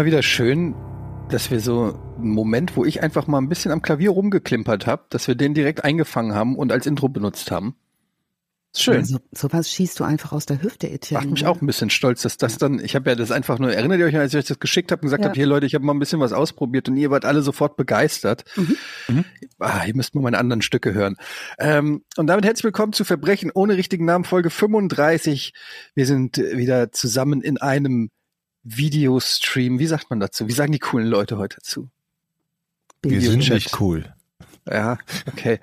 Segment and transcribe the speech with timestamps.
[0.00, 0.74] immer wieder schön,
[1.28, 5.04] dass wir so einen Moment, wo ich einfach mal ein bisschen am Klavier rumgeklimpert habe,
[5.10, 7.76] dass wir den direkt eingefangen haben und als Intro benutzt haben.
[8.74, 9.04] Schön.
[9.04, 11.20] So, sowas schießt du einfach aus der Hüfte, Etienne.
[11.22, 13.74] Macht mich auch ein bisschen stolz, dass das dann, ich habe ja das einfach nur,
[13.74, 15.28] erinnert ihr euch, als ich euch das geschickt habe und gesagt Ja.
[15.28, 17.76] habe, hier Leute, ich habe mal ein bisschen was ausprobiert und ihr wart alle sofort
[17.76, 18.44] begeistert.
[18.56, 19.26] Mhm.
[19.58, 21.16] Ah, ihr müsst mal meine anderen Stücke hören.
[21.58, 25.52] Ähm, und damit herzlich willkommen zu Verbrechen ohne richtigen Namen, Folge 35.
[25.94, 28.08] Wir sind wieder zusammen in einem
[28.62, 29.78] Videostream.
[29.78, 30.48] Wie sagt man dazu?
[30.48, 31.88] Wie sagen die coolen Leute heute dazu?
[33.02, 34.12] Wir sind nicht cool.
[34.68, 35.58] Ja, okay.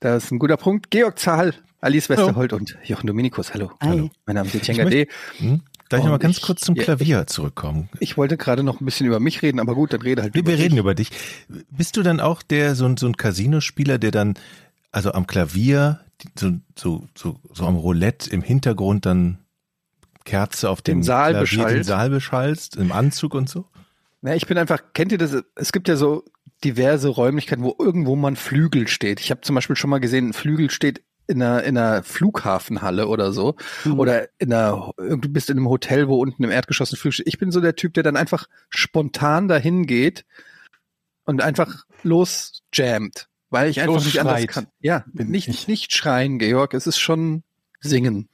[0.00, 0.90] Das ist ein guter Punkt.
[0.90, 3.52] Georg Zahl, Alice Westerholt und Jochen Dominikus.
[3.54, 3.70] Hallo.
[3.80, 3.88] Hi.
[3.88, 4.10] Hallo.
[4.24, 5.06] Mein Name ist Etienne Gade.
[5.38, 5.62] Hm?
[5.88, 7.88] Darf ich Und noch mal ganz ich- kurz zum ja, Klavier zurückkommen?
[8.00, 10.40] Ich wollte gerade noch ein bisschen über mich reden, aber gut, dann rede halt Wir,
[10.42, 10.78] über wir reden dich.
[10.80, 11.10] über dich.
[11.70, 14.34] Bist du dann auch der so, ein- so ein Casinospieler, der dann
[14.92, 16.00] also am Klavier
[16.38, 19.38] so, so, so, so am Roulette im Hintergrund dann
[20.26, 21.84] Kerze auf dem Saal Klavier, den beschallt.
[21.86, 23.64] Saal beschallst, im Anzug und so?
[24.20, 25.34] Ja, ich bin einfach, kennt ihr das?
[25.54, 26.24] Es gibt ja so
[26.62, 29.20] diverse Räumlichkeiten, wo irgendwo mal ein Flügel steht.
[29.20, 33.08] Ich habe zum Beispiel schon mal gesehen, ein Flügel steht in einer, in einer Flughafenhalle
[33.08, 33.56] oder so.
[33.84, 33.98] Mhm.
[33.98, 37.28] Oder in einer, du bist in einem Hotel, wo unten im Erdgeschoss ein Flügel steht.
[37.28, 40.24] Ich bin so der Typ, der dann einfach spontan dahin geht
[41.24, 43.28] und einfach los jammt.
[43.48, 44.66] Weil ich einfach Los nicht anders kann.
[44.80, 45.68] Ja, Bin nicht, ich.
[45.68, 46.74] nicht schreien, Georg.
[46.74, 47.44] Es ist schon
[47.80, 48.28] singen.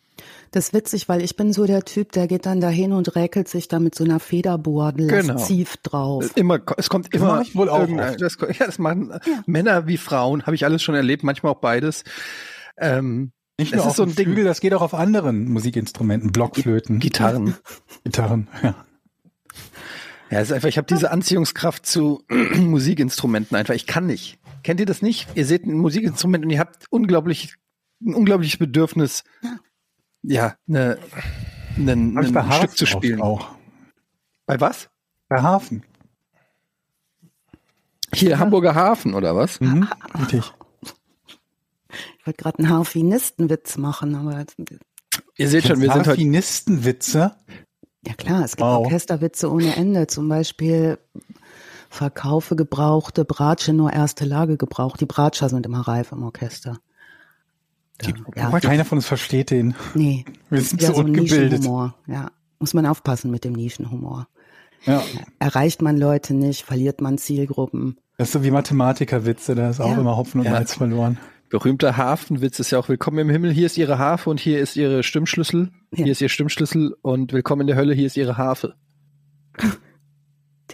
[0.52, 3.48] Das ist witzig, weil ich bin so der Typ, der geht dann dahin und räkelt
[3.48, 5.32] sich da mit so einer Federborde Genau.
[5.34, 6.30] lasziv drauf.
[6.36, 7.32] Immer, es kommt Das immer.
[7.32, 7.86] mache ich wohl auch.
[8.18, 9.12] Das, ja, das machen
[9.46, 12.04] Männer wie Frauen, habe ich alles schon erlebt, manchmal auch beides.
[12.78, 14.26] Ähm, Nicht Es nur ist auf so ein Ding.
[14.26, 17.56] Flügel, das geht auch auf anderen Musikinstrumenten, Blockflöten, Gitarren.
[18.04, 18.48] Gitarren.
[18.62, 18.74] Ja.
[20.30, 22.22] Ja, es ist einfach, ich habe diese Anziehungskraft zu
[22.56, 23.74] Musikinstrumenten einfach.
[23.74, 24.38] Ich kann nicht.
[24.62, 25.28] Kennt ihr das nicht?
[25.34, 27.54] Ihr seht ein Musikinstrument und ihr habt unglaublich,
[28.02, 29.24] ein unglaubliches Bedürfnis,
[30.22, 30.98] ja, ne,
[31.76, 31.96] ne,
[32.32, 33.20] bei ein Hafen Stück zu spielen.
[33.20, 33.48] Auch.
[34.46, 34.88] Bei was?
[35.28, 35.82] Bei Hafen.
[38.14, 39.60] Hier, Hamburger Hafen oder was?
[39.60, 39.88] Mhm.
[40.20, 40.52] Richtig.
[42.18, 44.56] Ich wollte gerade einen Harfinistenwitz machen, aber jetzt-
[45.36, 47.34] Ihr seht schon, wir sind heute Harfinistenwitze.
[48.06, 48.84] ja klar, es gibt Wow.
[48.84, 50.06] Orchesterwitze ohne Ende.
[50.06, 50.98] Zum Beispiel
[51.88, 55.00] verkaufe gebrauchte Bratsche nur erste Lage gebraucht.
[55.00, 56.78] Die Bratscher sind immer reif im Orchester.
[58.06, 59.74] Die- ja, Keiner von uns versteht den.
[59.94, 61.52] nee, Wir sind ja so so ungebildet.
[61.52, 61.94] Nischenhumor.
[62.06, 64.28] Ja, muss man aufpassen mit dem Nischenhumor.
[64.84, 65.02] Ja.
[65.38, 67.98] Erreicht man Leute nicht, verliert man Zielgruppen.
[68.18, 70.00] Das ist so wie Mathematikerwitze, da ist auch Ja.
[70.00, 70.52] immer Hopfen und Ja.
[70.52, 71.18] Malz verloren.
[71.50, 74.74] berühmter Hafenwitz ist ja auch Willkommen im Himmel, hier ist ihre Harfe und hier ist
[74.74, 75.70] ihre Stimmschlüssel.
[75.92, 76.04] Ja.
[76.04, 78.74] Hier ist ihr Stimmschlüssel und Willkommen in der Hölle, hier ist ihre Harfe.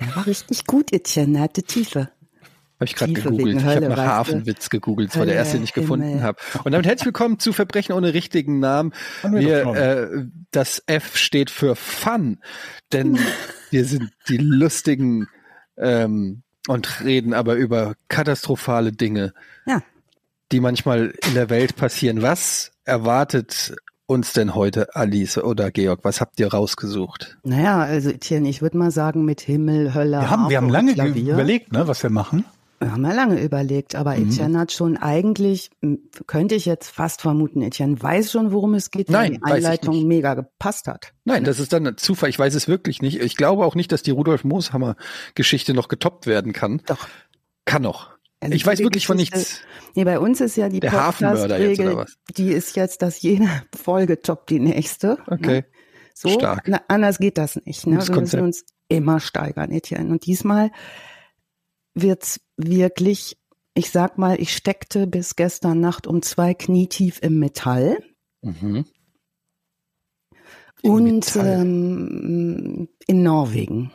[0.00, 2.11] Der war richtig gut, Etienne, der hatte Tiefe.
[2.81, 3.56] Habe ich gerade gegoogelt.
[3.59, 3.97] Ich habe nach?
[3.97, 5.11] Hafenwitz gegoogelt.
[5.11, 6.39] Das war der erste, den ich gefunden habe.
[6.62, 8.93] Und damit herzlich willkommen zu Verbrechen ohne richtigen Namen.
[9.22, 10.09] Haben wir äh,
[10.53, 12.38] das F steht für Fun,
[12.93, 13.19] denn
[13.71, 15.27] wir sind die lustigen
[15.77, 19.33] ähm, und reden aber über katastrophale Dinge,
[19.67, 19.83] Ja.
[20.53, 22.22] die manchmal in der Welt passieren.
[22.22, 23.75] Was erwartet
[24.06, 26.00] uns denn heute, Alice oder Georg?
[26.05, 27.38] Was habt ihr rausgesucht?
[27.43, 30.94] Naja, also Etienne, ich würde mal sagen, mit Himmel, Hölle, Wir haben, wir haben lange
[30.94, 31.33] ge- Klavier.
[31.34, 32.44] überlegt, ne, was wir machen.
[32.81, 34.28] Wir haben ja lange überlegt, aber Mhm.
[34.31, 35.71] Etienne hat schon eigentlich,
[36.27, 40.06] könnte ich jetzt fast vermuten, Etienne weiß schon, worum es geht, weil Nein, die Einleitung
[40.06, 41.12] mega gepasst hat.
[41.25, 42.28] Nein, das ist dann ein Zufall.
[42.31, 43.21] Ich weiß es wirklich nicht.
[43.21, 44.97] Ich glaube auch nicht, dass die Rudolf Mooshammer
[45.34, 46.81] Geschichte noch getoppt werden kann.
[46.87, 47.09] Doch.
[47.65, 48.11] Kann noch.
[48.41, 49.61] Also ich weiß wirklich von Geschichte- nichts.
[49.97, 51.59] Nee, bei uns ist ja die Der Hafenmörder
[52.37, 55.19] die ist jetzt, dass jede Folge toppt die nächste.
[55.27, 55.61] Okay.
[55.62, 55.65] Ne?
[56.15, 56.62] So, Stark.
[56.69, 57.87] Na, anders geht das nicht.
[57.87, 57.99] Ne?
[58.06, 60.11] Wir müssen uns immer steigern, Etienne.
[60.11, 60.71] Und diesmal
[61.94, 63.38] wird's wirklich,
[63.74, 67.98] ich sag mal, ich steckte bis gestern Nacht um zwei knietief im Metall.
[68.42, 68.84] Mhm.
[70.82, 71.60] Im und Metall.
[71.60, 73.90] ähm, in Norwegen.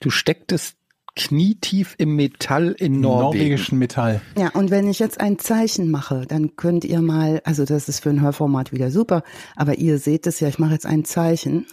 [0.00, 0.76] Du stecktest
[1.16, 3.24] knietief im Metall in Norwegen.
[3.50, 4.22] Norwegischen Metall.
[4.38, 8.00] Ja, und wenn ich jetzt ein Zeichen mache, dann könnt ihr mal, also das ist
[8.02, 9.22] für ein Hörformat wieder super,
[9.56, 11.66] aber ihr seht es ja, ich mache jetzt ein Zeichen.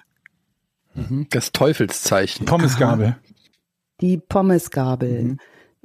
[0.95, 1.27] Mhm.
[1.29, 2.45] Das Teufelszeichen.
[2.45, 3.17] Pommesgabel.
[4.01, 5.37] Die Pommesgabel, Mhm.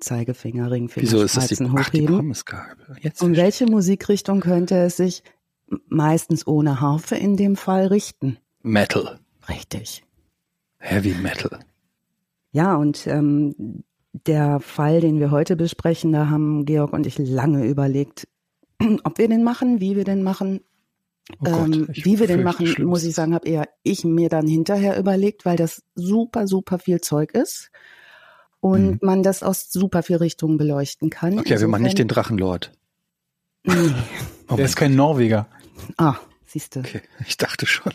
[0.02, 2.16] Zeigefinger, Ringfinger, Wieso ist das die, Spreizen ach, die hochheben.
[2.16, 2.96] Pommesgabel?
[3.00, 5.22] Jetzt um welche Musikrichtung könnte es sich
[5.88, 8.38] meistens ohne Harfe in dem Fall richten?
[8.62, 8.62] ich.
[8.62, 9.18] Metal.
[9.48, 10.04] Richtig.
[10.78, 11.58] Heavy Metal.
[12.52, 13.82] Ja, und ähm,
[14.12, 18.28] der Fall, den wir heute besprechen, da haben Georg und ich lange überlegt,
[19.04, 20.60] ob wir den machen, wie wir den machen.
[21.40, 24.46] Oh Gott, ähm, wie wir den machen, muss ich sagen, habe eher ich mir dann
[24.46, 27.70] hinterher überlegt, weil das super, super viel Zeug ist
[28.62, 28.98] und Mhm.
[29.02, 31.38] man das aus super viel Richtungen beleuchten kann.
[31.38, 32.72] Okay, wir machen nicht den Drachenlord.
[33.64, 33.74] Nee.
[34.48, 35.48] Oh Der ist kein Norweger.
[35.98, 36.14] Ah,
[36.46, 36.80] siehst du.
[36.80, 37.92] Okay, ich dachte schon.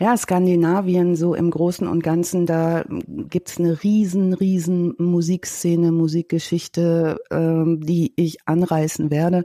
[0.00, 7.80] Ja, Skandinavien so im Großen und Ganzen, da gibt's eine riesen, riesen Musikszene, Musikgeschichte, ähm,
[7.80, 9.44] die ich anreißen werde.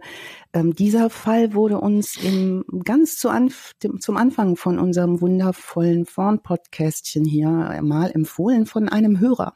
[0.53, 7.23] Ähm, dieser Fall wurde uns im, ganz zu Anf zum Anfang von unserem wundervollen Vorn-Podcastchen
[7.23, 9.53] hier mal empfohlen von einem Hörer.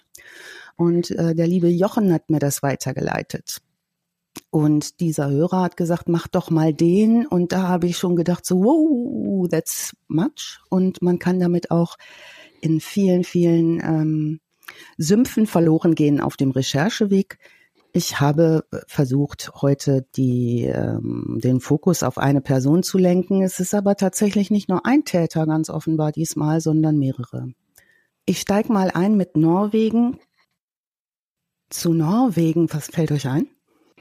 [0.75, 3.61] Und äh, der liebe Jochen hat mir das weitergeleitet.
[4.49, 7.25] Und dieser Hörer hat gesagt, mach doch mal den.
[7.25, 10.59] Und da habe ich schon gedacht, so, wow, that's much.
[10.69, 11.97] Und man kann damit auch
[12.61, 14.39] in vielen, vielen ähm,
[14.97, 17.37] Sümpfen verloren gehen auf dem Rechercheweg.
[17.93, 23.41] Ich habe versucht, heute die, ähm, den Fokus auf eine Person zu lenken.
[23.41, 27.51] Es ist aber tatsächlich nicht nur ein Täter ganz offenbar diesmal, sondern mehrere.
[28.25, 30.19] Ich steig mal ein mit Norwegen.
[31.71, 33.47] Zu Norwegen, was fällt euch ein?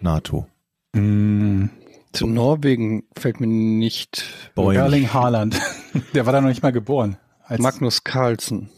[0.00, 0.46] NATO.
[0.92, 1.66] Mm,
[2.12, 4.24] Zu Norwegen fällt mir nicht
[4.54, 4.78] Bäume.
[4.80, 5.60] Erling Haaland.
[6.14, 7.16] Der war da noch nicht mal geboren.
[7.44, 8.70] Als Magnus Carlsen.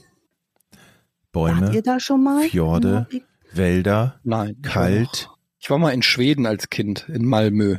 [1.32, 2.44] Bäume, Wart ihr da schon mal?
[2.48, 3.06] Fjorde.
[3.52, 4.60] Wälder, Nein.
[4.62, 5.30] kalt.
[5.58, 7.78] Ich war mal in Schweden als Kind, in Malmö.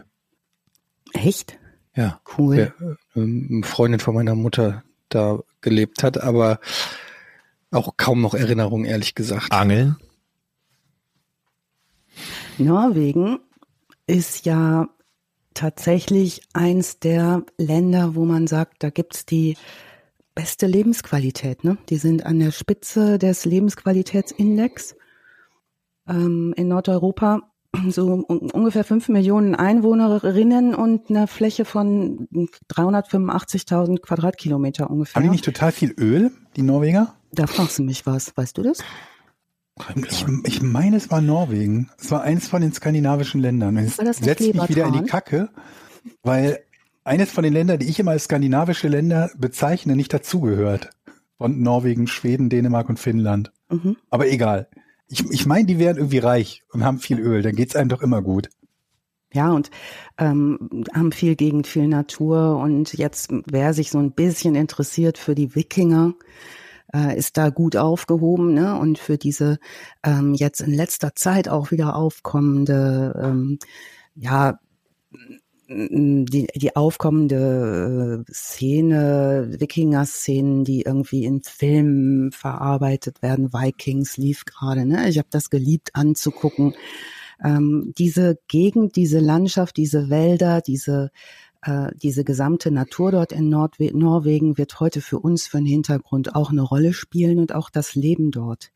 [1.13, 1.59] Echt?
[1.95, 2.21] Ja.
[2.37, 2.55] Cool.
[2.55, 2.73] Der,
[3.15, 6.59] ähm, eine Freundin von meiner Mutter da gelebt hat, aber
[7.69, 9.51] auch kaum noch Erinnerung, ehrlich gesagt.
[9.51, 9.97] Angeln.
[12.57, 13.39] Norwegen
[14.07, 14.87] ist ja
[15.53, 19.55] tatsächlich eins der Länder, wo man sagt, da gibt's die
[20.35, 21.63] beste Lebensqualität.
[21.63, 21.77] Ne?
[21.89, 24.95] Die sind an der Spitze des Lebensqualitätsindex
[26.07, 27.41] ähm, in Nordeuropa.
[27.89, 32.27] So un ungefähr fünf Millionen Einwohnerinnen und eine Fläche von
[32.71, 35.15] 385.000 Quadratkilometer ungefähr.
[35.15, 37.15] haben die nicht total viel Öl, die Norweger?
[37.33, 38.79] da fragst du mich was, weißt du das?
[39.95, 41.89] Ich, ich meine, es war Norwegen.
[41.97, 43.77] Es war eins von den skandinavischen Ländern.
[43.77, 45.03] Es setzt mich wieder in die?
[45.03, 45.49] Kacke,
[46.21, 46.59] weil
[47.03, 50.91] eines von den Ländern, die ich immer als skandinavische Länder bezeichne, nicht dazugehört.
[51.37, 53.51] Von Norwegen, Schweden, Dänemark und Finnland.
[53.69, 53.97] Mhm.
[54.09, 54.67] Aber egal.
[55.07, 57.41] Ich, ich meine, die wären irgendwie reich und haben viel Öl.
[57.41, 58.49] Dann geht's einem doch immer gut.
[59.33, 59.71] Ja, und
[60.19, 62.57] ähm, haben viel Gegend, viel Natur.
[62.57, 66.13] Und jetzt, wer sich so ein bisschen interessiert für die Wikinger,
[66.93, 68.53] äh, ist da gut aufgehoben.
[68.53, 68.77] Ne?
[68.77, 69.57] Und für diese
[70.03, 73.59] ähm, jetzt in letzter Zeit auch wieder aufkommende, ähm,
[74.15, 74.59] ja,
[75.69, 83.53] die, die aufkommende äh, Szene, Wikinger-Szenen, die irgendwie in Filmen verarbeitet werden.
[83.53, 85.09] Vikings lief gerade, ne?
[85.09, 86.75] Ich habe das geliebt anzugucken.
[87.43, 91.11] Ähm, diese Gegend, diese Landschaft, diese Wälder, diese
[91.95, 96.51] diese gesamte Natur dort in Nordwe Norwegen wird heute für uns für den Hintergrund auch
[96.51, 98.71] eine Rolle spielen und auch das Leben dort.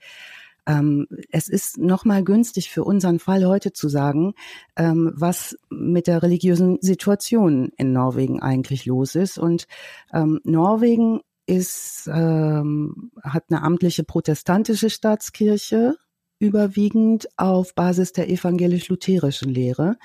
[0.68, 4.34] Ähm, es ist nochmal günstig für unseren Fall heute zu sagen,
[4.76, 9.38] ähm, was mit der religiösen Situation in Norwegen eigentlich los ist.
[9.38, 9.68] Und
[10.14, 15.96] ähm, Norwegen ist, ähm, hat eine amtliche protestantische Staatskirche,
[16.40, 19.98] überwiegend auf Basis der evangelisch-lutherischen Lehre.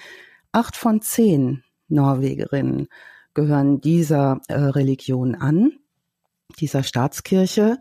[0.52, 2.89] Acht von zehn Norwegerinnen
[3.35, 5.72] gehören dieser äh, Religion an,
[6.58, 7.79] dieser Staatskirche.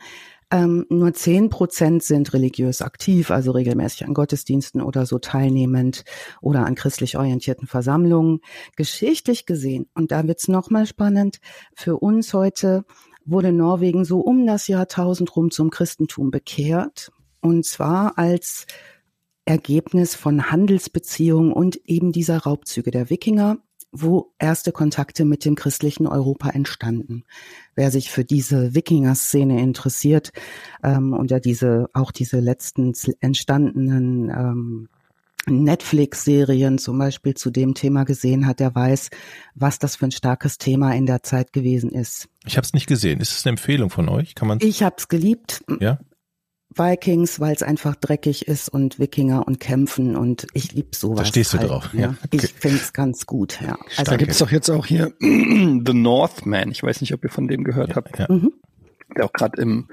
[0.53, 6.03] Ähm, nur zehn Prozent sind religiös aktiv, also regelmäßig an Gottesdiensten oder so teilnehmend
[6.41, 8.41] oder an christlich orientierten Versammlungen.
[8.75, 11.39] Geschichtlich gesehen, und da wird's nochmal spannend,
[11.74, 12.84] für uns heute
[13.24, 17.12] wurde Norwegen so um das Jahrtausend rum zum Christentum bekehrt.
[17.39, 18.65] Und zwar als
[19.46, 23.58] Ergebnis von Handelsbeziehungen und eben dieser Raubzüge der Wikinger,
[23.91, 27.24] wo erste Kontakte mit dem christlichen Europa entstanden.
[27.75, 30.31] Wer sich für diese Wikinger-Szene interessiert
[30.83, 34.89] ähm, und ja diese auch diese letzten entstandenen ähm,
[35.48, 39.10] Netflix-Serien zum Beispiel zu dem Thema gesehen hat, der weiß,
[39.55, 42.29] was das für ein starkes Thema in der Zeit gewesen ist.
[42.45, 43.19] Ich habe es nicht gesehen.
[43.19, 44.36] Ist es eine Empfehlung von euch?
[44.36, 44.60] Kann man?
[44.62, 45.63] Ich habe es geliebt.
[45.79, 46.00] Ja.
[46.75, 51.20] Vikings, weil es einfach dreckig ist und Wikinger und Kämpfen und ich lieb sowas.
[51.20, 52.00] Da stehst du halt, drauf, Ja.
[52.01, 52.16] ja.
[52.25, 52.46] Okay.
[52.46, 53.78] Ich find's ganz gut, ja.
[53.98, 56.72] Also, Da gibt's doch jetzt auch hier The Northman.
[56.72, 58.18] Ich weiß nicht, ob ihr von dem gehört habt.
[58.20, 58.28] Ja.
[58.30, 58.54] mhm.
[59.18, 59.90] der auch gerade im,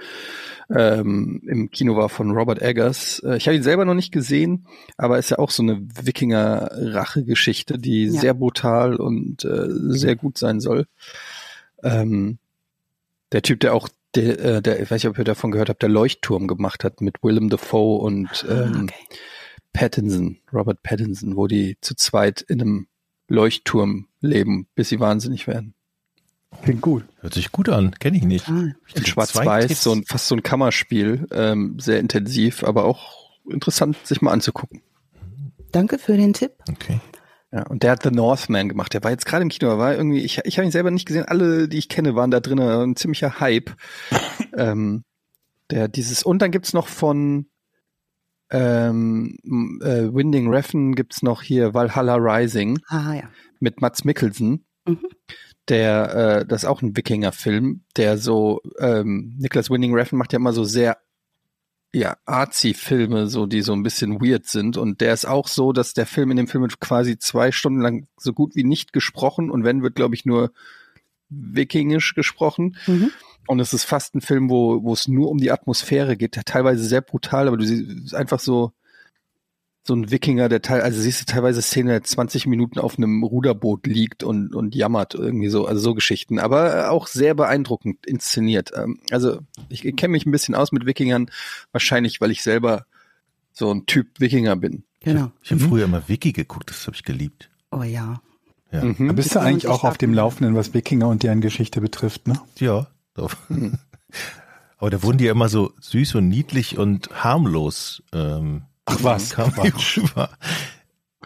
[0.71, 3.21] ähm, im Kino war von Robert Eggers.
[3.25, 4.67] Äh, ich habe ihn selber noch nicht gesehen,
[4.97, 8.21] aber ist ja auch so eine Wikinger-Rache-Geschichte, die Ja.
[8.21, 10.87] sehr brutal und äh, sehr gut sein soll.
[11.83, 12.39] Ähm,
[13.33, 15.83] der Typ, der auch, der, äh, der, ich weiß nicht, ob ihr davon gehört habt,
[15.83, 18.95] der Leuchtturm gemacht hat mit Willem Dafoe und Ah, ähm, okay.
[19.73, 22.87] Pattinson, Robert Pattinson, wo die zu zweit in einem
[23.29, 25.75] Leuchtturm leben, bis sie wahnsinnig werden.
[26.63, 27.05] Klingt gut.
[27.21, 27.93] Hört sich gut an.
[27.99, 28.49] Kenne ich nicht.
[28.49, 28.75] In
[29.05, 34.33] Schwarz-Weiß, so ein, fast so ein Kammerspiel, ähm, sehr intensiv, aber auch interessant, sich mal
[34.33, 34.81] anzugucken.
[35.73, 36.53] danke für den Tipp.
[36.71, 37.01] Okay.
[37.51, 38.93] Ja, und der hat The Northman gemacht.
[38.93, 41.25] Der war jetzt gerade im Kino, war irgendwie, ich, ich habe ihn selber nicht gesehen.
[41.25, 42.61] Alle, die ich kenne, waren da drin.
[42.61, 43.71] Ein ziemlicher Hype.
[44.57, 45.05] ähm,
[45.71, 47.47] der dieses und dann gibt's noch von
[48.51, 49.37] ähm,
[49.83, 53.31] äh, Winding Refn gibt's noch hier Valhalla Rising Ah ja.
[53.61, 54.65] mit Mats Mikkelsen.
[54.87, 55.07] Mhm.
[55.69, 60.39] Der, äh, das ist auch ein Wikinger-Film, der so, ähm, Nicholas Winding Refn macht ja
[60.39, 60.97] immer so sehr
[61.93, 64.77] ja, Arzi-Filme, so die so ein bisschen weird sind.
[64.77, 67.81] Und der ist auch so, dass der Film in dem Film wird quasi zwei Stunden
[67.81, 70.53] lang so gut wie nicht gesprochen und wenn wird, glaube ich, nur
[71.31, 72.77] wikingisch gesprochen.
[72.87, 73.11] Mhm.
[73.47, 76.85] Und es ist fast ein Film, wo, wo es nur um die Atmosphäre geht, teilweise
[76.85, 78.73] sehr brutal, aber du siehst einfach so,
[79.89, 83.25] so ein Wikinger, der teil, also siehst du teilweise Szene, der 20 Minuten auf einem
[83.25, 88.71] Ruderboot liegt und, und jammert irgendwie so, also so Geschichten, aber auch sehr beeindruckend inszeniert.
[88.77, 89.39] Ähm, Also
[89.71, 91.31] ich, kenne mich ein bisschen aus mit Wikingern,
[91.73, 92.85] wahrscheinlich, weil ich selber
[93.51, 94.85] so ein Typ Wikinger bin.
[95.01, 95.33] Genau.
[95.43, 97.49] Ich habe früher immer Wiki geguckt, das habe ich geliebt.
[97.71, 98.21] Oh ja.
[98.71, 98.85] Ja.
[98.85, 99.07] Mhm.
[99.09, 102.39] Da bist du eigentlich auch auf dem Laufenden, was Wikinger und deren Geschichte betrifft, ne?
[102.59, 103.35] Ja, doch.
[104.77, 108.03] Aber da wurden die ja immer so süß und niedlich und harmlos.
[108.13, 109.51] Ähm, Ach was, kam
[109.97, 110.31] rüber.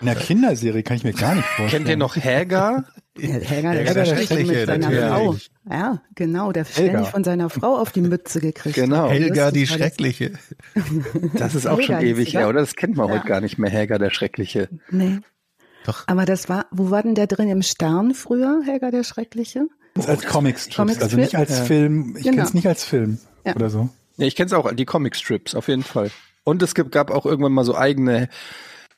[0.01, 1.85] In der Kinderserie kann ich mir gar nicht vorstellen.
[1.85, 2.85] Kennt ihr noch Häger?
[3.17, 5.09] Der Helga, Helga der, der ständig Schreckliche, mit seiner.
[5.09, 5.37] Frau.
[5.71, 6.91] Ja, genau, der Helga.
[6.91, 9.05] ständig von seiner Frau auf die Mütze gekriegt Genau.
[9.05, 9.11] hat.
[9.13, 10.33] Helga Das die ist Schreckliche.
[11.35, 12.61] Das ist auch Helga schon ewig her, oder?
[12.61, 13.15] Das kennt man Ja.
[13.15, 14.69] heute gar nicht mehr, Häger der Schreckliche.
[14.91, 15.19] Nee.
[15.85, 16.05] Doch.
[16.07, 17.49] Aber das war, wo war denn der drin?
[17.49, 19.67] Im Stern früher, Helga der Schreckliche?
[20.07, 21.03] als Comicstrips, Comicstrip?
[21.05, 21.65] also nicht als Ja.
[21.65, 22.15] Film.
[22.17, 22.37] Ich Genau.
[22.37, 23.55] kenne es nicht als Film Ja.
[23.57, 23.89] oder so.
[24.17, 26.11] Ja, ich kenne es auch, die Comicstrips, auf jeden Fall.
[26.45, 28.29] Und es gibt, gab auch irgendwann mal so eigene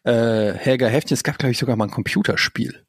[0.05, 1.15] äh, Häger-Heftchen.
[1.15, 2.85] Es gab, glaube ich, sogar mal ein Computerspiel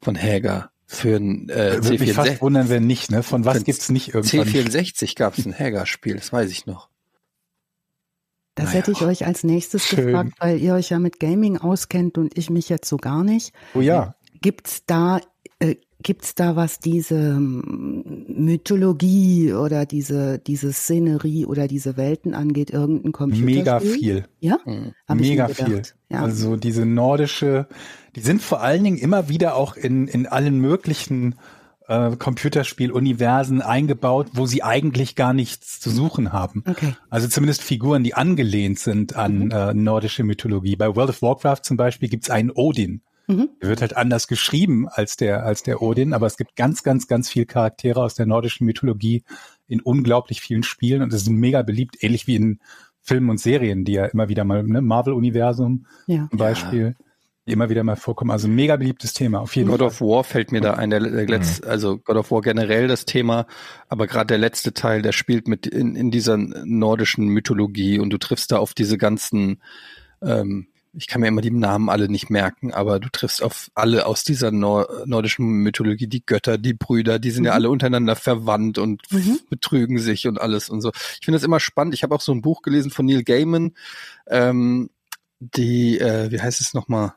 [0.00, 2.40] von Häger für ein äh, Würde mich fast C64.
[2.42, 3.22] wundern, wenn nicht, ne?
[3.22, 4.46] Von was Für gibt's nicht irgendwann?
[4.46, 6.90] C64 gab es ein Häger-Spiel, das weiß ich noch.
[8.54, 8.78] Das Naja.
[8.78, 10.06] hätte ich euch als nächstes Schön.
[10.06, 13.52] gefragt, weil ihr euch ja mit Gaming auskennt und ich mich jetzt so gar nicht.
[13.74, 14.14] Oh ja.
[14.42, 15.22] Gibt's da, äh,
[16.04, 23.10] gibt's da was diese ähm, Mythologie oder diese, diese Szenerie oder diese Welten angeht, irgendein
[23.10, 23.56] Computerspiel?
[23.56, 24.24] Mega viel.
[24.38, 24.58] Ja?
[24.64, 24.92] Mhm.
[25.14, 25.82] Mega viel.
[26.08, 26.22] Ja.
[26.22, 27.66] Also diese nordische,
[28.14, 31.34] die sind vor allen Dingen immer wieder auch in, in allen möglichen
[31.88, 36.62] äh, Computerspiel-Universen eingebaut, wo sie eigentlich gar nichts zu suchen haben.
[36.68, 36.94] okay.
[37.10, 39.50] Also zumindest Figuren, die angelehnt sind an Mhm.
[39.50, 40.76] äh, nordische Mythologie.
[40.76, 43.00] Bei World of Warcraft zum Beispiel gibt's einen Odin.
[43.26, 43.48] Mhm.
[43.62, 47.06] Der wird halt anders geschrieben als der, als der Odin, aber es gibt ganz, ganz,
[47.08, 49.22] ganz viel Charaktere aus der nordischen Mythologie
[49.66, 52.58] in unglaublich vielen Spielen und es sind mega beliebt, ähnlich wie in
[53.00, 56.26] Filmen und Serien, die ja immer wieder mal, ne, Marvel-Universum Ja.
[56.30, 56.96] zum Beispiel,
[57.46, 58.30] die immer wieder mal vorkommen.
[58.30, 59.88] Also ein mega beliebtes Thema, auf jeden God Fall.
[59.88, 63.04] of War fällt mir da ein, der, der letzte, also God of War generell das
[63.04, 63.46] Thema,
[63.88, 68.18] aber gerade der letzte Teil, der spielt mit in, in dieser nordischen Mythologie und du
[68.18, 69.60] triffst da auf diese ganzen,
[70.22, 74.06] ähm, ich kann mir immer die Namen alle nicht merken, aber du triffst auf alle
[74.06, 77.54] aus dieser Nor nordischen Mythologie, die Götter, die Brüder, die sind ja Mhm.
[77.56, 79.40] alle untereinander verwandt und Mhm.
[79.50, 80.92] betrügen sich und alles und so.
[81.20, 81.94] Ich finde das immer spannend.
[81.94, 83.72] Ich habe auch so ein Buch gelesen von Neil Gaiman,
[84.28, 84.90] ähm,
[85.40, 87.14] die, äh, wie heißt es nochmal?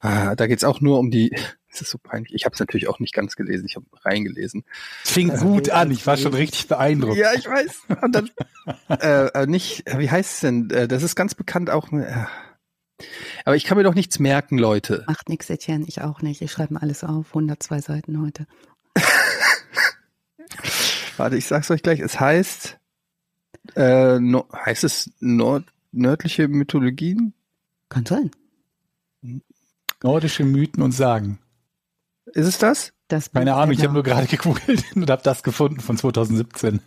[0.00, 1.30] Ah, da geht's auch nur um die,
[1.70, 4.64] es ist so peinlich, ich habe es natürlich auch nicht ganz gelesen, ich habe reingelesen.
[5.04, 7.16] Es fing Also gut an, ich war schon richtig beeindruckt.
[7.16, 8.00] Ja, ich weiß.
[8.02, 8.30] Und dann,
[8.88, 10.70] äh, äh, nicht, wie heißt es denn?
[10.70, 11.90] Äh, das ist ganz bekannt auch.
[11.92, 12.26] Äh,
[13.44, 15.04] aber ich kann mir doch nichts merken, Leute.
[15.06, 16.42] Macht nix, Etienne, ich auch nicht.
[16.42, 17.28] Ich schreibe mir alles auf.
[17.28, 18.46] 102 Seiten heute.
[21.16, 22.00] Warte, ich sag's euch gleich.
[22.00, 22.78] Es heißt,
[23.76, 27.34] äh, no, heißt es Nord, nördliche Mythologien?
[27.88, 28.30] Kann sein.
[30.02, 31.38] Nordische Mythen und Sagen.
[32.26, 32.92] Ist es das?
[33.08, 36.80] Das Keine Ahnung, ich habe nur gerade gegoogelt und habe das gefunden von 2017.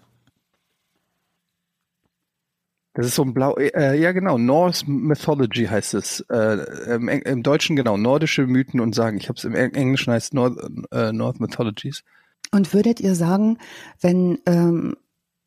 [2.97, 6.21] Das ist so ein blau, äh, ja genau, Norse Mythology heißt es.
[6.31, 9.17] Äh, im, Im Deutschen genau, nordische Mythen und Sagen.
[9.17, 10.57] Ich habe es im Eng- Englischen heißt North,
[10.91, 12.03] äh, North Mythologies.
[12.51, 13.59] Und würdet ihr sagen,
[14.01, 14.95] wenn ähm,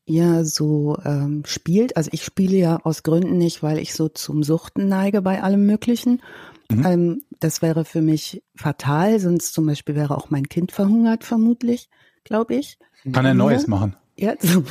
[0.05, 4.45] ihr so ähm, spielt, also ich spiele ja aus Gründen nicht, weil ich so zum
[4.45, 6.23] Suchten neige bei allem Möglichen.
[6.71, 6.87] Mhm.
[6.87, 11.89] Ähm, das wäre für mich fatal, sonst zum Beispiel wäre auch mein Kind verhungert, vermutlich,
[12.23, 12.79] glaube ich.
[13.13, 13.97] Kann er Neues machen.
[14.17, 14.63] Ja, so.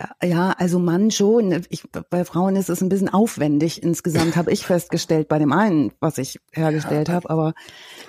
[0.00, 1.64] Ja, Ja, also Mann schon.
[1.70, 5.92] Ich, bei Frauen ist es ein bisschen aufwendig insgesamt, habe ich festgestellt bei dem einen,
[6.00, 7.28] was ich hergestellt habe.
[7.30, 7.54] Aber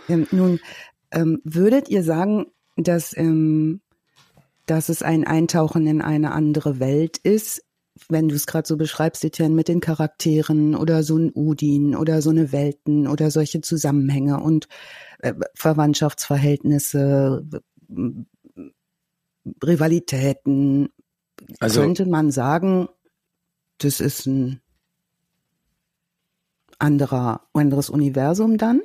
[0.07, 0.59] ähm, nun,
[1.11, 3.81] ähm, würdet ihr sagen, dass, ähm,
[4.65, 7.63] dass es ein Eintauchen in eine andere Welt ist,
[8.07, 12.21] wenn du es gerade so beschreibst, Etienne, mit den Charakteren oder so ein Udin oder
[12.21, 14.67] so eine Welten oder solche Zusammenhänge und
[15.19, 17.43] äh, Verwandtschaftsverhältnisse,
[17.89, 18.23] w-
[19.63, 20.89] Rivalitäten,
[21.59, 22.89] Also könnte man sagen,
[23.79, 24.61] das ist ein
[26.79, 28.81] anderer, anderes Universum dann?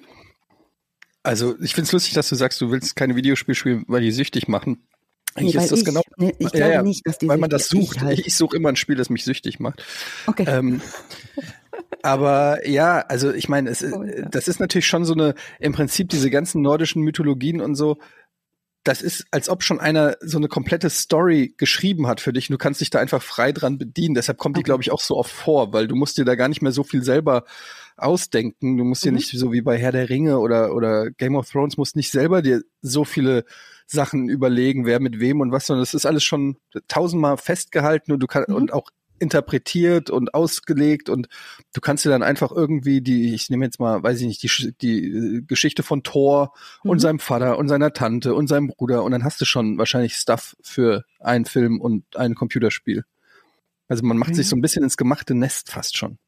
[1.22, 4.10] Also ich finde es lustig, dass du sagst, du willst keine Videospiele spielen, weil die
[4.10, 4.86] süchtig machen.
[5.34, 6.02] Eigentlich nee, ist das ich, genau.
[6.16, 7.96] Nee, ich glaube ja, nicht, dass die weil man das sucht.
[7.96, 8.18] Ich, halt.
[8.26, 9.84] ich suche immer ein Spiel, das mich süchtig macht.
[10.26, 10.44] Okay.
[10.46, 10.80] Ähm,
[12.02, 14.28] aber ja, also ich meine, Oh, ja.
[14.28, 17.98] das ist natürlich schon so eine, im Prinzip diese ganzen nordischen Mythologien und so,
[18.84, 22.48] das ist, als ob schon einer so eine komplette Story geschrieben hat für dich.
[22.48, 24.14] Du kannst dich da einfach frei dran bedienen.
[24.14, 24.64] Deshalb kommt die, Okay.
[24.66, 26.84] glaube ich, auch so oft vor, weil du musst dir da gar nicht mehr so
[26.84, 27.44] viel selber
[27.96, 28.76] ausdenken.
[28.76, 29.16] Du musst dir Mhm.
[29.16, 32.42] nicht so wie bei Herr der Ringe oder, oder Game of Thrones, musst nicht selber
[32.42, 33.44] dir so viele
[33.86, 36.56] Sachen überlegen, wer mit wem und was, sondern das ist alles schon
[36.88, 38.54] tausendmal festgehalten und du kannst, Mhm.
[38.56, 41.28] und auch interpretiert und ausgelegt und
[41.72, 44.72] du kannst dir dann einfach irgendwie die, ich nehme jetzt mal, weiß ich nicht, die,
[44.80, 46.52] die äh, Geschichte von Thor
[46.82, 47.00] und Mhm.
[47.00, 50.56] seinem Vater und seiner Tante und seinem Bruder und dann hast du schon wahrscheinlich Stuff
[50.62, 53.04] für einen Film und ein Computerspiel.
[53.88, 54.36] Also man macht Okay.
[54.36, 56.18] sich so ein bisschen ins gemachte Nest fast schon.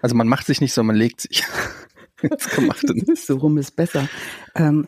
[0.00, 1.44] Also man macht sich nicht, sondern man legt sich
[2.22, 3.26] ins gemachte Nest.
[3.26, 4.08] so rum ist besser.
[4.54, 4.86] Ähm,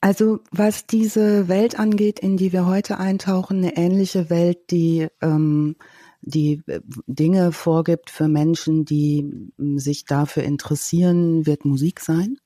[0.00, 5.76] also was diese Welt angeht, in die wir heute eintauchen, eine ähnliche Welt, die ähm,
[6.22, 12.36] die äh, Dinge vorgibt für Menschen, die m, sich dafür interessieren, wird Musik sein.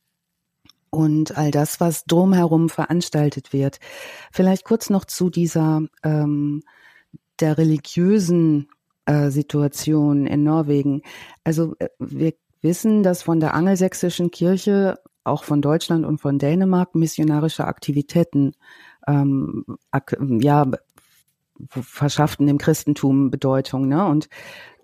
[0.91, 3.81] Und all das, was drumherum veranstaltet wird.
[4.33, 6.63] Vielleicht kurz noch zu dieser ähm,
[7.41, 8.69] der religiösen
[9.07, 11.03] äh, Situation in Norwegen.
[11.43, 16.95] Also äh, wir wissen, dass von der angelsächsischen Kirche, auch von Deutschland und von Dänemark,
[16.95, 18.53] missionarische Aktivitäten
[19.07, 20.71] ähm, ak ja,
[21.69, 23.89] verschafften dem Christentum Bedeutung.
[23.89, 24.05] Ne?
[24.07, 24.29] Und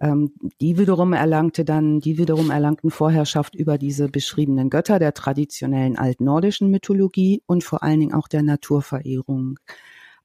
[0.01, 5.99] ähm, die wiederum erlangte dann, die wiederum erlangten Vorherrschaft über diese beschriebenen Götter der traditionellen
[5.99, 9.59] altnordischen Mythologie und vor allen Dingen auch der Naturverehrung.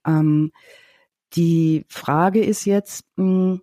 [0.05, 0.51] Ähm,
[1.33, 3.59] die Frage ist jetzt, mh,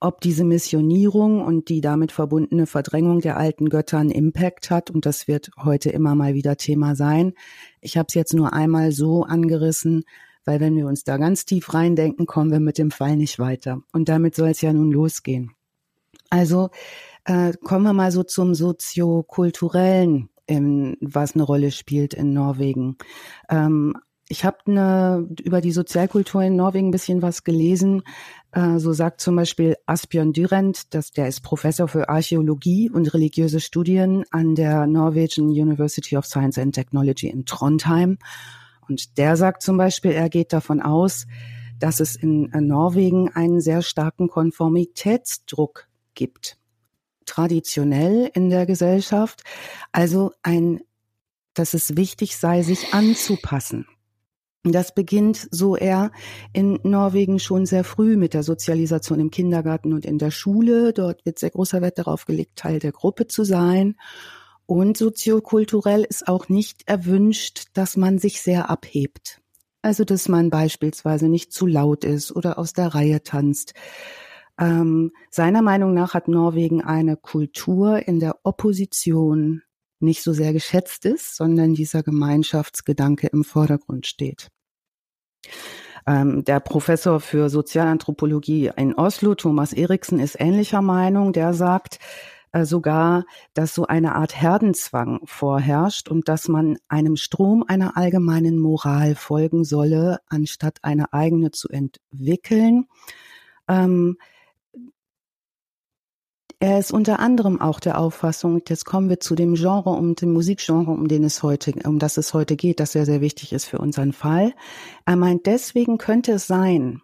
[0.00, 4.90] ob diese Missionierung und die damit verbundene Verdrängung der alten Götter einen Impact hat.
[4.90, 7.34] Und das wird heute immer mal wieder Thema sein.
[7.80, 10.04] Ich habe es jetzt nur einmal so angerissen,
[10.48, 13.82] weil wenn wir uns da ganz tief reindenken, kommen wir mit dem Fall nicht weiter.
[13.92, 15.50] Und damit soll es ja nun losgehen.
[16.30, 16.70] Also
[17.26, 22.96] äh, kommen wir mal so zum soziokulturellen, ähm, was eine Rolle spielt in Norwegen.
[23.50, 23.92] Ähm,
[24.30, 28.02] ich habe ne, über die Sozialkultur in Norwegen ein bisschen was gelesen.
[28.52, 33.60] Äh, so sagt zum Beispiel Asbjørn Dyrent, dass der ist Professor für Archäologie und religiöse
[33.60, 38.16] Studien an der Norwegian University of Science and Technology in Trondheim.
[38.88, 41.26] Und der sagt zum Beispiel, er geht davon aus,
[41.78, 46.58] dass es in äh, Norwegen einen sehr starken Konformitätsdruck gibt.
[47.26, 49.42] Traditionell in der Gesellschaft.
[49.92, 50.80] Also ein,
[51.54, 53.86] dass es wichtig sei, sich anzupassen.
[54.64, 56.10] Das beginnt so eher
[56.52, 60.92] in Norwegen schon sehr früh mit der Sozialisation im Kindergarten und in der Schule.
[60.92, 63.96] Dort wird sehr großer Wert darauf gelegt, Teil der Gruppe zu sein.
[64.68, 69.40] Und soziokulturell ist auch nicht erwünscht, dass man sich sehr abhebt.
[69.80, 73.72] Also, dass man beispielsweise nicht zu laut ist oder aus der Reihe tanzt.
[74.60, 79.62] Ähm, seiner Meinung nach hat Norwegen eine Kultur, in der Opposition
[80.00, 84.48] nicht so sehr geschätzt ist, sondern dieser Gemeinschaftsgedanke im Vordergrund steht.
[86.06, 91.32] Ähm, der Professor für Sozialanthropologie in Oslo, Thomas Eriksen, ist ähnlicher Meinung.
[91.32, 91.98] Der sagt
[92.52, 99.14] sogar, dass so eine Art Herdenzwang vorherrscht und dass man einem Strom einer allgemeinen Moral
[99.14, 102.86] folgen solle, anstatt eine eigene zu entwickeln.
[103.68, 104.16] Ähm,
[106.60, 110.32] er ist unter anderem auch der Auffassung, jetzt kommen wir zu dem Genre, um dem
[110.32, 113.66] Musikgenre, um den es heute, um das es heute geht, das sehr, sehr wichtig ist
[113.66, 114.54] für unseren Fall.
[115.06, 117.00] Er meint, deswegen könnte es sein,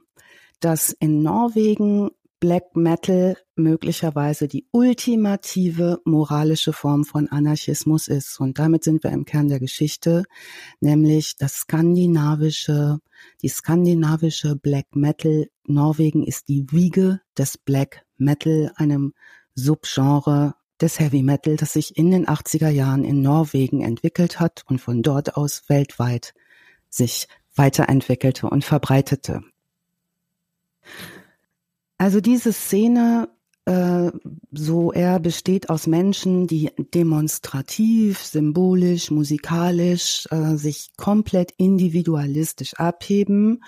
[0.58, 8.38] dass in Norwegen Black Metal möglicherweise die ultimative moralische Form von Anarchismus ist.
[8.40, 10.24] Und damit sind wir im Kern der Geschichte,
[10.80, 12.98] nämlich das skandinavische,
[13.42, 15.46] die skandinavische Black Metal.
[15.66, 19.14] Norwegen ist die Wiege des Black Metal, einem
[19.54, 24.80] Subgenre des Heavy Metal, das sich in den 80er Jahren in Norwegen entwickelt hat und
[24.80, 26.34] von dort aus weltweit
[26.90, 29.42] sich weiterentwickelte und verbreitete.
[31.98, 33.28] Also diese Szene,
[33.66, 34.10] äh,
[34.50, 43.62] so er besteht aus Menschen, die demonstrativ, symbolisch, musikalisch äh, sich komplett individualistisch abheben.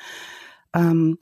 [0.74, 1.18] Ähm,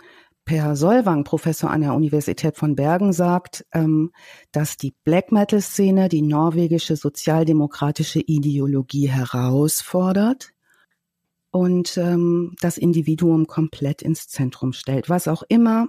[0.46, 4.12] Per Solvang, Professor an der Universität von Bergen, sagt, ähm,
[4.52, 10.50] dass die Black Metal-Szene die norwegische sozialdemokratische Ideologie herausfordert
[11.50, 15.08] und ähm, das Individuum komplett ins Zentrum stellt.
[15.08, 15.88] Was auch immer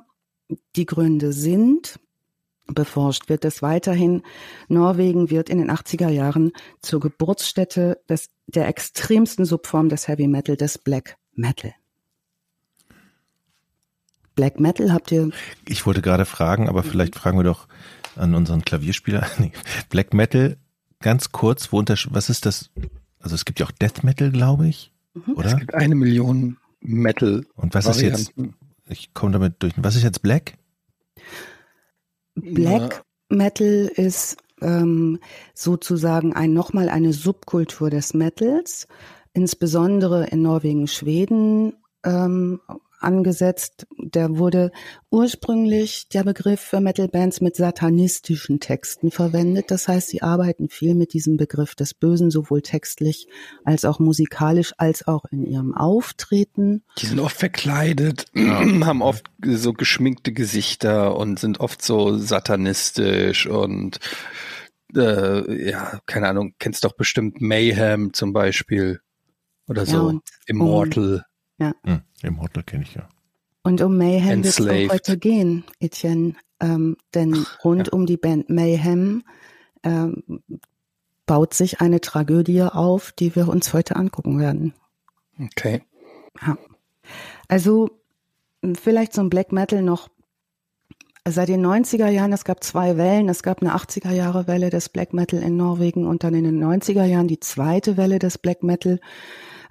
[0.76, 2.00] die Gründe sind,
[2.68, 4.24] beforscht wird es weiterhin.
[4.68, 10.58] Norwegen wird in den 80er Jahren zur Geburtsstätte des, der extremsten Subform des Heavy Metal,
[10.58, 11.74] des Black Metal.
[14.36, 15.30] Black Metal habt ihr?
[15.68, 17.68] Ich wollte gerade fragen, aber vielleicht fragen wir doch
[18.16, 19.26] an unseren Klavierspieler.
[19.90, 20.58] Black Metal,
[21.00, 22.70] ganz kurz, wo unter, was ist das?
[23.20, 25.34] Also es gibt ja auch Death Metal, glaube ich, mhm.
[25.36, 25.48] oder?
[25.48, 27.46] Es gibt eine Million Metal.
[27.56, 28.20] Und was Varianten.
[28.20, 28.56] ist jetzt?
[28.88, 29.74] Ich komme damit durch.
[29.78, 30.58] Was ist jetzt Black?
[32.36, 33.36] Black ja.
[33.38, 35.20] Metal ist ähm,
[35.54, 38.88] sozusagen ein nochmal eine Subkultur des Metals,
[39.34, 42.62] insbesondere in Norwegen, Schweden ähm,
[43.06, 43.88] angesetzt.
[43.98, 44.72] Der wurde
[45.10, 49.72] ursprünglich der Begriff für Metal-Bands mit satanistischen Texten verwendet.
[49.72, 53.28] Das heißt, sie arbeiten viel mit diesem Begriff des Bösen, sowohl textlich
[53.64, 56.84] als auch musikalisch, als auch in ihrem Auftreten.
[56.98, 64.00] Die sind oft verkleidet, haben oft so geschminkte Gesichter und sind oft so satanistisch und
[64.96, 69.02] äh, ja, keine Ahnung, kennst doch bestimmt Mayhem zum Beispiel
[69.68, 71.26] oder so, ja, Immortal.
[71.58, 71.74] Ja.
[71.84, 73.08] Hm, Im Hotel kenne ich ja.
[73.64, 76.34] Und um Mayhem wird es auch heute gehen, Etienne.
[76.60, 77.94] Ähm, denn rund ja.
[77.94, 79.24] um die Band Mayhem
[79.84, 80.24] ähm,
[81.26, 84.74] baut sich eine Tragödie auf, die wir uns heute angucken werden.
[85.40, 85.84] Okay.
[86.46, 86.58] Ja.
[87.48, 87.90] Also
[88.80, 90.10] vielleicht zum Black Metal noch
[91.28, 93.30] seit den 90er Jahren, es gab zwei Wellen.
[93.30, 96.64] Es gab eine 80er Jahre Welle des Black Metal in Norwegen und dann in den
[96.64, 99.00] 90er Jahren die zweite Welle des Black Metal.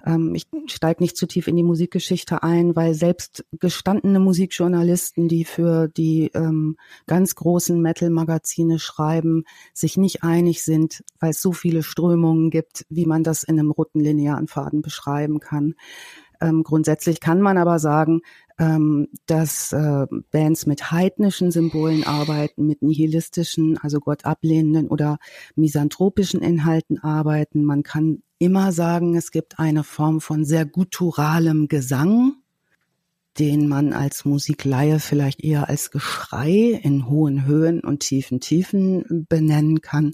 [0.05, 5.45] Ähm, ich steige nicht zu tief in die Musikgeschichte ein, weil selbst gestandene Musikjournalisten, die
[5.45, 11.83] für die ähm, ganz großen Metal-Magazine schreiben, sich nicht einig sind, weil es so viele
[11.83, 15.75] Strömungen gibt, wie man das in einem roten linearen Faden beschreiben kann.
[16.41, 18.21] Ähm, grundsätzlich kann man aber sagen,
[18.59, 25.17] ähm, dass äh, Bands mit heidnischen Symbolen arbeiten, mit nihilistischen, also Gott ablehnenden oder
[25.55, 27.63] misanthropischen Inhalten arbeiten.
[27.63, 32.35] Man kann immer sagen, es gibt eine Form von sehr gutturalem Gesang,
[33.39, 39.81] den man als Musikleihe vielleicht eher als Geschrei in hohen Höhen und tiefen Tiefen benennen
[39.81, 40.13] kann.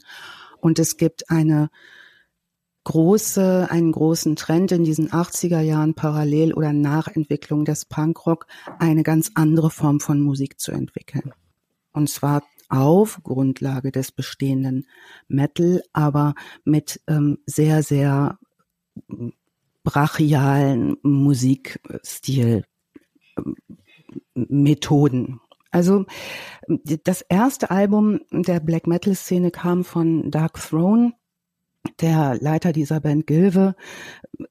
[0.60, 1.69] Und es gibt eine
[2.84, 8.47] große, einen großen Trend in diesen 80er Jahren parallel oder Nachentwicklung des Punkrock,
[8.79, 11.31] eine ganz andere Form von Musik zu entwickeln.
[11.93, 14.88] Und zwar auf Grundlage des bestehenden
[15.27, 18.39] Metal, aber mit ähm, sehr, sehr
[19.84, 22.63] brachialen Musikstil
[23.38, 23.55] ähm,
[24.34, 25.39] Methoden.
[25.71, 26.05] Also
[27.03, 31.13] das erste Album der Black Metal Szene kam von Dark Throne.
[31.99, 33.75] Der Leiter dieser Band Gilve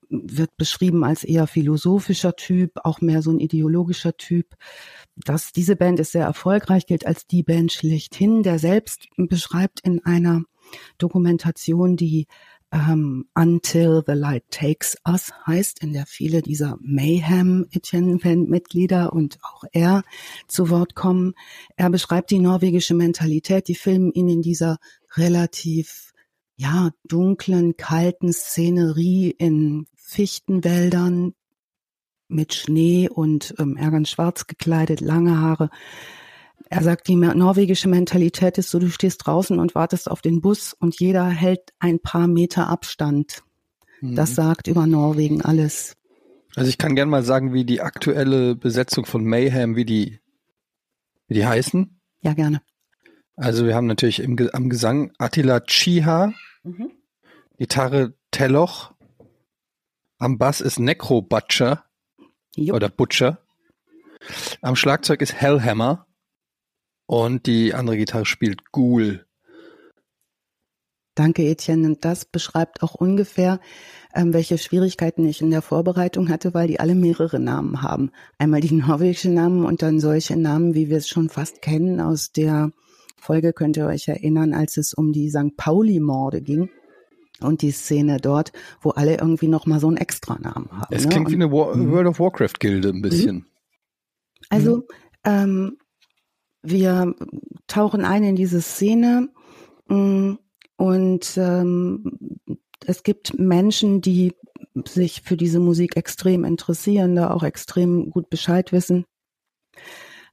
[0.08, 4.56] wird beschrieben als eher philosophischer Typ, auch mehr so ein ideologischer Typ
[5.24, 8.42] dass diese Band ist sehr erfolgreich, gilt als die Band schlechthin.
[8.42, 10.42] Der selbst beschreibt in einer
[10.98, 12.26] Dokumentation, die
[12.72, 19.64] ähm, Until the Light Takes Us heißt, in der viele dieser Mayhem Etienne-Mitglieder und auch
[19.72, 20.02] er
[20.46, 21.34] zu Wort kommen.
[21.76, 24.78] Er beschreibt die norwegische Mentalität, die filmen ihn in dieser
[25.16, 26.09] relativ
[26.60, 31.32] ja, dunklen, kalten Szenerie in Fichtenwäldern,
[32.28, 35.70] mit Schnee und ähm, er ganz schwarz gekleidet, lange Haare.
[36.68, 40.74] Er sagt, die norwegische Mentalität ist so, du stehst draußen und wartest auf den Bus
[40.78, 43.42] und jeder hält ein paar Meter Abstand.
[44.02, 44.14] Mhm.
[44.14, 45.96] Das sagt über Norwegen alles.
[46.54, 50.20] Also ich kann gerne mal sagen, wie die aktuelle Besetzung von Mayhem, wie die,
[51.26, 52.00] wie die heißen.
[52.20, 52.60] Ja, gerne.
[53.34, 56.92] Also wir haben natürlich im, am Gesang Attila Chiha, mhm.
[57.58, 58.92] Gitarre Telloch,
[60.18, 61.84] am Bass ist Necro Butcher,
[62.56, 62.76] Jupp.
[62.76, 63.44] oder Butcher.
[64.60, 66.06] Am Schlagzeug ist Hellhammer
[67.06, 69.26] und die andere Gitarre spielt Ghoul.
[71.14, 71.86] Danke, Etienne.
[71.86, 73.60] Und das beschreibt auch ungefähr,
[74.14, 78.10] ähm, welche Schwierigkeiten ich in der Vorbereitung hatte, weil die alle mehrere Namen haben.
[78.38, 82.32] Einmal die norwegischen Namen und dann solche Namen, wie wir es schon fast kennen aus
[82.32, 82.72] der
[83.20, 85.56] Folge, könnt ihr euch erinnern, als es um die St.
[85.56, 86.70] Pauli-Morde ging
[87.40, 90.94] und die Szene dort, wo alle irgendwie noch mal so einen Extranamen haben.
[90.94, 91.10] Es ne?
[91.10, 91.90] klingt und, wie eine War mhm.
[91.90, 93.36] World of Warcraft Gilde ein bisschen.
[93.36, 93.46] Mhm.
[94.48, 94.82] Also mhm.
[95.24, 95.78] ähm,
[96.62, 97.14] wir
[97.66, 99.28] tauchen ein in diese Szene
[99.88, 100.34] mm,
[100.76, 102.18] und ähm,
[102.86, 104.34] es gibt Menschen, die
[104.86, 109.04] sich für diese Musik extrem interessieren, da auch extrem gut Bescheid wissen.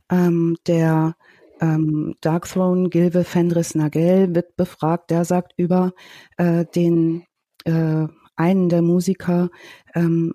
[0.10, 1.15] Ähm, der
[1.62, 5.10] ähm, Darkthrone Gilve Fenris Nagel wird befragt.
[5.10, 5.93] Der sagt über
[6.38, 7.26] äh, den
[7.65, 9.50] äh, einen der Musiker,
[9.96, 10.34] ähm,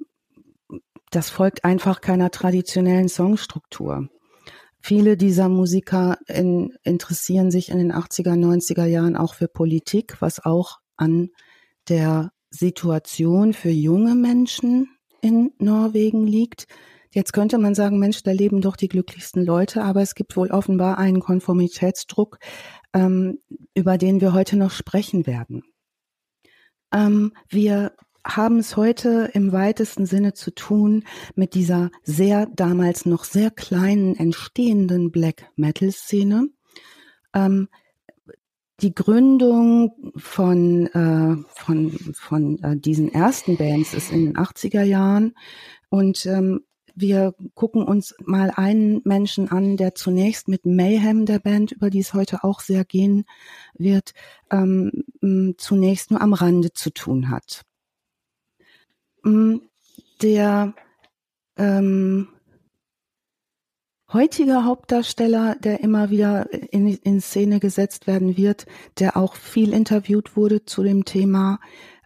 [1.11, 4.09] das folgt einfach keiner traditionellen Songstruktur.
[4.81, 10.45] Viele dieser Musiker in, interessieren sich in den 80er, 90er Jahren auch für Politik, was
[10.45, 11.29] auch an
[11.89, 14.89] der Situation für junge Menschen
[15.21, 16.67] in Norwegen liegt.
[17.15, 20.51] Jetzt könnte man sagen, Mensch, da leben doch die glücklichsten Leute, aber es gibt wohl
[20.51, 22.39] offenbar einen Konformitätsdruck,
[22.95, 23.39] ähm,
[23.75, 25.63] über den wir heute noch sprechen werden.
[26.93, 27.93] Ähm, wir
[28.27, 34.17] haben es heute im weitesten Sinne zu tun mit dieser sehr damals noch sehr kleinen
[34.17, 36.49] entstehenden Black Metal Szene.
[37.35, 37.69] Ähm,
[38.81, 45.35] die Gründung von, äh, von, von äh, diesen ersten Bands ist in den 80er Jahren
[45.89, 46.65] und ähm,
[46.95, 52.01] wir gucken uns mal einen Menschen an, der zunächst mit Mayhem der Band, über die
[52.01, 53.25] es heute auch sehr gehen
[53.75, 54.13] wird,
[54.51, 55.05] ähm,
[55.59, 57.63] zunächst nur am Rande zu tun hat.
[60.23, 60.75] Der
[61.57, 62.29] ähm,
[64.13, 68.67] heutige Hauptdarsteller, der immer wieder in, in Szene gesetzt werden wird,
[68.99, 71.61] der auch viel interviewt wurde zu dem Thema,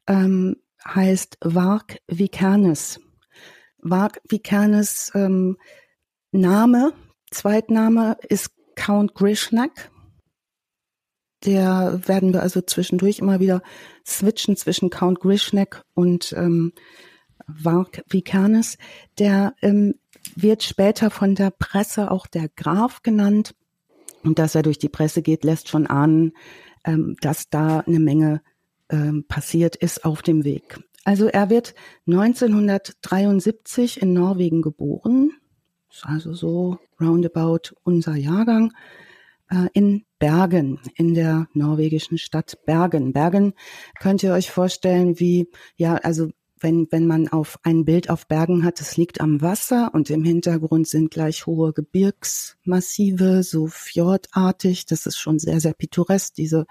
[0.06, 3.00] ähm, heißt Vark Vikernes.
[3.90, 5.56] Vark Vikernes ähm,
[6.32, 6.92] Name,
[7.30, 9.90] Zweitname ist Count Grishnak.
[11.44, 13.62] Der werden wir also zwischendurch immer wieder
[14.06, 16.72] switchen zwischen Count Grishnak und ähm,
[17.46, 18.76] Vark Vikernes.
[19.18, 19.94] Der ähm,
[20.34, 23.54] wird später von der Presse auch der Graf genannt.
[24.24, 26.32] Und dass er durch die Presse geht, lässt schon ahnen,
[26.84, 28.42] ähm, dass da eine Menge
[28.90, 30.80] ähm, passiert ist auf dem Weg.
[31.06, 31.76] Also er wird
[32.08, 35.30] 1973 in Norwegen geboren,
[36.02, 38.72] also so roundabout unser Jahrgang,
[39.48, 43.12] äh, in Bergen, in der norwegischen Stadt Bergen.
[43.12, 43.54] Bergen
[44.00, 48.64] könnt ihr euch vorstellen, wie, ja, also wenn, wenn man auf ein Bild auf Bergen
[48.64, 54.86] hat, es liegt am Wasser und im Hintergrund sind gleich hohe Gebirgsmassive, so fjordartig.
[54.86, 56.34] Das ist schon sehr, sehr pittoresk.
[56.34, 56.66] Diese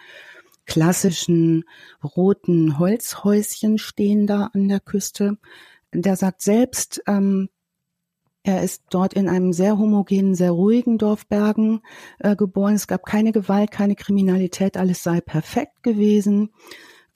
[0.66, 1.64] klassischen
[2.04, 5.38] roten Holzhäuschen stehen da an der Küste.
[5.94, 7.50] Der sagt selbst, ähm,
[8.44, 11.82] er ist dort in einem sehr homogenen, sehr ruhigen Dorf Bergen
[12.20, 12.76] äh, geboren.
[12.76, 16.52] Es gab keine Gewalt, keine Kriminalität, alles sei perfekt gewesen.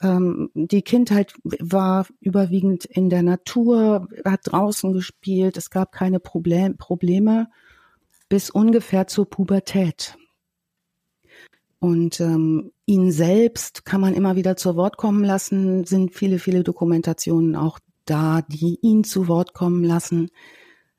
[0.02, 6.76] Ähm, die Kindheit war überwiegend in der Natur, hat draußen gespielt, es gab keine Problem,
[6.76, 7.48] Probleme
[8.28, 10.16] bis ungefähr zur Pubertät.
[11.80, 16.62] Und ähm, ihn selbst kann man immer wieder zu Wort kommen lassen, sind viele, viele
[16.62, 20.28] Dokumentationen auch da, die ihn zu Wort kommen lassen.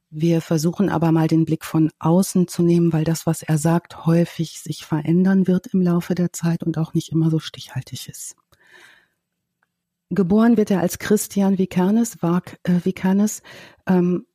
[0.10, 4.06] Wir versuchen aber mal den Blick von außen zu nehmen, weil das, was er sagt,
[4.06, 8.36] häufig sich verändern wird im Laufe der Zeit und auch nicht immer so stichhaltig ist.
[10.10, 13.44] Geboren wird er als Christian Vikernes, Vark äh, Vikernes.
[13.88, 14.26] Ähm,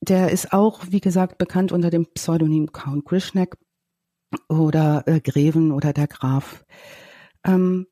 [0.00, 3.56] der ist auch, wie gesagt, bekannt unter dem Pseudonym Count Grishnak
[4.48, 6.64] oder äh, Greven oder der Graf.
[7.44, 7.86] Ähm,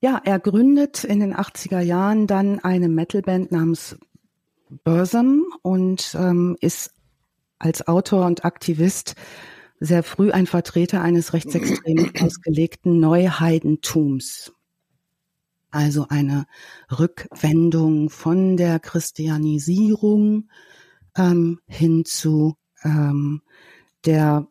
[0.00, 3.96] ja, er gründet in den 80er Jahren dann eine Metalband namens
[4.84, 6.94] Bursum und ähm, ist
[7.58, 9.14] als Autor und Aktivist
[9.78, 14.52] sehr früh ein Vertreter eines rechtsextrem ausgelegten Neuheidentums
[15.72, 16.46] also eine
[16.90, 20.48] Rückwendung von der Christianisierung
[21.16, 23.42] ähm, hin zu ähm,
[24.04, 24.46] der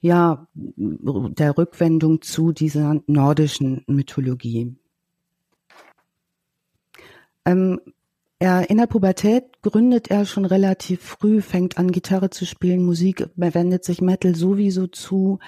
[0.00, 4.76] ja der Rückwendung zu dieser nordischen Mythologie.
[7.44, 7.80] Ähm,
[8.42, 13.28] er in der Pubertät gründet er schon relativ früh, fängt an Gitarre zu spielen, Musik,
[13.36, 15.40] wendet sich Metal sowieso zu,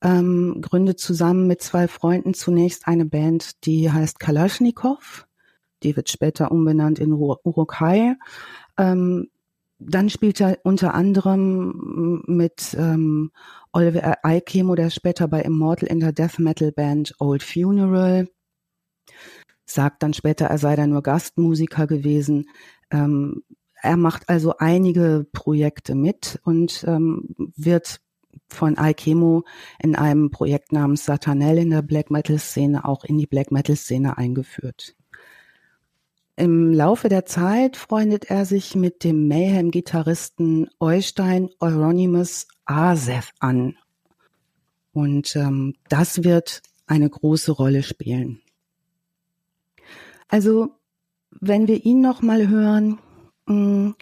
[0.00, 5.26] ähm, gründet zusammen mit zwei Freunden zunächst eine Band, die heißt Kalaschnikow.
[5.82, 8.14] Die wird später umbenannt in Urukai.
[8.78, 9.28] Ähm,
[9.78, 13.30] dann spielt er unter anderem mit ähm,
[13.72, 18.28] Oliver Aikemo, der später bei Immortal in der Death Metal Band Old Funeral
[19.66, 22.48] sagt dann später, er sei da nur Gastmusiker gewesen.
[22.90, 23.42] Ähm,
[23.82, 28.00] er macht also einige Projekte mit und ähm, wird
[28.48, 29.44] von Alchemo
[29.82, 33.76] in einem Projekt namens Satanel in der Black Metal Szene auch in die Black Metal
[33.76, 34.95] Szene eingeführt.
[36.36, 43.76] Im Laufe der Zeit freundet er sich mit dem Mayhem-Gitarristen Eustein Euronymous Asef an.
[44.92, 48.42] Und ähm, das wird eine große Rolle spielen.
[50.28, 50.70] Also,
[51.30, 52.98] wenn wir ihn noch mal hören,
[53.46, 53.94] mh, mm,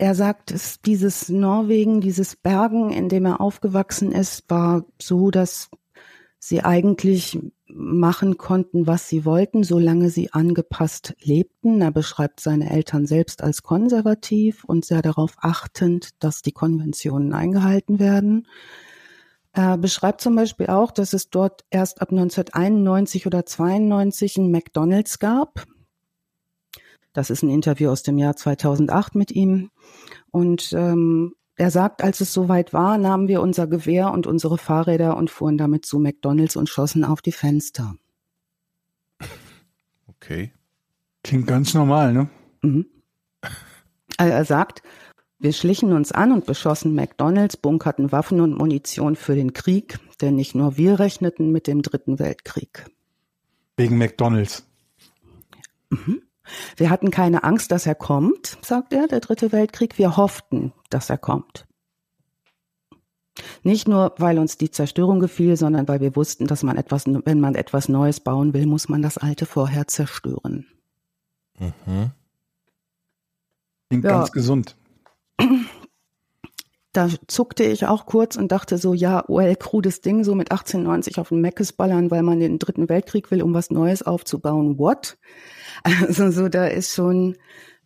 [0.00, 5.70] er sagt, es, dieses Norwegen, dieses Bergen, in dem er aufgewachsen ist, war so, dass
[6.38, 11.80] sie eigentlich machen konnten, was sie wollten, solange sie angepasst lebten.
[11.80, 17.98] Er beschreibt seine Eltern selbst als konservativ und sehr darauf achtend, dass die Konventionen eingehalten
[17.98, 18.46] werden.
[19.52, 25.18] Er beschreibt zum Beispiel auch, dass es dort erst ab 1991 oder 92 ein McDonald's
[25.18, 25.64] gab.
[27.12, 29.70] Das ist ein Interview aus dem Jahr 2008 mit ihm.
[30.30, 35.16] Und ähm, er sagt, als es soweit war, nahmen wir unser Gewehr und unsere Fahrräder
[35.16, 37.94] und fuhren damit zu McDonalds und schossen auf die Fenster.
[40.20, 40.52] Okay.
[41.22, 42.28] Klingt ganz normal, ne?
[42.62, 42.86] Mhm.
[44.16, 44.82] Also er sagt,
[45.38, 50.34] wir schlichen uns an und beschossen McDonalds, bunkerten Waffen und Munition für den Krieg, denn
[50.34, 52.86] nicht nur wir rechneten mit dem Dritten Weltkrieg.
[53.76, 54.66] Wegen McDonalds.
[55.90, 56.22] Mhm.
[56.76, 59.98] Wir hatten keine Angst, dass er kommt, sagt er, der Dritte Weltkrieg.
[59.98, 61.66] Wir hofften, dass er kommt.
[63.62, 67.40] Nicht nur, weil uns die Zerstörung gefiel, sondern weil wir wussten, dass man etwas, wenn
[67.40, 70.66] man etwas Neues bauen will, muss man das Alte vorher zerstören.
[71.58, 72.10] Mhm.
[73.88, 74.10] Klingt Ja.
[74.10, 74.76] ganz gesund.
[76.92, 81.18] Da zuckte ich auch kurz und dachte so, ja, well, krudes Ding, so mit 1890
[81.18, 84.78] auf den Meckes ballern, weil man den Dritten Weltkrieg will, um was Neues aufzubauen.
[84.78, 85.18] What?
[85.84, 87.36] Also so, da ist schon,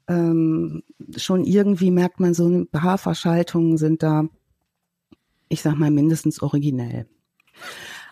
[0.09, 0.83] ähm,
[1.17, 4.25] schon irgendwie merkt man so ein paar Verschaltungen sind da,
[5.51, 7.07] ich sag mal, mindestens originell.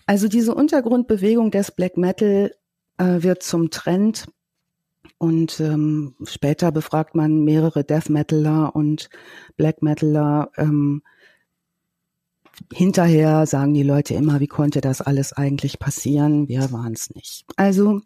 [0.05, 2.55] Also diese Untergrundbewegung des Black Metal
[2.99, 4.27] äh, wird zum Trend
[5.21, 9.11] und ähm, später befragt man mehrere Death Metaler und
[9.59, 10.51] Black Metaler.
[10.57, 11.03] Ähm,
[12.73, 16.49] hinterher sagen die Leute immer, wie konnte das alles eigentlich passieren?
[16.49, 17.45] Wir waren es nicht.
[17.57, 18.01] Also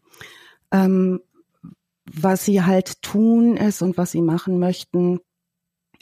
[0.73, 1.21] ähm,
[2.05, 5.21] was sie halt tun ist und was sie machen möchten,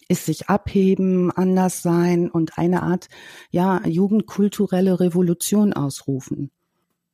[0.08, 3.08] ist sich abheben, anders sein und eine Art,
[3.50, 6.50] ja, jugendkulturelle Revolution ausrufen.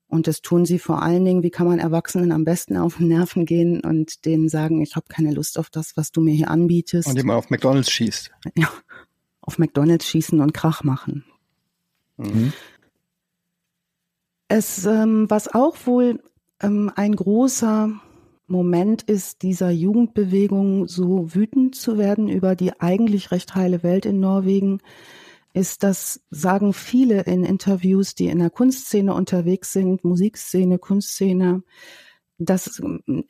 [0.09, 3.09] Und das tun sie vor allen Dingen, wie kann man Erwachsenen am besten auf den
[3.09, 6.51] Nerven gehen und denen sagen, ich habe keine Lust auf das, was du mir hier
[6.51, 7.09] anbietest.
[7.09, 8.31] Und man auf McDonalds schießt.
[8.57, 8.69] ja,
[9.43, 11.25] auf McDonalds schießen und Krach machen.
[12.17, 12.55] Mhm.
[14.49, 16.23] Es, ähm, was auch wohl
[16.63, 17.91] ähm, ein großer
[18.47, 24.21] Moment ist, dieser Jugendbewegung so wütend zu werden über die eigentlich recht heile Welt in
[24.21, 24.81] Norwegen,
[25.53, 31.63] ist, das sagen viele in Interviews, die in der Kunstszene unterwegs sind, Musikszene, Kunstszene,
[32.39, 32.81] dass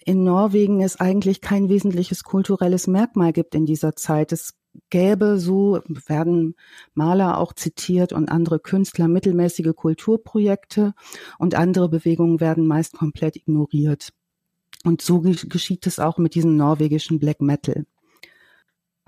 [0.04, 4.33] in Norwegen es eigentlich kein wesentliches kulturelles Merkmal gibt in dieser Zeit.
[4.33, 4.54] Es
[4.90, 6.54] gäbe, so werden
[6.94, 10.94] Maler auch zitiert und andere Künstler, mittelmäßige Kulturprojekte
[11.38, 14.11] und andere Bewegungen werden meist komplett ignoriert.
[14.85, 17.87] Und so geschieht es auch mit diesem norwegischen Black Metal.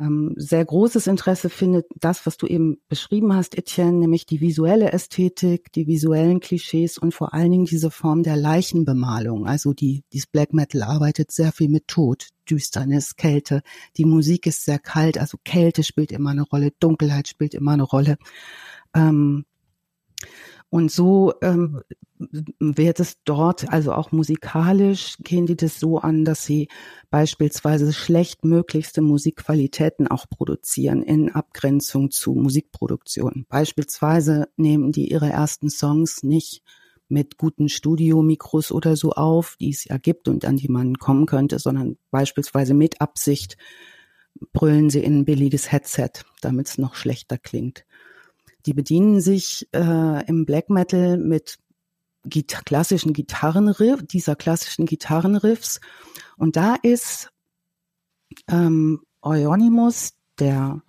[0.01, 4.93] Ähm, sehr großes Interesse findet das, was du eben beschrieben hast, Etienne, nämlich die visuelle
[4.93, 9.47] Ästhetik, die visuellen Klischees und vor allen Dingen diese Form der Leichenbemalung.
[9.47, 13.63] Also die, dieses Black Metal arbeitet sehr viel mit Tod, Düsternis, Kälte.
[13.99, 17.83] Die Musik ist sehr kalt, also Kälte spielt immer eine Rolle, Dunkelheit spielt immer eine
[17.83, 18.17] Rolle.
[18.95, 19.45] Ähm,
[20.71, 21.83] und so ähm,
[22.61, 26.69] wird es dort, also auch musikalisch, gehen die das so an, dass sie
[27.11, 33.47] beispielsweise schlechtmöglichste Musikqualitäten auch produzieren in Abgrenzung zu Musikproduktion.
[33.49, 36.63] Beispielsweise nehmen die ihre ersten Songs nicht
[37.09, 41.27] mit guten Studiomikros oder so auf, die es ja gibt und an die man kommen
[41.27, 43.57] könnte, sondern beispielsweise mit Absicht
[44.53, 47.85] brüllen sie in ein billiges Headset, damit es noch schlechter klingt.
[48.66, 51.59] Die bedienen sich äh, im Black Metal mit
[52.25, 55.81] Gita klassischen Gitarrenriff, dieser klassischen Gitarrenriffs.
[56.37, 57.31] Und da ist
[58.49, 60.83] ähm, Euronymous, der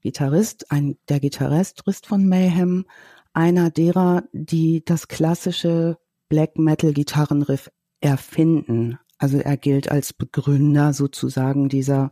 [0.00, 2.86] Gitarrist, ein, der Gitarrist von Mayhem,
[3.32, 8.98] einer derer, die das klassische Black Metal Gitarrenriff erfinden.
[9.18, 12.10] Also er gilt als Begründer sozusagen dieser,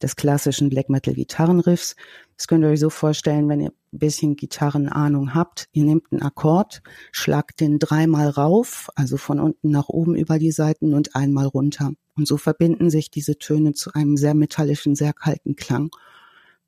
[0.00, 1.96] des klassischen Black Metal Gitarrenriffs.
[2.36, 5.68] Das könnt ihr euch so vorstellen, wenn ihr ein bisschen Gitarrenahnung habt.
[5.72, 6.82] Ihr nehmt einen Akkord,
[7.12, 11.92] schlagt den dreimal rauf, also von unten nach oben über die Seiten und einmal runter.
[12.16, 15.90] Und so verbinden sich diese Töne zu einem sehr metallischen, sehr kalten Klang.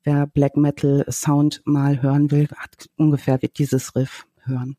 [0.03, 4.77] Wer Black Metal Sound mal hören will, hat ungefähr wird dieses Riff hören.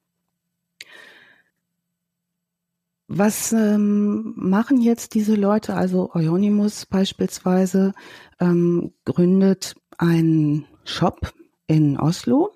[3.09, 5.75] Was ähm, machen jetzt diese Leute?
[5.75, 7.95] Also Euronymous beispielsweise
[8.39, 11.33] ähm, gründet einen Shop
[11.67, 12.55] in Oslo.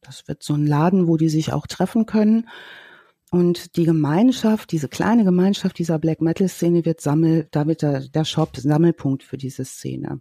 [0.00, 2.48] Das wird so ein Laden, wo die sich auch treffen können.
[3.30, 8.00] Und die Gemeinschaft, diese kleine Gemeinschaft dieser Black Metal Szene wird sammel, da wird der,
[8.00, 10.20] der Shop Sammelpunkt für diese Szene.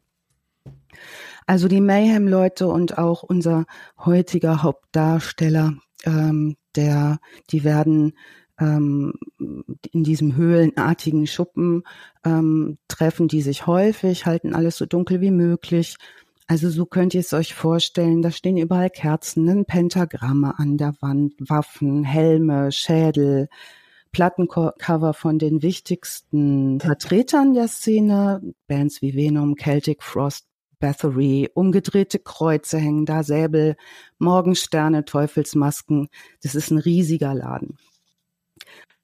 [1.45, 3.65] Also die Mayhem-Leute und auch unser
[3.97, 5.73] heutiger Hauptdarsteller
[6.05, 8.13] ähm, der, die werden
[8.59, 11.83] ähm, in diesem höhlenartigen Schuppen
[12.23, 15.97] ähm, treffen die sich häufig, halten alles so dunkel wie möglich.
[16.51, 21.33] Also so könnt ihr es euch vorstellen, da stehen überall Kerzen, Pentagramme an der Wand,
[21.39, 23.47] Waffen, Helme, Schädel,
[24.11, 30.45] Plattencover von den wichtigsten Vertretern der Szene, Bands wie Venom, Celtic Frost,
[30.81, 33.77] Bathory, umgedrehte Kreuze hängen da, Säbel,
[34.19, 36.09] Morgensterne, Teufelsmasken.
[36.43, 37.77] Das ist ein riesiger Laden.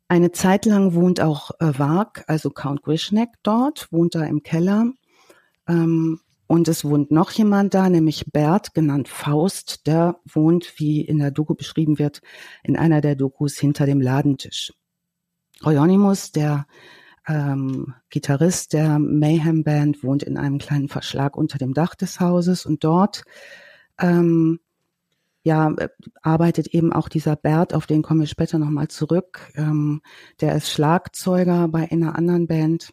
[0.10, 4.92] Eine Zeit lang wohnt auch äh, Varg, also Count Grishnek dort, wohnt da im Keller.
[5.70, 9.86] Ähm, und es wohnt noch jemand da, nämlich Bert, genannt Faust.
[9.86, 12.22] Der wohnt, wie in der Doku beschrieben wird,
[12.64, 14.74] in einer der Dokus hinter dem Ladentisch.
[15.64, 16.66] Euonymus, der
[17.28, 22.66] ähm, Gitarrist der Mayhem Band, wohnt in einem kleinen Verschlag unter dem Dach des Hauses
[22.66, 23.24] und dort
[24.00, 24.60] ähm,
[25.44, 25.74] ja,
[26.22, 29.50] arbeitet eben auch dieser Bert, auf den kommen wir später nochmal zurück.
[29.56, 30.02] Ähm,
[30.42, 32.92] der ist Schlagzeuger bei einer anderen Band.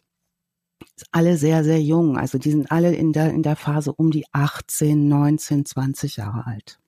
[1.11, 2.17] Alle sehr, sehr jung.
[2.17, 6.45] Also die sind alle in der, in der Phase um die 18, 19, 20 Jahre
[6.45, 6.79] alt.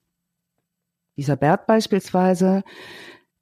[1.17, 2.63] Dieser Bert beispielsweise,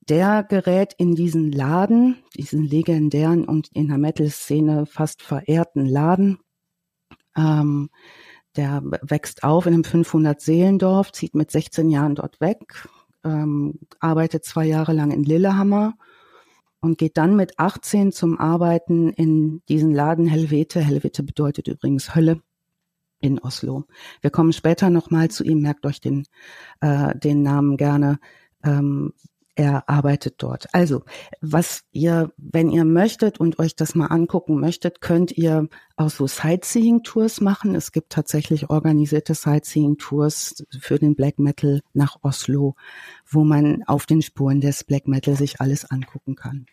[0.07, 6.39] der gerät in diesen Laden, diesen legendären und in der Metal-Szene fast verehrten Laden.
[7.35, 7.89] Ähm,
[8.55, 12.87] der wächst auf in einem 500-Seelendorf, zieht mit 16 Jahren dort weg,
[13.25, 15.95] ähm, arbeitet zwei Jahre lang in Lillehammer
[16.85, 20.79] und geht dann mit 18 zum Arbeiten in diesen Laden Helvete.
[20.79, 22.41] Helvete bedeutet übrigens Hölle
[23.19, 23.85] in Oslo.
[24.21, 26.27] Wir kommen später nochmal zu ihm, merkt euch den,
[26.81, 28.19] äh, den Namen gerne.
[28.63, 29.13] Ähm,
[29.55, 30.67] er arbeitet dort.
[30.73, 31.03] Also,
[31.41, 36.27] was ihr, wenn ihr möchtet und euch das mal angucken möchtet, könnt ihr auch so
[36.27, 37.73] Sightseeing-Tours machen.
[37.73, 42.75] Es gibt tatsächlich organisierte Sightseeing-Tours für den Black Metal nach Oslo,
[43.25, 46.65] wo man auf den Spuren des Black Metal sich alles angucken kann.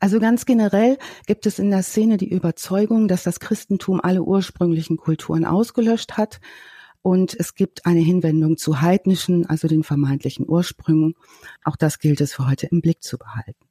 [0.00, 4.96] Also ganz generell gibt es in der Szene die Überzeugung, dass das Christentum alle ursprünglichen
[4.96, 6.40] Kulturen ausgelöscht hat
[7.02, 11.14] und es gibt eine Hinwendung zu heidnischen, also den vermeintlichen Ursprüngen.
[11.64, 13.68] Auch das gilt es für heute im Blick zu behalten.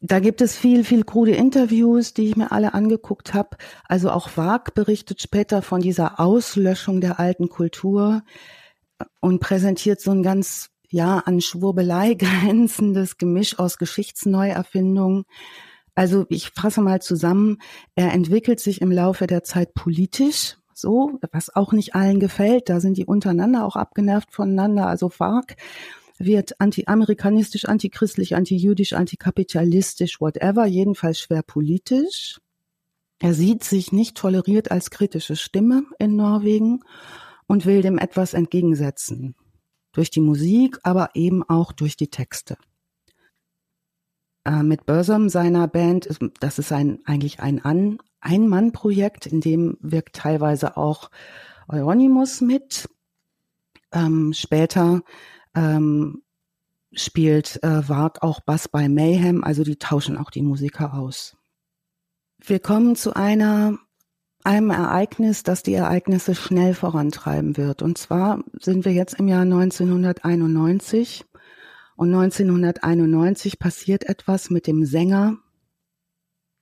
[0.00, 3.56] Da gibt es viel, viel krude Interviews, die ich mir alle angeguckt habe.
[3.86, 8.22] Also auch Wag berichtet später von dieser Auslöschung der alten Kultur
[9.20, 15.24] und präsentiert so ein ganz, ja, an Schwurbelei grenzendes Gemisch aus Geschichtsneuerfindungen.
[15.94, 17.58] Also ich fasse mal zusammen,
[17.94, 22.68] er entwickelt sich im Laufe der Zeit politisch, so, was auch nicht allen gefällt.
[22.68, 24.86] Da sind die untereinander auch abgenervt voneinander.
[24.86, 25.56] Also FARC
[26.18, 32.40] wird anti-amerikanistisch, antichristlich, antijüdisch, antikapitalistisch, whatever, jedenfalls schwer politisch.
[33.18, 36.80] Er sieht sich nicht toleriert als kritische Stimme in Norwegen
[37.46, 39.34] und will dem etwas entgegensetzen.
[39.92, 42.56] Durch die Musik, aber eben auch durch die Texte.
[44.44, 46.08] Äh, mit Bursam, seiner Band,
[46.40, 51.10] das ist ein, eigentlich ein An ein-Mann-Projekt, in dem wirkt teilweise auch
[51.68, 52.88] Euronymous mit.
[53.92, 55.02] Ähm, später
[55.54, 56.22] ähm,
[56.92, 61.36] spielt äh, Wag auch Bass bei Mayhem, also die tauschen auch die Musiker aus.
[62.38, 63.78] Wir kommen zu einer
[64.44, 67.82] einem Ereignis, das die Ereignisse schnell vorantreiben wird.
[67.82, 71.24] Und zwar sind wir jetzt im Jahr 1991
[71.96, 75.38] und 1991 passiert etwas mit dem Sänger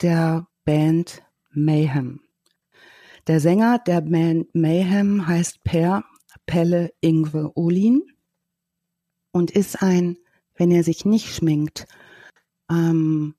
[0.00, 2.20] der Band Mayhem.
[3.26, 6.04] Der Sänger der Band Mayhem heißt Per
[6.46, 8.02] Pelle Ingwe Olin
[9.32, 10.16] und ist ein,
[10.56, 11.86] wenn er sich nicht schminkt,
[12.70, 13.34] ähm,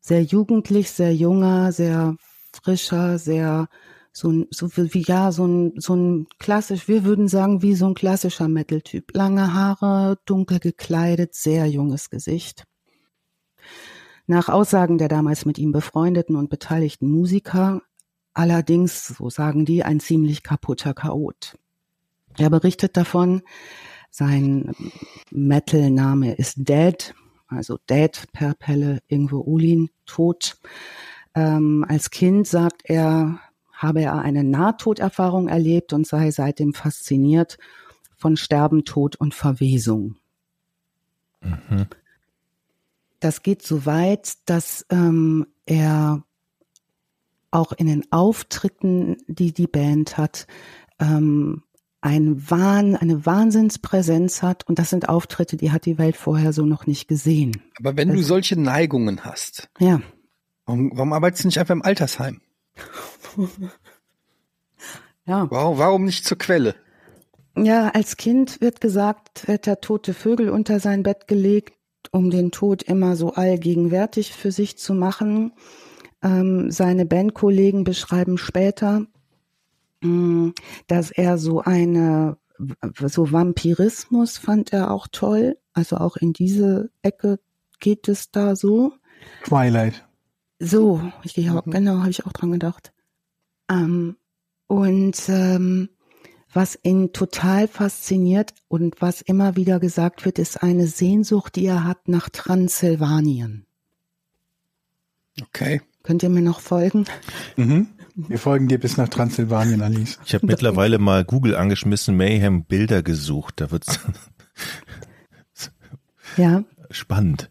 [0.00, 2.16] sehr jugendlich, sehr junger, sehr
[2.54, 3.68] frischer, sehr
[4.12, 7.94] so, so wie ja so ein so ein klassisch, wir würden sagen wie so ein
[7.94, 12.64] klassischer Metal-Typ, lange Haare, dunkel gekleidet, sehr junges Gesicht.
[14.26, 17.82] Nach Aussagen der damals mit ihm befreundeten und beteiligten Musiker
[18.34, 21.56] allerdings, so sagen die, ein ziemlich kaputter Chaot.
[22.36, 23.42] Er berichtet davon,
[24.10, 24.74] sein
[25.30, 27.14] Metal-Name ist Dead,
[27.46, 30.56] also Dead per Pelle Ingwe Ulin, tot.
[31.34, 33.40] Ähm, als Kind sagt er,
[33.72, 37.58] habe er eine Nahtoderfahrung erlebt und sei seitdem fasziniert
[38.16, 40.16] von Sterben, Tod und Verwesung.
[41.40, 41.86] Mhm.
[43.20, 46.22] Das geht so weit, dass ähm, er
[47.50, 50.46] auch in den Auftritten, die die Band hat,
[50.98, 51.62] ähm,
[52.00, 54.68] ein Wahn, eine Wahnsinnspräsenz hat.
[54.68, 57.62] Und das sind Auftritte, die hat die Welt vorher so noch nicht gesehen.
[57.78, 60.02] Aber wenn also, du solche Neigungen hast, ja.
[60.66, 62.40] Warum, warum arbeitest du nicht einfach im Altersheim?
[65.26, 65.50] ja.
[65.50, 66.74] Warum, warum nicht zur Quelle?
[67.56, 71.74] Ja, als Kind wird gesagt, wird der tote Vögel unter sein Bett gelegt,
[72.10, 75.52] um den Tod immer so allgegenwärtig für sich zu machen.
[76.22, 79.06] Ähm, seine Bandkollegen beschreiben später,
[80.00, 80.54] mh, mm,
[80.88, 82.36] dass er so eine,
[83.06, 85.56] so Vampirismus fand er auch toll.
[85.72, 87.38] Also auch in diese Ecke
[87.78, 88.92] geht es da so.
[89.44, 90.04] Twilight.
[90.58, 91.70] So, ich, ja, mhm.
[91.70, 92.92] genau, habe ich auch dran gedacht.
[93.70, 94.16] Ähm,
[94.66, 95.88] und ähm,
[96.52, 101.84] was ihn total fasziniert und was immer wieder gesagt wird, ist eine Sehnsucht, die er
[101.84, 103.66] hat nach Transsilvanien.
[105.42, 105.82] Okay.
[106.04, 107.06] Könnt ihr mir noch folgen?
[107.56, 107.88] Mhm.
[108.14, 110.20] Wir folgen dir bis nach Transsilvanien, Alice.
[110.24, 113.54] Ich habe mittlerweile mal Google angeschmissen, Mayhem Bilder gesucht.
[113.60, 113.98] Da wird's
[116.36, 116.62] ja.
[116.90, 117.50] spannend.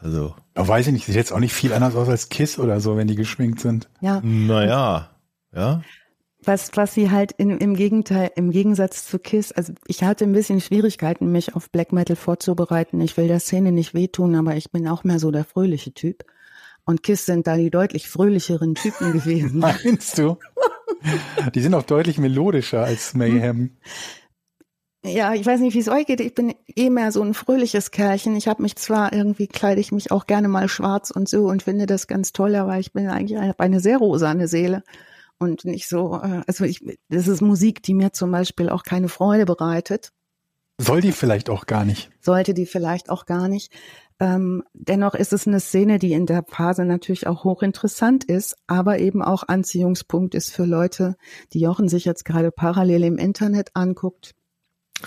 [0.00, 0.34] Also.
[0.54, 2.96] Aber weiß ich nicht, sieht jetzt auch nicht viel anders aus als Kiss oder so,
[2.96, 3.88] wenn die geschminkt sind.
[4.00, 4.20] Ja.
[4.22, 5.10] Naja,
[5.54, 5.82] ja.
[6.44, 10.32] Was, was sie halt in, im Gegenteil, im Gegensatz zu Kiss, also ich hatte ein
[10.32, 13.00] bisschen Schwierigkeiten, mich auf Black Metal vorzubereiten.
[13.00, 16.24] Ich will der Szene nicht wehtun, aber ich bin auch mehr so der fröhliche Typ.
[16.84, 19.58] Und Kiss sind da die deutlich fröhlicheren Typen gewesen.
[19.84, 20.38] Meinst du?
[21.54, 23.76] Die sind auch deutlich melodischer als Mayhem.
[25.14, 26.20] Ja, ich weiß nicht, wie es euch geht.
[26.20, 28.36] Ich bin eh mehr so ein fröhliches Kerlchen.
[28.36, 31.62] Ich habe mich zwar irgendwie kleide ich mich auch gerne mal schwarz und so und
[31.62, 34.82] finde das ganz toll, aber ich bin eigentlich eine, eine sehr rosane Seele
[35.38, 36.20] und nicht so.
[36.22, 40.12] Äh, also ich, das ist Musik, die mir zum Beispiel auch keine Freude bereitet.
[40.80, 42.10] Soll die vielleicht auch gar nicht?
[42.20, 43.72] Sollte die vielleicht auch gar nicht.
[44.20, 48.98] Ähm, dennoch ist es eine Szene, die in der Phase natürlich auch hochinteressant ist, aber
[48.98, 51.16] eben auch Anziehungspunkt ist für Leute,
[51.52, 54.34] die Jochen sich jetzt gerade parallel im Internet anguckt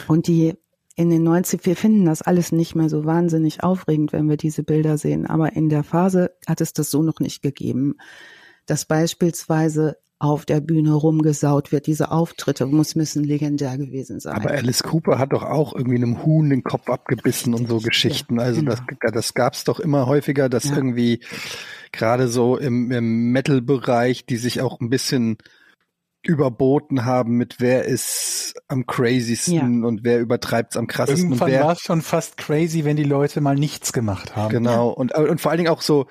[0.08, 0.56] und die
[0.96, 4.64] in den 90 wir finden das alles nicht mehr so wahnsinnig aufregend, wenn wir diese
[4.64, 7.96] Bilder sehen, aber in der Phase hat es das so noch nicht gegeben,
[8.66, 11.88] dass beispielsweise auf der Bühne rumgesaut wird.
[11.88, 14.36] Diese Auftritte muss müssen legendär gewesen sein.
[14.36, 18.36] Aber Alice Cooper hat doch auch irgendwie einem Huhn den Kopf abgebissen und so Geschichten.
[18.36, 18.76] Ja, also genau.
[19.02, 20.76] das, das gab's doch immer häufiger, dass ja.
[20.76, 21.22] irgendwie
[21.92, 25.38] gerade so im, im Metal-Bereich, die sich auch ein bisschen
[26.24, 29.88] überboten haben mit wer ist am crazysten ja.
[29.88, 31.32] und wer übertreibt's am krassesten.
[31.32, 34.52] Irgendwann war es schon fast crazy, wenn die Leute mal nichts gemacht haben.
[34.52, 34.90] Genau.
[34.90, 36.08] Und, und vor allen Dingen auch so,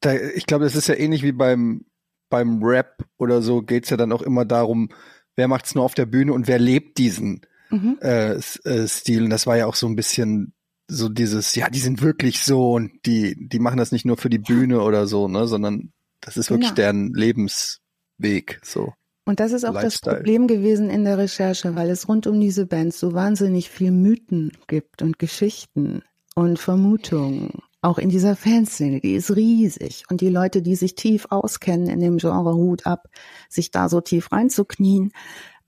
[0.00, 1.84] da, ich glaube, das ist ja ähnlich wie beim
[2.30, 4.88] beim Rap oder so geht's ja dann auch immer darum,
[5.36, 7.98] wer macht's nur auf der Bühne und wer lebt diesen mhm.
[8.00, 9.24] äh, äh, Stil.
[9.24, 10.54] Und das war ja auch so ein bisschen
[10.88, 14.30] so dieses, ja, die sind wirklich so und die, die machen das nicht nur für
[14.30, 16.76] die Bühne oder so, ne, sondern das ist wirklich genau.
[16.76, 18.92] deren Lebensweg, so.
[19.30, 20.14] Und das ist auch Lifestyle.
[20.14, 23.92] das Problem gewesen in der Recherche, weil es rund um diese Bands so wahnsinnig viel
[23.92, 26.02] Mythen gibt und Geschichten
[26.34, 30.02] und Vermutungen auch in dieser Fanszene, die ist riesig.
[30.10, 33.06] Und die Leute, die sich tief auskennen in dem Genre Hut ab,
[33.48, 35.12] sich da so tief reinzuknien,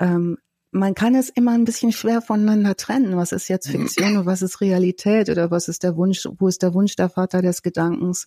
[0.00, 0.38] ähm,
[0.72, 3.16] man kann es immer ein bisschen schwer voneinander trennen.
[3.16, 6.62] Was ist jetzt Fiktion und was ist Realität oder was ist der Wunsch, wo ist
[6.62, 8.26] der Wunsch der Vater des Gedankens?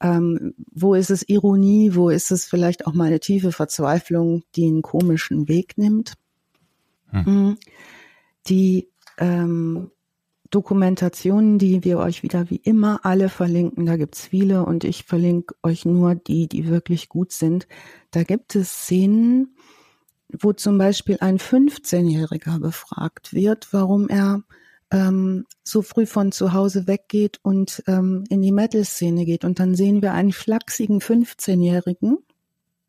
[0.00, 1.94] Ähm, wo ist es Ironie?
[1.94, 6.14] Wo ist es vielleicht auch mal eine tiefe Verzweiflung, die einen komischen Weg nimmt?
[7.10, 7.24] Hm.
[7.26, 7.56] Mhm.
[8.46, 8.88] Die
[9.18, 9.90] ähm,
[10.50, 13.86] Dokumentationen, die wir euch wieder wie immer alle verlinken.
[13.86, 17.66] Da gibt's viele und ich verlinke euch nur die, die wirklich gut sind.
[18.10, 19.56] Da gibt es Szenen,
[20.28, 24.42] wo zum Beispiel ein 15-Jähriger befragt wird, warum er
[24.90, 29.44] ähm, so früh von zu Hause weggeht und ähm, in die Metal-Szene geht.
[29.44, 32.18] Und dann sehen wir einen flachsigen 15-Jährigen,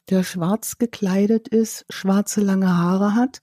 [0.10, 3.42] der schwarz gekleidet ist, schwarze lange Haare hat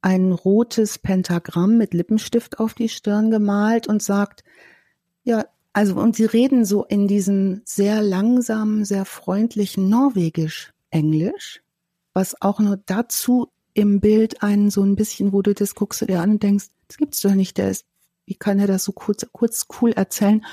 [0.00, 4.44] ein rotes Pentagramm mit Lippenstift auf die Stirn gemalt und sagt,
[5.24, 11.62] ja, also, und sie reden so in diesem sehr langsamen, sehr freundlichen Norwegisch-Englisch,
[12.14, 16.20] was auch nur dazu im Bild einen so ein bisschen, wo du das guckst dir
[16.20, 17.86] an und denkst, das gibt's doch nicht, der ist,
[18.26, 20.44] wie kann er das so kurz, kurz cool erzählen?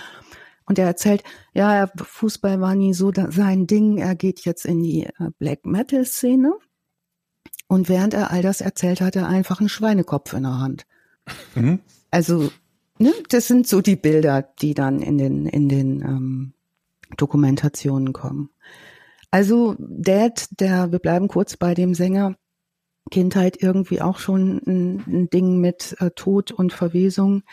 [0.66, 1.24] Und er erzählt,
[1.54, 6.06] ja, Fußball war nie so sein Ding, er geht jetzt in die äh, Black Metal
[6.06, 6.54] Szene
[7.68, 10.86] und während er all das erzählt, hat er einfach einen Schweinekopf in der Hand.
[11.56, 11.80] Mhm.
[12.12, 12.52] Also,
[13.00, 16.54] ne, das sind so die Bilder, die dann in den, in den ähm,
[17.18, 18.50] Dokumentationen kommen.
[19.32, 22.36] Also Dad, der, wir bleiben kurz bei dem Sänger,
[23.12, 27.44] Kindheit irgendwie auch schon ein, ein Ding mit äh, Tod und Verwesung.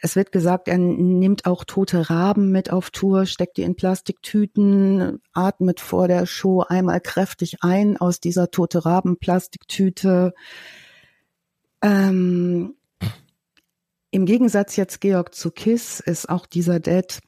[0.00, 5.20] Es wird gesagt, er nimmt auch tote Raben mit auf Tour, steckt die in Plastiktüten,
[5.32, 10.34] atmet vor der Show einmal kräftig ein aus dieser tote Raben Plastiktüte.
[11.82, 12.74] Ähm,
[14.10, 17.20] Im Gegensatz jetzt Georg zu Kiss ist auch dieser Dad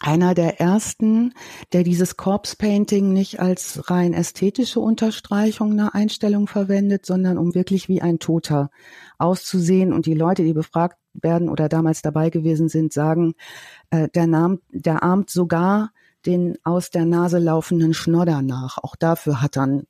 [0.00, 1.32] einer der ersten,
[1.72, 7.88] der dieses Corpse Painting nicht als rein ästhetische Unterstreichung einer Einstellung verwendet, sondern um wirklich
[7.88, 8.70] wie ein Toter
[9.18, 9.92] auszusehen.
[9.92, 13.34] Und die Leute, die befragt werden oder damals dabei gewesen sind, sagen,
[13.90, 15.90] äh, der, nahm, der ahmt sogar
[16.26, 18.78] den aus der Nase laufenden Schnodder nach.
[18.78, 19.86] Auch dafür hat er ein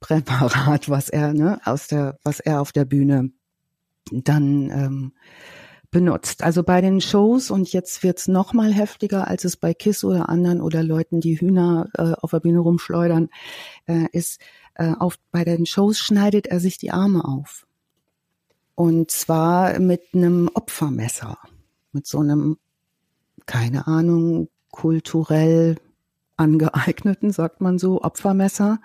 [0.00, 3.30] Präparat, was er, ne, aus der, was er auf der Bühne
[4.10, 5.12] dann ähm,
[5.90, 6.42] benutzt.
[6.42, 10.28] Also bei den Shows und jetzt wird's noch mal heftiger, als es bei Kiss oder
[10.28, 13.30] anderen oder Leuten, die Hühner äh, auf der Bühne rumschleudern,
[13.86, 14.40] äh, ist
[14.74, 17.66] äh, auf bei den Shows schneidet er sich die Arme auf
[18.78, 21.36] und zwar mit einem Opfermesser,
[21.92, 22.58] mit so einem
[23.46, 25.76] keine Ahnung kulturell
[26.36, 28.78] angeeigneten, sagt man so, Opfermesser.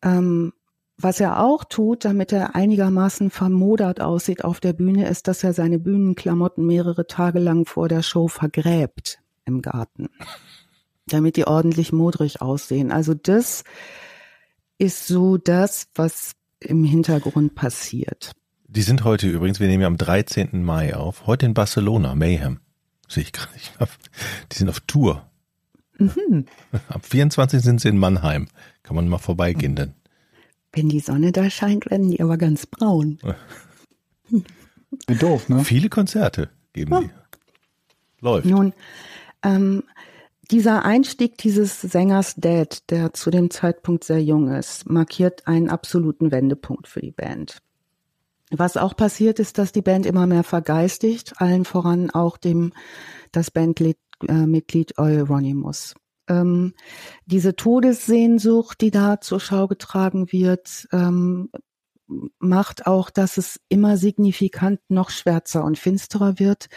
[0.00, 0.54] Ähm,
[0.96, 5.52] was er auch tut, damit er einigermaßen vermodert aussieht auf der Bühne, ist, dass er
[5.52, 10.08] seine Bühnenklamotten mehrere Tage lang vor der Show vergräbt im Garten,
[11.06, 12.92] damit die ordentlich modrig aussehen.
[12.92, 13.64] Also das
[14.78, 18.32] ist so das, was im Hintergrund passiert.
[18.66, 20.62] Die sind heute übrigens, wir nehmen ja am 13.
[20.62, 22.60] Mai auf, heute in Barcelona, Mayhem.
[23.08, 23.52] Sehe ich gerade.
[24.52, 25.28] Die sind auf Tour.
[25.98, 26.46] Mhm.
[26.88, 27.62] Am 24.
[27.62, 28.48] sind sie in Mannheim.
[28.82, 29.94] Kann man mal vorbeigehen dann.
[30.74, 33.18] Wenn die Sonne da scheint, werden die aber ganz braun.
[35.06, 35.64] Wie doof, ne?
[35.64, 37.00] Viele Konzerte geben ja.
[37.00, 37.10] die.
[38.20, 38.46] Läuft.
[38.46, 38.72] Nun,
[39.42, 39.84] ähm,
[40.50, 46.32] dieser Einstieg dieses Sängers Dad, der zu dem Zeitpunkt sehr jung ist, markiert einen absoluten
[46.32, 47.58] Wendepunkt für die Band.
[48.50, 52.72] Was auch passiert ist, dass die Band immer mehr vergeistigt, allen voran auch dem
[53.32, 55.94] das Bandmitglied äh, Euronymous
[56.28, 56.74] ähm,
[57.26, 61.50] diese Todessehnsucht, die da zur Schau getragen wird, ähm,
[62.38, 66.68] macht auch, dass es immer signifikant noch schwärzer und finsterer wird.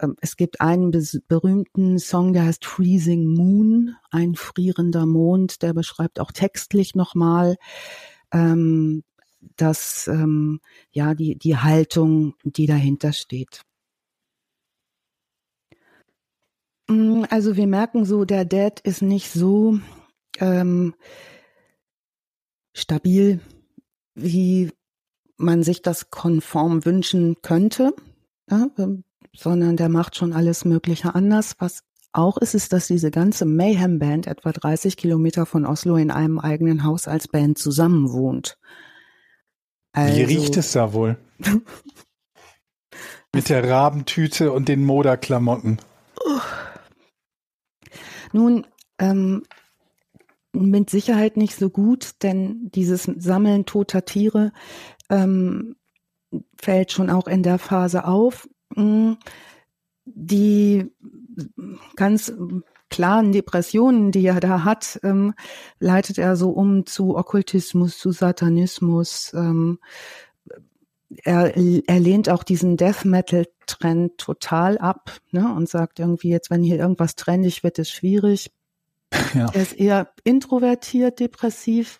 [0.00, 0.92] Ähm, es gibt einen
[1.28, 7.56] berühmten Song, der heißt Freezing Moon, ein frierender Mond, der beschreibt auch textlich nochmal,
[8.32, 9.04] ähm,
[9.56, 10.60] dass ähm,
[10.90, 13.62] ja die die Haltung, die dahinter steht.
[15.72, 19.78] Mm, also wir merken so, der Dad ist nicht so
[20.38, 20.94] ähm,
[22.72, 23.40] stabil,
[24.14, 24.70] wie
[25.36, 27.94] man sich das konform wünschen könnte,
[28.50, 29.04] ja, ähm,
[29.36, 31.56] sondern der macht schon alles Mögliche anders.
[31.58, 31.82] Was
[32.12, 36.38] auch ist, ist, dass diese ganze Mayhem Band etwa 30 Kilometer von Oslo in einem
[36.38, 38.58] eigenen Haus als Band zusammenwohnt.
[39.92, 41.18] Also, Wie riecht es da wohl?
[43.34, 45.78] Mit der Rabentüte und den Moderklamotten.
[48.32, 48.66] Nun,
[48.98, 49.42] ähm,
[50.52, 54.52] mit Sicherheit nicht so gut, denn dieses Sammeln toter Tiere
[55.10, 55.76] ähm,
[56.60, 58.48] fällt schon auch in der Phase auf.
[58.74, 59.12] Mm,
[60.04, 60.90] die
[61.96, 62.32] ganz
[62.90, 65.34] klaren Depressionen, die er da hat, ähm,
[65.78, 69.32] leitet er so um zu Okkultismus, zu Satanismus.
[69.34, 69.78] Ähm,
[71.24, 76.50] er, er lehnt auch diesen Death Metal Trend total ab ne, und sagt irgendwie jetzt,
[76.50, 78.50] wenn hier irgendwas trendig wird, ist schwierig.
[79.34, 79.46] Ja.
[79.52, 81.98] Er ist eher introvertiert, depressiv,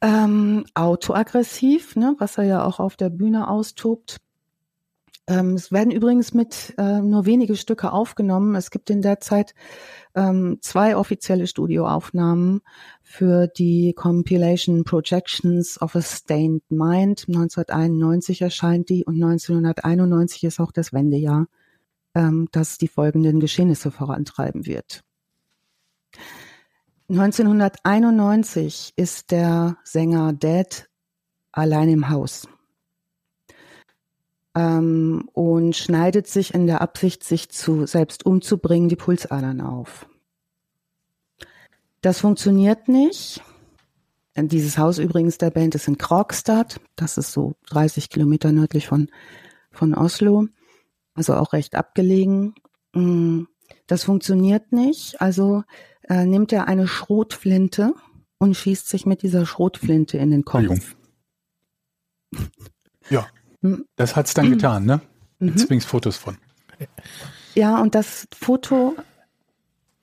[0.00, 4.18] ähm, autoaggressiv, ne, was er ja auch auf der Bühne austobt.
[5.26, 8.54] Ähm, es werden übrigens mit äh, nur wenige Stücke aufgenommen.
[8.56, 9.54] Es gibt in der Zeit
[10.14, 12.60] ähm, zwei offizielle Studioaufnahmen
[13.02, 17.24] für die Compilation Projections of a Stained Mind.
[17.26, 21.46] 1991 erscheint die und 1991 ist auch das Wendejahr,
[22.14, 25.00] ähm, das die folgenden Geschehnisse vorantreiben wird.
[27.08, 30.88] 1991 ist der Sänger Dead
[31.52, 32.46] allein im Haus
[34.54, 40.06] ähm, und schneidet sich in der Absicht, sich zu selbst umzubringen, die Pulsadern auf.
[42.00, 43.42] Das funktioniert nicht.
[44.36, 46.80] Dieses Haus übrigens der Band ist in Krogstad.
[46.96, 49.08] Das ist so 30 Kilometer nördlich von,
[49.70, 50.48] von Oslo.
[51.14, 52.54] Also auch recht abgelegen.
[52.92, 53.44] Mm,
[53.86, 55.20] das funktioniert nicht.
[55.20, 55.62] Also
[56.02, 57.94] äh, nimmt er eine Schrotflinte
[58.38, 60.96] und schießt sich mit dieser Schrotflinte in den Kopf.
[63.08, 63.26] Ja.
[63.64, 63.86] Hm.
[63.96, 65.00] Das hat's dann getan, ne?
[65.40, 65.80] Jetzt mhm.
[65.80, 66.36] Fotos von.
[67.54, 68.94] Ja, und das Foto,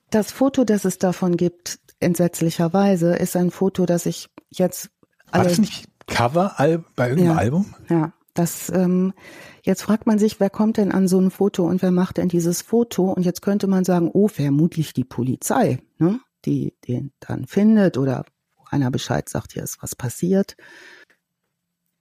[0.09, 4.89] das Foto, das es davon gibt, entsetzlicherweise, ist ein Foto, das ich jetzt.
[5.32, 6.55] War das nicht Cover
[6.95, 7.76] bei irgendeinem ja, Album?
[7.88, 8.70] Ja, das.
[8.70, 9.14] Ähm,
[9.62, 12.30] jetzt fragt man sich, wer kommt denn an so ein Foto und wer macht denn
[12.30, 13.12] dieses Foto?
[13.12, 16.20] Und jetzt könnte man sagen, oh, vermutlich die Polizei, ne?
[16.45, 18.26] Die den dann findet oder
[18.72, 20.55] einer Bescheid sagt, hier ist was passiert.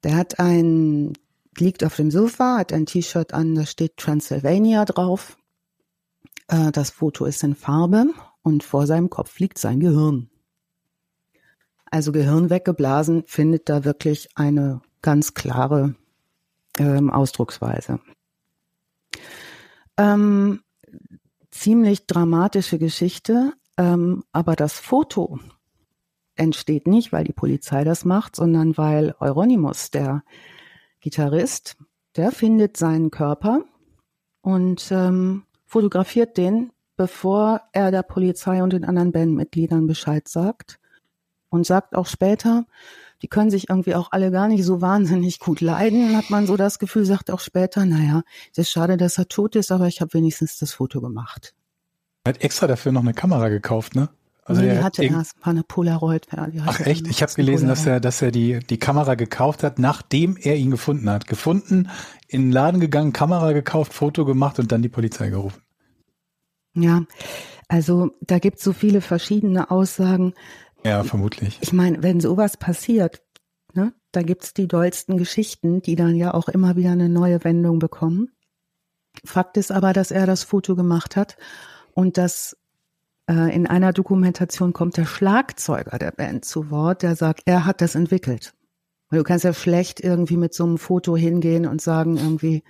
[0.03, 1.13] Der hat ein
[1.59, 5.37] liegt auf dem Sofa, hat ein T-Shirt an, da steht Transylvania drauf.
[6.49, 8.07] Äh, das Foto ist in Farbe
[8.43, 10.31] und vor seinem Kopf liegt sein Gehirn.
[11.91, 15.97] Also Gehirn weggeblasen findet da wirklich eine ganz klare
[16.79, 18.01] ähm, Ausdrucksweise.
[19.97, 20.63] Ähm,
[21.51, 25.41] ziemlich dramatische Geschichte, ähm, aber das Foto
[26.37, 30.23] entsteht nicht, weil die Polizei das macht, sondern weil Euronymous, der
[31.01, 31.77] Gitarrist,
[32.17, 33.65] der findet seinen Körper
[34.43, 40.79] und ähm, fotografiert den, bevor er der Polizei und den anderen Bandmitgliedern Bescheid sagt
[41.49, 42.67] und sagt auch später,
[43.23, 46.57] die können sich irgendwie auch alle gar nicht so wahnsinnig gut leiden, hat man so
[46.57, 48.23] das Gefühl, sagt auch später, naja,
[48.53, 51.55] es ist schade, dass er tot ist, aber ich habe wenigstens das Foto gemacht.
[52.25, 54.09] Er hat extra dafür noch eine Kamera gekauft, ne?
[54.51, 56.27] Also nee, er hatte erst eine Polaroid.
[56.67, 57.07] Ach echt?
[57.07, 57.79] Ich habe gelesen, Polaroid.
[57.79, 61.29] dass er, dass er die, die Kamera gekauft hat, nachdem er ihn gefunden hat.
[61.29, 61.89] Gefunden,
[62.27, 65.63] in den Laden gegangen, Kamera gekauft, Foto gemacht und dann die Polizei gerufen.
[66.75, 67.05] Ja,
[67.69, 70.35] also da gibt es so viele verschiedene Aussagen.
[70.85, 71.57] Ja, vermutlich.
[71.61, 73.23] Ich meine, wenn sowas passiert,
[73.73, 77.79] ne, da gibt's die dollsten Geschichten, die dann ja auch immer wieder eine neue Wendung
[77.79, 78.33] bekommen.
[79.25, 81.37] Fakt ist aber, dass er das Foto gemacht hat
[81.95, 82.57] und dass
[83.33, 87.95] in einer Dokumentation kommt der Schlagzeuger der Band zu Wort, der sagt, er hat das
[87.95, 88.55] entwickelt.
[89.11, 92.63] Und du kannst ja schlecht irgendwie mit so einem Foto hingehen und sagen irgendwie,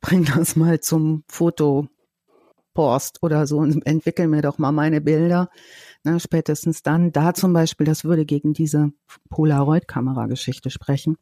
[0.00, 5.50] bring das mal zum Fotopost oder so und entwickel mir doch mal meine Bilder.
[6.04, 8.92] Na, spätestens dann, da zum Beispiel, das würde gegen diese
[9.30, 11.16] Polaroid-Kamera-Geschichte sprechen.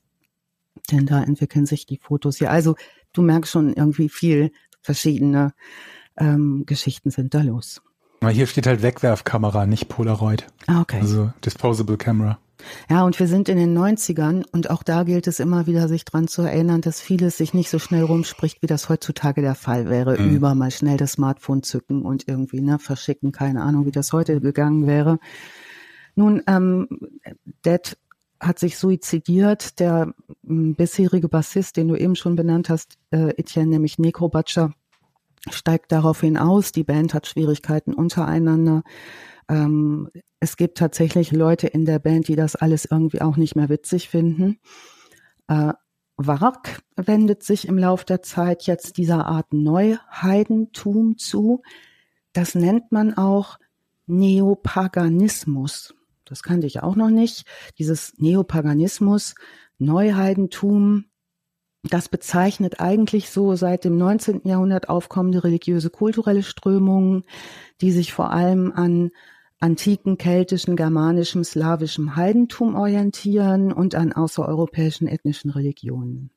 [0.90, 2.50] Denn da entwickeln sich die Fotos ja.
[2.50, 2.74] Also
[3.12, 4.50] du merkst schon irgendwie viel
[4.82, 5.54] verschiedene
[6.18, 7.80] ähm, Geschichten sind da los.
[8.28, 10.46] Hier steht halt Wegwerfkamera, nicht Polaroid.
[10.66, 11.00] Ah, okay.
[11.00, 12.38] Also Disposable Camera.
[12.88, 16.04] Ja, und wir sind in den 90ern und auch da gilt es immer wieder, sich
[16.04, 19.88] dran zu erinnern, dass vieles sich nicht so schnell rumspricht, wie das heutzutage der Fall
[19.88, 20.18] wäre.
[20.18, 20.30] Mhm.
[20.30, 24.40] Über mal schnell das Smartphone zücken und irgendwie ne, verschicken, keine Ahnung, wie das heute
[24.40, 25.18] gegangen wäre.
[26.14, 26.88] Nun, ähm,
[27.64, 27.96] Dead
[28.40, 29.80] hat sich suizidiert.
[29.80, 34.72] Der bisherige Bassist, den du eben schon benannt hast, äh, Etienne, nämlich Neko Butcher,
[35.50, 36.72] steigt daraufhin aus.
[36.72, 38.82] Die Band hat Schwierigkeiten untereinander.
[39.48, 43.68] Ähm, es gibt tatsächlich Leute in der Band, die das alles irgendwie auch nicht mehr
[43.68, 44.58] witzig finden.
[45.48, 45.72] Äh,
[46.16, 51.62] Wark wendet sich im Lauf der Zeit jetzt dieser Art Neuheidentum zu.
[52.32, 53.58] Das nennt man auch
[54.06, 55.94] Neopaganismus.
[56.24, 57.46] Das kannte ich auch noch nicht.
[57.78, 59.34] Dieses Neopaganismus,
[59.78, 61.06] Neuheidentum,
[61.90, 64.42] das bezeichnet eigentlich so seit dem 19.
[64.44, 67.24] Jahrhundert aufkommende religiöse kulturelle Strömungen,
[67.80, 69.10] die sich vor allem an
[69.60, 76.30] antiken keltischen, germanischem, slawischem Heidentum orientieren und an außereuropäischen ethnischen Religionen.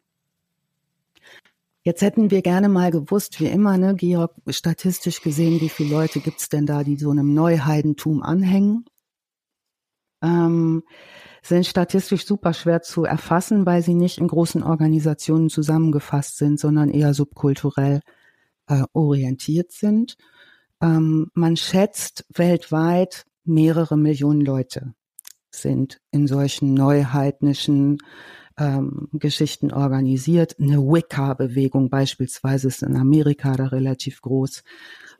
[1.84, 6.20] Jetzt hätten wir gerne mal gewusst, wie immer, ne, Georg, statistisch gesehen, wie viele Leute
[6.20, 8.86] gibt's denn da, die so einem Neuheidentum anhängen?
[10.22, 10.84] Ähm,
[11.42, 16.90] sind statistisch super schwer zu erfassen, weil sie nicht in großen Organisationen zusammengefasst sind, sondern
[16.90, 18.02] eher subkulturell
[18.68, 20.18] äh, orientiert sind.
[20.82, 24.94] Ähm, man schätzt weltweit mehrere Millionen Leute
[25.50, 27.98] sind in solchen neuheidnischen
[28.58, 30.60] ähm, Geschichten organisiert.
[30.60, 34.64] Eine Wicca-Bewegung beispielsweise ist in Amerika da relativ groß.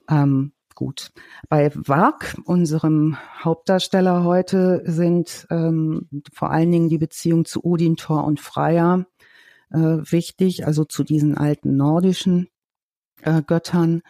[0.10, 1.12] Ähm, gut.
[1.50, 8.24] Bei Wag, unserem Hauptdarsteller heute, sind ähm, vor allen Dingen die Beziehung zu Odin, Thor
[8.24, 9.06] und Freya
[9.72, 12.48] äh, wichtig, also zu diesen alten nordischen
[13.24, 14.04] äh, Göttern.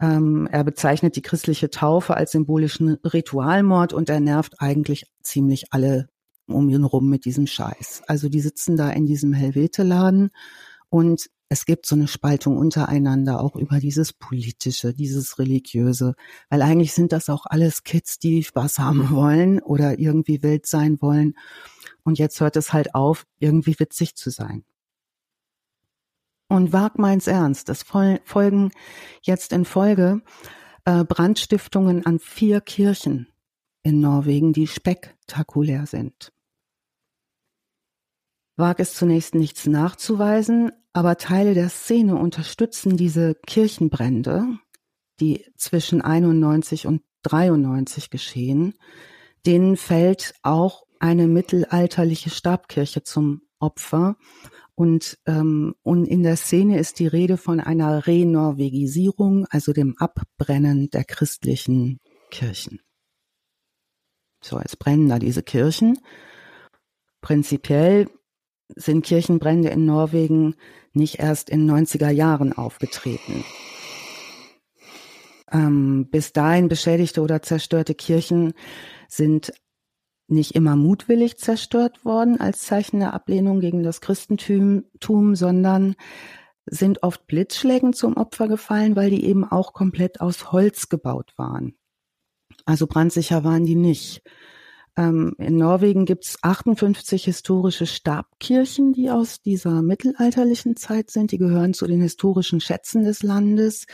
[0.00, 6.08] Ähm, er bezeichnet die christliche Taufe als symbolischen Ritualmord und er nervt eigentlich ziemlich alle
[6.46, 8.02] um ihn rum mit diesem Scheiß.
[8.06, 10.30] Also die sitzen da in diesem Helvete-Laden
[10.88, 16.14] und es gibt so eine Spaltung untereinander, auch über dieses Politische, dieses Religiöse,
[16.50, 21.00] weil eigentlich sind das auch alles Kids, die Spaß haben wollen oder irgendwie wild sein
[21.00, 21.34] wollen.
[22.04, 24.64] Und jetzt hört es halt auf, irgendwie witzig zu sein.
[26.48, 28.70] Und wag meins ernst, es folgen
[29.22, 30.22] jetzt in Folge
[30.86, 33.28] äh, Brandstiftungen an vier Kirchen
[33.82, 36.32] in Norwegen, die spektakulär sind.
[38.58, 44.46] Wag es zunächst nichts nachzuweisen, aber Teile der Szene unterstützen diese Kirchenbrände,
[45.20, 48.74] die zwischen 91 und 93 geschehen.
[49.46, 54.16] Denen fällt auch eine mittelalterliche Stabkirche zum Opfer.
[54.74, 60.90] Und, ähm, und in der Szene ist die Rede von einer Renorvegisierung, also dem Abbrennen
[60.90, 62.00] der christlichen
[62.30, 62.80] Kirchen.
[64.42, 65.98] So, es brennen da diese Kirchen.
[67.20, 68.08] Prinzipiell
[68.76, 70.54] sind Kirchenbrände in Norwegen
[70.92, 73.44] nicht erst in 90er Jahren aufgetreten.
[75.50, 78.52] Ähm, bis dahin beschädigte oder zerstörte Kirchen
[79.08, 79.52] sind
[80.28, 85.96] nicht immer mutwillig zerstört worden als Zeichen der Ablehnung gegen das Christentum, sondern
[86.66, 91.74] sind oft Blitzschlägen zum Opfer gefallen, weil die eben auch komplett aus Holz gebaut waren.
[92.66, 94.22] Also brandsicher waren die nicht.
[94.98, 101.32] Ähm, in Norwegen gibt es 58 historische Stabkirchen, die aus dieser mittelalterlichen Zeit sind.
[101.32, 103.86] Die gehören zu den historischen Schätzen des Landes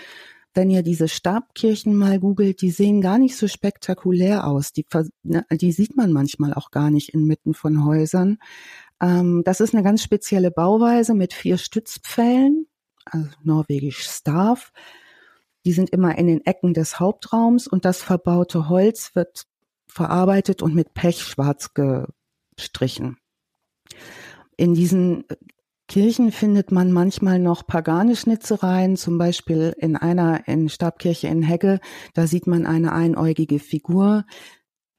[0.55, 4.73] wenn ihr diese Stabkirchen mal googelt, die sehen gar nicht so spektakulär aus.
[4.73, 4.87] Die,
[5.25, 8.39] ne, die sieht man manchmal auch gar nicht inmitten von Häusern.
[9.01, 12.67] Ähm, das ist eine ganz spezielle Bauweise mit vier Stützpfählen,
[13.05, 14.73] also norwegisch Stav.
[15.67, 19.45] Die sind immer in den Ecken des Hauptraums und das verbaute Holz wird
[19.95, 23.17] verarbeitet und mit Pech schwarz gestrichen.
[24.57, 25.25] In diesen
[25.87, 31.79] Kirchen findet man manchmal noch pagane Schnitzereien, zum Beispiel in einer in Stabkirche in Hegge,
[32.15, 34.25] da sieht man eine einäugige Figur.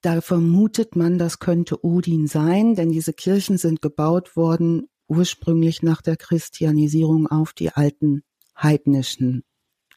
[0.02, 6.02] Da vermutet man, das könnte Odin sein, denn diese Kirchen sind gebaut worden ursprünglich nach
[6.02, 8.24] der Christianisierung auf die alten
[8.58, 9.44] heidnischen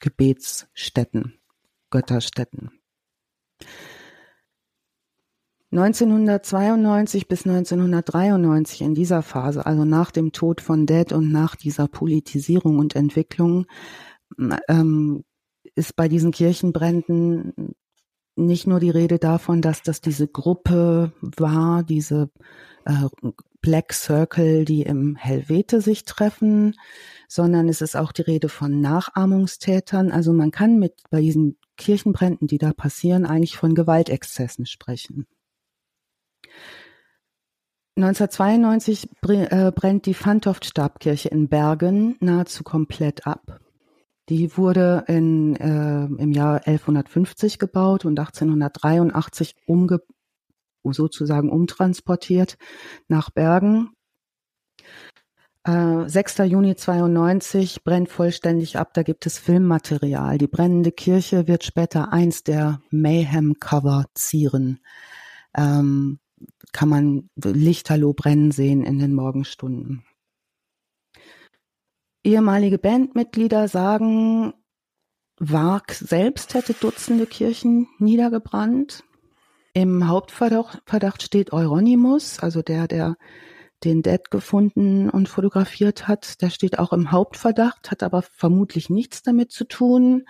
[0.01, 1.39] Gebetsstätten,
[1.91, 2.71] Götterstätten.
[5.71, 11.89] 1992 bis 1993 in dieser Phase, also nach dem Tod von Dead und nach dieser
[11.89, 13.67] Politisierung und Entwicklung,
[14.69, 15.25] ähm,
[15.75, 17.75] ist bei diesen Kirchenbränden
[18.35, 22.31] nicht nur die Rede davon, dass das diese Gruppe war, diese
[22.85, 23.09] äh,
[23.61, 26.75] Black Circle, die im Helvete sich treffen,
[27.27, 30.13] sondern es ist auch die Rede von Nachahmungstätern.
[30.13, 35.27] Also man kann mit bei diesen Kirchenbränden, die da passieren, eigentlich von Gewaltexzessen sprechen.
[37.97, 43.61] 1992 äh, brennt die Fantoft-Stabkirche in Bergen nahezu komplett ab.
[44.29, 50.01] Die wurde in, äh, im Jahr 1150 gebaut und 1883 umge
[50.85, 52.57] sozusagen umtransportiert
[53.09, 53.91] nach Bergen.
[55.65, 56.39] Äh, 6.
[56.39, 60.39] Juni 92 brennt vollständig ab, da gibt es Filmmaterial.
[60.39, 64.79] Die brennende Kirche wird später eins der Mayhem-Cover zieren.
[65.55, 66.21] Ähm,
[66.73, 70.05] kann man Lichterloh brennen sehen in den Morgenstunden.
[72.25, 74.53] Ehemalige Bandmitglieder sagen,
[75.39, 79.05] Wag selbst hätte Dutzende Kirchen niedergebrannt.
[79.73, 83.17] Im Hauptverdacht steht Euronymous, also der, der
[83.85, 86.43] den Dead gefunden und fotografiert hat.
[86.43, 90.25] Der steht auch im Hauptverdacht, hat aber vermutlich nichts damit zu tun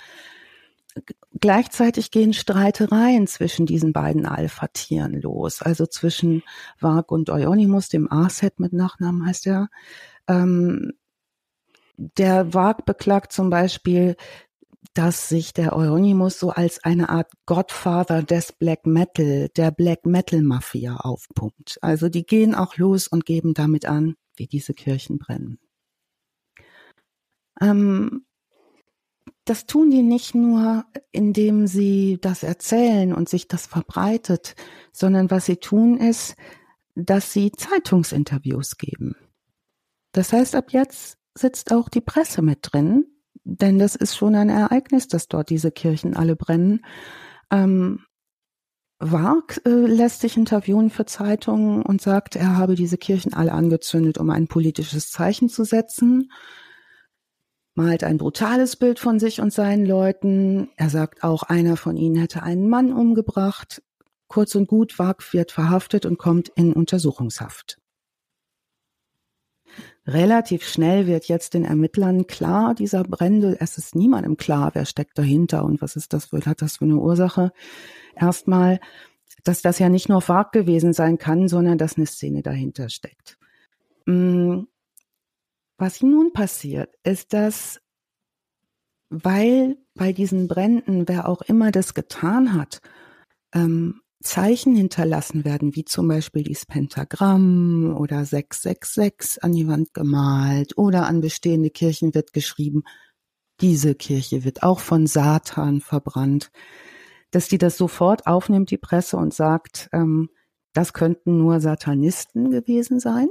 [1.41, 6.43] gleichzeitig gehen Streitereien zwischen diesen beiden Alpha-Tieren los, also zwischen
[6.79, 9.69] Varg und Euonymus, dem Arset mit Nachnamen heißt er.
[10.29, 10.93] Ähm,
[11.97, 14.17] der Varg beklagt zum Beispiel,
[14.95, 20.43] dass sich der Euonymus so als eine Art Godfather des Black Metal, der Black Metal
[20.43, 21.79] Mafia aufpumpt.
[21.83, 25.59] Also die gehen auch los und geben damit an, wie diese Kirchen brennen.
[27.61, 28.25] Ähm,
[29.49, 34.55] das tun die nicht nur, indem sie das erzählen und sich das verbreitet,
[34.93, 36.37] sondern was sie tun ist,
[36.95, 39.17] dass sie Zeitungsinterviews geben.
[40.13, 43.07] Das heißt, ab jetzt sitzt auch die Presse mit drin,
[43.45, 46.85] denn das ist schon ein Ereignis, dass dort diese Kirchen alle brennen.
[47.51, 48.01] Ähm,
[48.99, 54.19] Warg äh, lässt sich interviewen für Zeitungen und sagt, er habe diese Kirchen alle angezündet,
[54.19, 56.31] um ein politisches Zeichen zu setzen
[57.79, 60.69] malt ein brutales Bild von sich und seinen Leuten.
[60.77, 63.83] Er sagt auch, einer von ihnen hätte einen Mann umgebracht.
[64.27, 67.79] Kurz und gut, Wag wird verhaftet und kommt in Untersuchungshaft.
[70.07, 75.17] Relativ schnell wird jetzt den Ermittlern klar, dieser Brände, es ist niemandem klar, wer steckt
[75.17, 77.53] dahinter und was ist das, hat das für eine Ursache.
[78.17, 78.81] Erstmal,
[79.45, 83.39] dass das ja nicht nur Wag gewesen sein kann, sondern dass eine Szene dahinter steckt.
[84.07, 84.63] Mm,
[85.79, 87.81] was nun passiert, ist, dass
[89.11, 92.81] weil bei diesen Bränden, wer auch immer das getan hat,
[93.55, 100.77] ähm, Zeichen hinterlassen werden, wie zum Beispiel dieses Pentagramm oder 666 an die Wand gemalt
[100.77, 102.83] oder an bestehende Kirchen wird geschrieben,
[103.61, 106.51] diese Kirche wird auch von Satan verbrannt,
[107.31, 110.31] dass die das sofort aufnimmt, die Presse, und sagt, ähm,
[110.75, 113.29] das könnten nur Satanisten gewesen sein.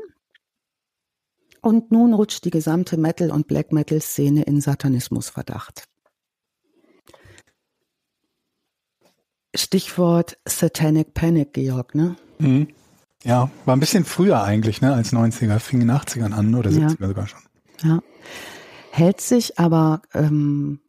[1.68, 5.84] Und nun rutscht die gesamte Metal- und Black Metal-Szene in Satanismusverdacht.
[9.54, 12.16] Stichwort Satanic Panic, Georg, ne?
[12.40, 12.70] Mhm.
[13.26, 16.70] Ja, war ein bisschen früher eigentlich, ne, als 90er, fing in den 80ern an oder
[16.70, 17.08] 70er ja.
[17.10, 17.42] sogar schon.
[17.84, 18.00] Ja.
[18.92, 20.80] Hält sich aber ähm,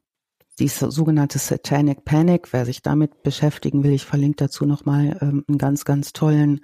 [0.58, 2.52] die sogenannte Satanic Panic.
[2.52, 6.60] Wer sich damit beschäftigen will, ich verlinke dazu nochmal ähm, einen ganz, ganz tollen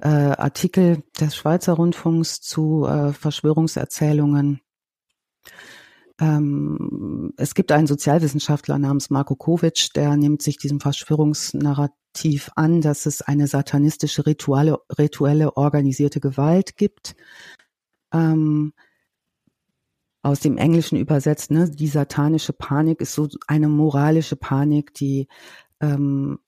[0.00, 4.60] äh, Artikel des Schweizer Rundfunks zu äh, Verschwörungserzählungen.
[6.18, 13.04] Ähm, es gibt einen Sozialwissenschaftler namens Marko Kovic, der nimmt sich diesem Verschwörungsnarrativ an, dass
[13.04, 17.16] es eine satanistische rituelle, rituelle organisierte Gewalt gibt.
[18.12, 18.72] Ähm,
[20.26, 25.28] aus dem Englischen übersetzt, ne, die satanische Panik ist so eine moralische Panik, die
[25.80, 26.40] ähm,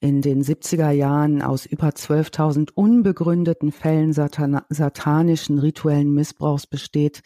[0.00, 7.22] in den 70er Jahren aus über 12.000 unbegründeten Fällen satan satanischen rituellen Missbrauchs besteht.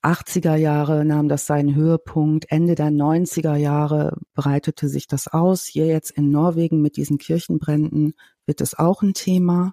[0.00, 2.46] 80er Jahre nahm das seinen Höhepunkt.
[2.52, 5.64] Ende der 90er Jahre breitete sich das aus.
[5.64, 8.14] Hier jetzt in Norwegen mit diesen Kirchenbränden
[8.46, 9.72] wird es auch ein Thema.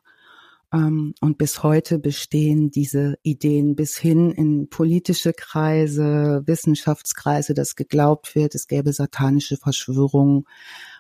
[0.74, 8.36] Ähm, und bis heute bestehen diese Ideen bis hin in politische Kreise, Wissenschaftskreise, dass geglaubt
[8.36, 10.46] wird, es gäbe satanische Verschwörungen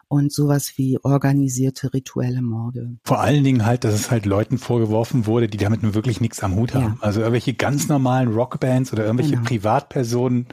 [0.07, 2.97] und sowas wie organisierte rituelle Morde.
[3.03, 6.41] Vor allen Dingen halt, dass es halt Leuten vorgeworfen wurde, die damit nur wirklich nichts
[6.43, 6.84] am Hut haben.
[6.84, 6.97] Ja.
[7.01, 9.43] Also irgendwelche ganz normalen Rockbands oder irgendwelche genau.
[9.43, 10.47] Privatpersonen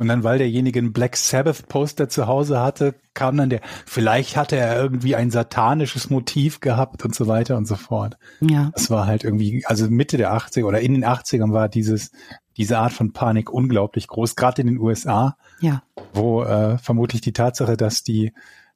[0.00, 4.34] und dann, weil derjenige ein Black Sabbath Poster zu Hause hatte, kam dann der, vielleicht
[4.34, 8.16] hatte er irgendwie ein satanisches Motiv gehabt und so weiter und so fort.
[8.40, 8.70] Ja.
[8.74, 12.12] Das war halt irgendwie, also Mitte der 80er oder in den 80ern war dieses,
[12.56, 15.36] diese Art von Panik unglaublich groß, gerade in den USA.
[15.60, 15.82] Ja.
[16.14, 18.32] Wo äh, vermutlich die Tatsache, dass die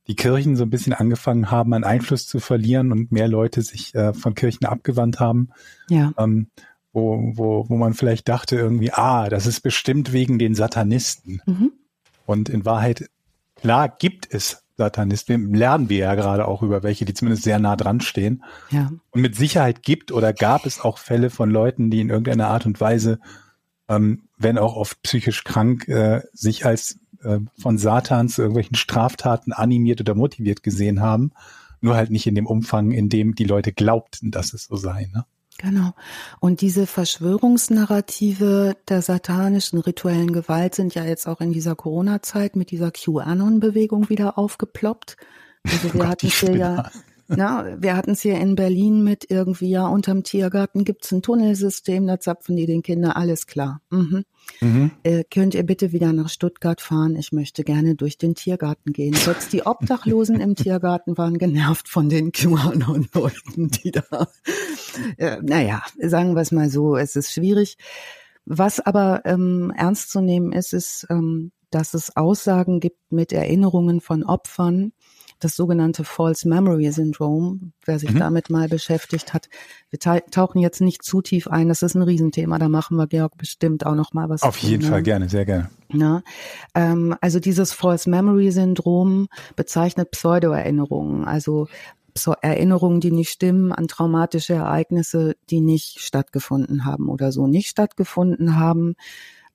[0.07, 3.95] die Kirchen so ein bisschen angefangen haben, an Einfluss zu verlieren und mehr Leute sich
[3.95, 5.49] äh, von Kirchen abgewandt haben.
[5.89, 6.13] Ja.
[6.19, 6.49] Ähm,
[6.95, 11.43] wo, wo, wo man vielleicht dachte irgendwie, ah, das ist bestimmt wegen den Satanisten.
[11.45, 11.73] Mhm.
[12.25, 13.11] Und in Wahrheit,
[13.57, 17.77] klar gibt es Satanisten, lernen wir ja gerade auch über welche, die zumindest sehr nah
[17.77, 18.43] dran stehen.
[18.71, 18.91] Ja.
[19.11, 22.65] Und mit Sicherheit gibt oder gab es auch Fälle von Leuten, die in irgendeiner Art
[22.67, 23.19] und Weise,
[23.89, 29.53] ähm, wenn auch oft psychisch krank, äh, sich als äh, von Satan zu irgendwelchen Straftaten
[29.53, 31.33] animiert oder motiviert gesehen haben.
[31.81, 35.09] Nur halt nicht in dem Umfang, in dem die Leute glaubten, dass es so sei.
[35.13, 35.25] Ne?
[35.59, 35.93] Genau.
[36.41, 42.71] Und diese Verschwörungsnarrative der satanischen rituellen Gewalt sind ja jetzt auch in dieser Corona-Zeit mit
[42.71, 45.17] dieser QAnon-Bewegung wieder aufgeploppt.
[45.63, 46.91] Also wir oh hatten hier ja
[47.29, 52.07] na, wir hatten es hier in Berlin mit irgendwie, ja, unterm Tiergarten gibt's ein Tunnelsystem,
[52.07, 53.81] da zapfen die den Kindern, alles klar.
[53.91, 54.25] Mhm.
[54.61, 54.91] Mhm.
[55.05, 57.17] Äh, könnt ihr bitte wieder nach Stuttgart fahren?
[57.17, 59.15] Ich möchte gerne durch den Tiergarten gehen.
[59.15, 64.29] Selbst die Obdachlosen im Tiergarten waren genervt von den QAnon-Leuten, die da,
[65.17, 67.77] äh, naja, sagen wir es mal so, es ist schwierig.
[68.47, 74.01] Was aber ähm, ernst zu nehmen ist, ist, ähm, dass es Aussagen gibt mit Erinnerungen
[74.01, 74.93] von Opfern,
[75.41, 78.21] das sogenannte False Memory Syndrome, wer sich mhm.
[78.21, 79.49] damit mal beschäftigt hat.
[79.91, 83.37] Wir tauchen jetzt nicht zu tief ein, das ist ein Riesenthema, da machen wir Georg
[83.37, 84.43] bestimmt auch noch mal was.
[84.43, 84.89] Auf jeden ne?
[84.89, 85.71] Fall gerne, sehr gerne.
[85.93, 86.23] Ja,
[86.75, 91.67] ähm, also dieses False Memory Syndrom bezeichnet Pseudo-Erinnerungen, also
[92.41, 98.57] Erinnerungen, die nicht stimmen, an traumatische Ereignisse, die nicht stattgefunden haben oder so nicht stattgefunden
[98.57, 98.95] haben.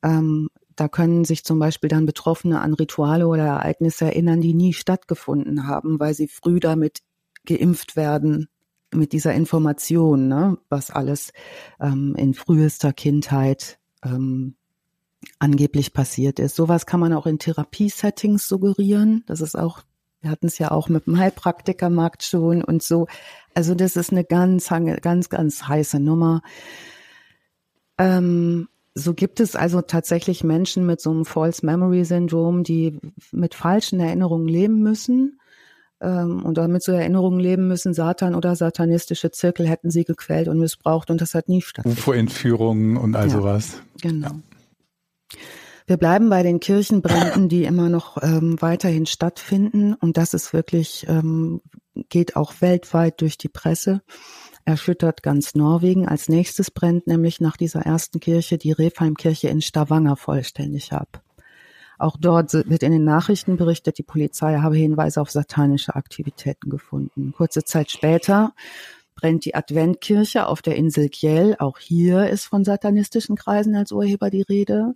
[0.03, 4.73] Ähm, da können sich zum Beispiel dann Betroffene an Rituale oder Ereignisse erinnern, die nie
[4.73, 6.99] stattgefunden haben, weil sie früh damit
[7.45, 8.47] geimpft werden
[8.93, 11.31] mit dieser Information, ne, was alles
[11.79, 14.55] ähm, in frühester Kindheit ähm,
[15.37, 16.55] angeblich passiert ist.
[16.55, 19.23] Sowas kann man auch in Therapiesettings suggerieren.
[19.27, 19.83] Das ist auch,
[20.21, 23.07] wir hatten es ja auch mit dem Heilpraktikermarkt schon und so.
[23.53, 26.41] Also das ist eine ganz, ganz, ganz heiße Nummer.
[27.97, 32.99] Ähm, so gibt es also tatsächlich Menschen mit so einem False Memory Syndrom, die
[33.31, 35.39] mit falschen Erinnerungen leben müssen.
[36.01, 40.59] Ähm, und damit so Erinnerungen leben müssen, Satan oder satanistische Zirkel hätten sie gequält und
[40.59, 41.99] missbraucht und das hat nie stattgefunden.
[42.01, 43.81] UFO-Entführungen und all ja, sowas.
[44.01, 44.27] Genau.
[44.27, 44.39] Ja.
[45.89, 49.95] Wir bleiben bei den Kirchenbränden, die immer noch ähm, weiterhin stattfinden.
[49.95, 51.61] Und das ist wirklich, ähm,
[52.09, 54.03] geht auch weltweit durch die Presse
[54.65, 56.07] erschüttert ganz Norwegen.
[56.07, 61.23] Als nächstes brennt nämlich nach dieser ersten Kirche die Refheimkirche in Stavanger vollständig ab.
[61.97, 67.33] Auch dort wird in den Nachrichten berichtet, die Polizei habe Hinweise auf satanische Aktivitäten gefunden.
[67.35, 68.53] Kurze Zeit später
[69.15, 71.55] brennt die Adventkirche auf der Insel Kjell.
[71.57, 74.93] Auch hier ist von satanistischen Kreisen als Urheber die Rede.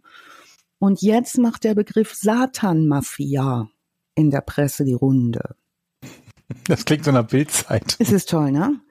[0.84, 3.70] Und jetzt macht der Begriff Satan-Mafia
[4.16, 5.56] in der Presse die Runde.
[6.68, 7.96] Das klingt so nach Bildzeit.
[8.00, 8.82] Es ist toll, ne?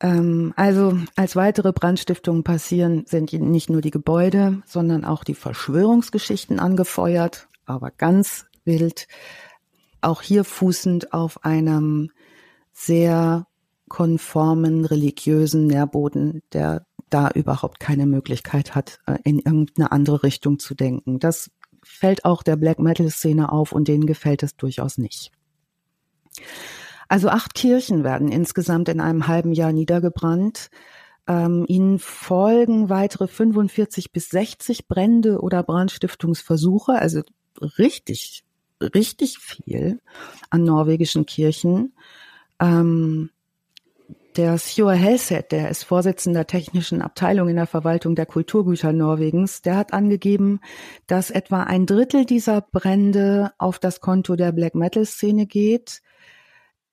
[0.00, 6.58] Ähm, also als weitere Brandstiftungen passieren, sind nicht nur die Gebäude, sondern auch die Verschwörungsgeschichten
[6.58, 9.06] angefeuert, aber ganz wild.
[10.00, 12.10] Auch hier fußend auf einem
[12.72, 13.46] sehr
[13.88, 20.74] konformen religiösen Nährboden, der da überhaupt keine Möglichkeit hat, äh, in irgendeine andere Richtung zu
[20.74, 21.18] denken.
[21.18, 21.50] Das
[21.82, 25.32] fällt auch der Black Metal Szene auf und denen gefällt es durchaus nicht.
[27.08, 30.70] Also acht Kirchen werden insgesamt in einem halben Jahr niedergebrannt.
[31.26, 37.22] Ähm, ihnen folgen weitere 45 bis 60 Brände oder Brandstiftungsversuche, also
[37.78, 38.44] richtig,
[38.80, 40.00] richtig viel
[40.50, 41.94] an norwegischen Kirchen.
[42.60, 43.30] Ähm,
[44.36, 49.76] der Sjur Helset, der ist Vorsitzender technischen Abteilung in der Verwaltung der Kulturgüter Norwegens, der
[49.76, 50.60] hat angegeben,
[51.06, 56.02] dass etwa ein Drittel dieser Brände auf das Konto der Black Metal Szene geht,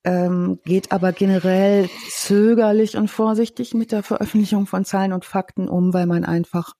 [0.04, 5.92] ähm, geht aber generell zögerlich und vorsichtig mit der Veröffentlichung von Zahlen und Fakten um,
[5.92, 6.74] weil man einfach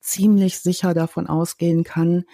[0.00, 2.24] ziemlich sicher davon ausgehen kann,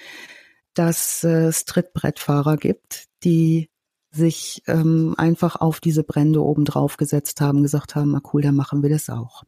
[0.75, 3.71] dass äh, es Trittbrettfahrer gibt, die
[4.17, 8.57] sich ähm, einfach auf diese Brände oben drauf gesetzt haben, gesagt haben, na cool, dann
[8.57, 9.45] machen wir das auch.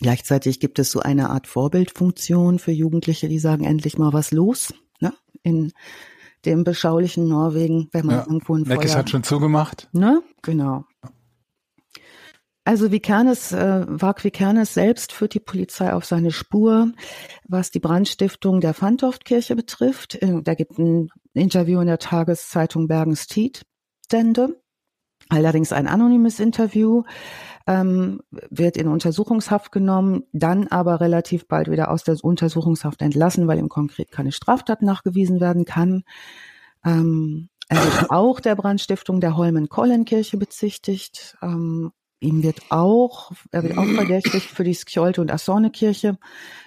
[0.00, 4.72] Gleichzeitig gibt es so eine Art Vorbildfunktion für Jugendliche, die sagen, endlich mal was los.
[5.00, 5.12] Ne?
[5.42, 5.72] In
[6.44, 8.96] dem beschaulichen Norwegen, wenn man ja, irgendwo ein Feuer...
[8.96, 9.88] hat schon zugemacht.
[9.92, 10.22] Ne?
[10.42, 10.84] Genau.
[12.68, 16.92] Also Vikernes, äh, Vag Vikernes selbst führt die Polizei auf seine Spur,
[17.48, 20.16] was die Brandstiftung der Fantoft-Kirche betrifft.
[20.16, 23.62] Äh, da gibt ein Interview in der Tageszeitung Bergens Tiet.
[24.08, 24.58] Stände.
[25.28, 27.02] Allerdings ein anonymes Interview
[27.66, 33.58] ähm, wird in Untersuchungshaft genommen, dann aber relativ bald wieder aus der Untersuchungshaft entlassen, weil
[33.58, 36.04] ihm konkret keine Straftat nachgewiesen werden kann.
[36.86, 41.36] Ähm, er wird auch der Brandstiftung der Holmen-Kollen-Kirche bezichtigt.
[41.42, 46.16] Ähm, ihm wird auch, er wird auch verdächtigt für die Skjolte und Assorne-Kirche,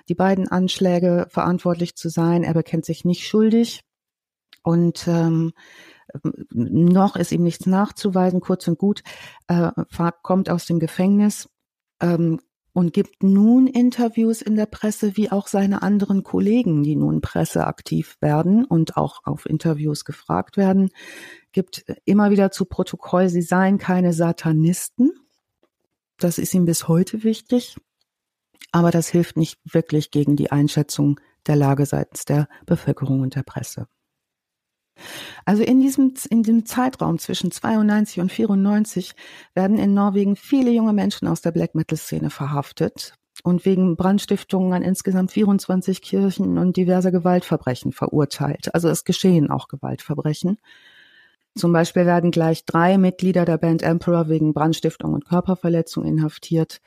[0.09, 2.43] die beiden Anschläge verantwortlich zu sein.
[2.43, 3.81] Er bekennt sich nicht schuldig.
[4.63, 5.53] Und ähm,
[6.51, 9.03] noch ist ihm nichts nachzuweisen, kurz und gut.
[9.47, 9.71] Äh,
[10.21, 11.49] kommt aus dem Gefängnis
[12.01, 12.39] ähm,
[12.73, 18.17] und gibt nun Interviews in der Presse, wie auch seine anderen Kollegen, die nun presseaktiv
[18.21, 20.89] werden und auch auf Interviews gefragt werden,
[21.51, 25.11] gibt immer wieder zu Protokoll, sie seien keine Satanisten.
[26.17, 27.75] Das ist ihm bis heute wichtig.
[28.71, 33.43] Aber das hilft nicht wirklich gegen die Einschätzung der Lage seitens der Bevölkerung und der
[33.43, 33.87] Presse.
[35.45, 39.13] Also in diesem, in dem Zeitraum zwischen 92 und 94
[39.53, 44.73] werden in Norwegen viele junge Menschen aus der Black Metal Szene verhaftet und wegen Brandstiftungen
[44.73, 48.73] an insgesamt 24 Kirchen und diverser Gewaltverbrechen verurteilt.
[48.73, 50.57] Also es geschehen auch Gewaltverbrechen.
[51.55, 56.81] Zum Beispiel werden gleich drei Mitglieder der Band Emperor wegen Brandstiftung und Körperverletzung inhaftiert.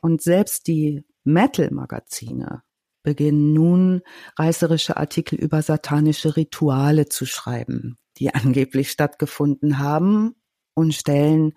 [0.00, 2.62] Und selbst die Metal-Magazine
[3.08, 4.02] beginnen nun
[4.36, 10.34] reißerische Artikel über satanische Rituale zu schreiben, die angeblich stattgefunden haben
[10.74, 11.54] und stellen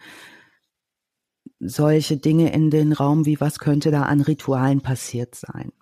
[1.60, 5.74] solche Dinge in den Raum wie was könnte da an Ritualen passiert sein.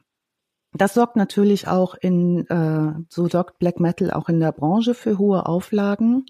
[0.74, 5.20] Das sorgt natürlich auch in, äh, so sorgt Black Metal auch in der Branche für
[5.20, 6.26] hohe Auflagen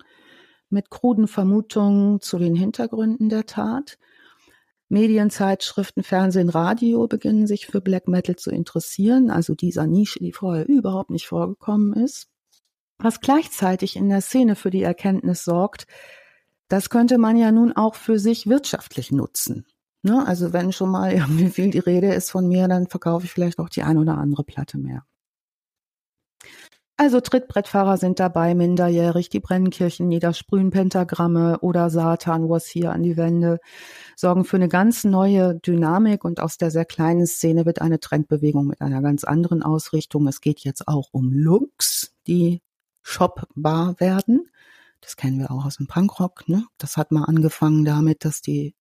[0.69, 3.99] mit kruden Vermutungen zu den Hintergründen der Tat.
[4.89, 10.67] Medienzeitschriften, Fernsehen, Radio beginnen sich für Black Metal zu interessieren, also dieser Nische, die vorher
[10.67, 12.27] überhaupt nicht vorgekommen ist.
[12.97, 15.85] Was gleichzeitig in der Szene für die Erkenntnis sorgt,
[16.67, 19.65] das könnte man ja nun auch für sich wirtschaftlich nutzen.
[20.01, 20.25] Ne?
[20.25, 23.59] Also wenn schon mal irgendwie viel die Rede ist von mir, dann verkaufe ich vielleicht
[23.59, 25.05] auch die ein oder andere Platte mehr.
[27.01, 33.15] Also Trittbrettfahrer sind dabei, minderjährig, die Brennkirchen niedersprühen Pentagramme oder Satan was hier an die
[33.15, 33.61] Wände,
[34.17, 38.67] sorgen für eine ganz neue Dynamik und aus der sehr kleinen Szene wird eine Trendbewegung
[38.67, 40.27] mit einer ganz anderen Ausrichtung.
[40.27, 42.61] Es geht jetzt auch um Looks, die
[43.01, 44.49] shopbar werden.
[44.99, 46.65] Das kennen wir auch aus dem Punkrock, ne?
[46.79, 48.75] Das hat mal angefangen damit, dass die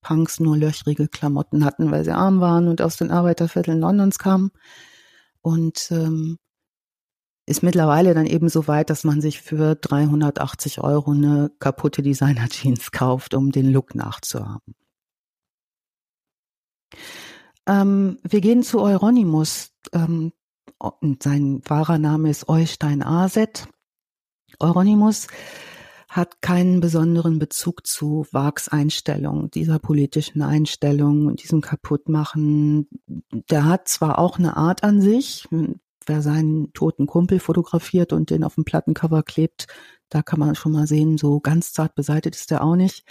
[0.00, 4.52] Punks nur löchrige Klamotten hatten, weil sie arm waren und aus den Arbeitervierteln Londons kamen.
[5.42, 6.38] Und ähm,
[7.48, 12.92] ist mittlerweile dann eben so weit, dass man sich für 380 Euro eine kaputte Designer-Jeans
[12.92, 14.74] kauft, um den Look nachzuhaben.
[17.66, 19.72] Ähm, wir gehen zu Euronymous.
[19.92, 20.32] Ähm,
[21.22, 23.66] sein wahrer Name ist Eustein Aset.
[24.60, 25.26] Euronymous
[26.08, 32.88] hat keinen besonderen Bezug zu Wags Einstellung, dieser politischen Einstellung und diesem Kaputtmachen.
[33.50, 35.46] Der hat zwar auch eine Art an sich,
[36.08, 39.66] wer seinen toten Kumpel fotografiert und den auf dem Plattencover klebt,
[40.08, 43.04] da kann man schon mal sehen, so ganz zart beseitigt ist er auch nicht.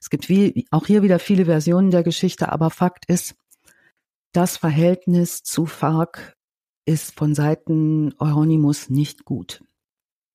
[0.00, 3.34] Es gibt wie, auch hier wieder viele Versionen der Geschichte, aber Fakt ist,
[4.32, 6.36] das Verhältnis zu Fark
[6.84, 9.64] ist von Seiten Euronymous nicht gut.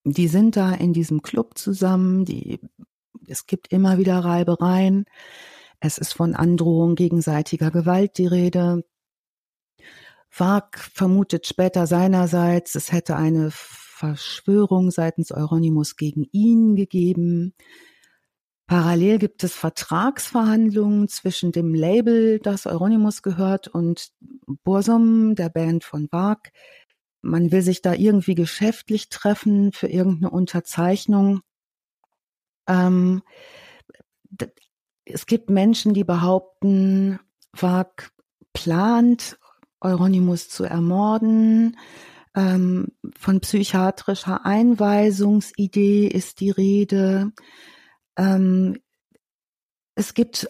[0.03, 2.59] Die sind da in diesem Club zusammen, die,
[3.27, 5.05] es gibt immer wieder Reibereien.
[5.79, 8.83] Es ist von Androhung gegenseitiger Gewalt die Rede.
[10.37, 17.53] Wag vermutet später seinerseits, es hätte eine Verschwörung seitens Euronymous gegen ihn gegeben.
[18.65, 24.11] Parallel gibt es Vertragsverhandlungen zwischen dem Label, das Euronymous gehört, und
[24.63, 26.53] Bursum, der Band von Wag.
[27.21, 31.41] Man will sich da irgendwie geschäftlich treffen für irgendeine Unterzeichnung.
[32.65, 33.21] Ähm,
[35.03, 37.19] es gibt Menschen, die behaupten,
[37.51, 38.11] Wag
[38.53, 39.37] plant,
[39.81, 41.77] Euronymous zu ermorden.
[42.33, 42.87] Ähm,
[43.17, 47.33] von psychiatrischer Einweisungsidee ist die Rede.
[48.17, 48.77] Ähm,
[49.95, 50.47] es gibt,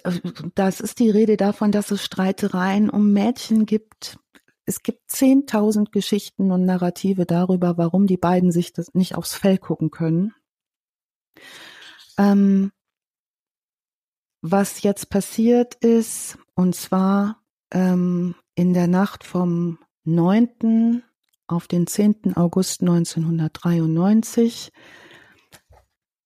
[0.55, 4.19] das ist die Rede davon, dass es Streitereien um Mädchen gibt.
[4.65, 9.57] Es gibt zehntausend Geschichten und Narrative darüber, warum die beiden sich das nicht aufs Fell
[9.57, 10.33] gucken können.
[12.17, 12.71] Ähm,
[14.41, 21.03] was jetzt passiert ist, und zwar ähm, in der Nacht vom 9.
[21.48, 22.36] auf den 10.
[22.36, 24.72] August 1993,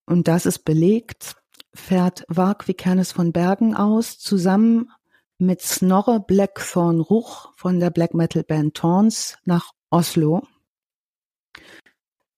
[0.06, 1.36] und das ist belegt,
[1.74, 4.92] fährt Varg Vikernes von Bergen aus, zusammen
[5.38, 10.44] mit Snorre Blackthorn Ruch von der Black Metal Band Tawns nach Oslo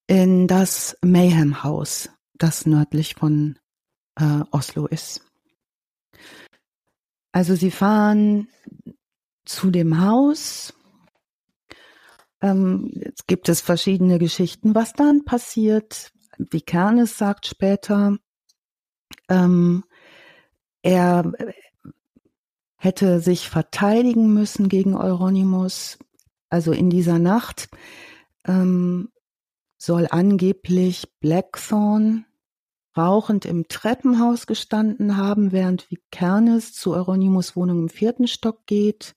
[0.06, 3.58] in das Mayhem House, das nördlich von
[4.16, 5.22] äh, Oslo ist.
[7.30, 8.48] Also sie fahren
[9.48, 10.74] zu dem Haus.
[12.40, 16.12] Ähm, jetzt gibt es verschiedene Geschichten, was dann passiert.
[16.38, 18.16] Wie Kernes sagt später,
[19.28, 19.84] ähm,
[20.82, 21.32] er
[22.76, 25.98] hätte sich verteidigen müssen gegen Euronymous.
[26.48, 27.68] Also in dieser Nacht
[28.46, 29.10] ähm,
[29.76, 32.24] soll angeblich Blackthorn
[32.96, 39.14] rauchend im Treppenhaus gestanden haben, während Vikernes zu Euronymous Wohnung im vierten Stock geht.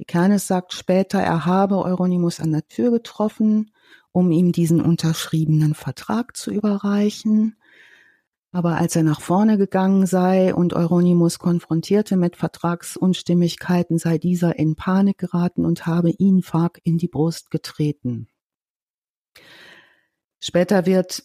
[0.00, 3.70] Vikernes sagt später, er habe Euronymous an der Tür getroffen,
[4.12, 7.56] um ihm diesen unterschriebenen Vertrag zu überreichen.
[8.50, 14.74] Aber als er nach vorne gegangen sei und Euronymous konfrontierte mit Vertragsunstimmigkeiten, sei dieser in
[14.74, 18.26] Panik geraten und habe ihn Fark in die Brust getreten.
[20.40, 21.24] Später wird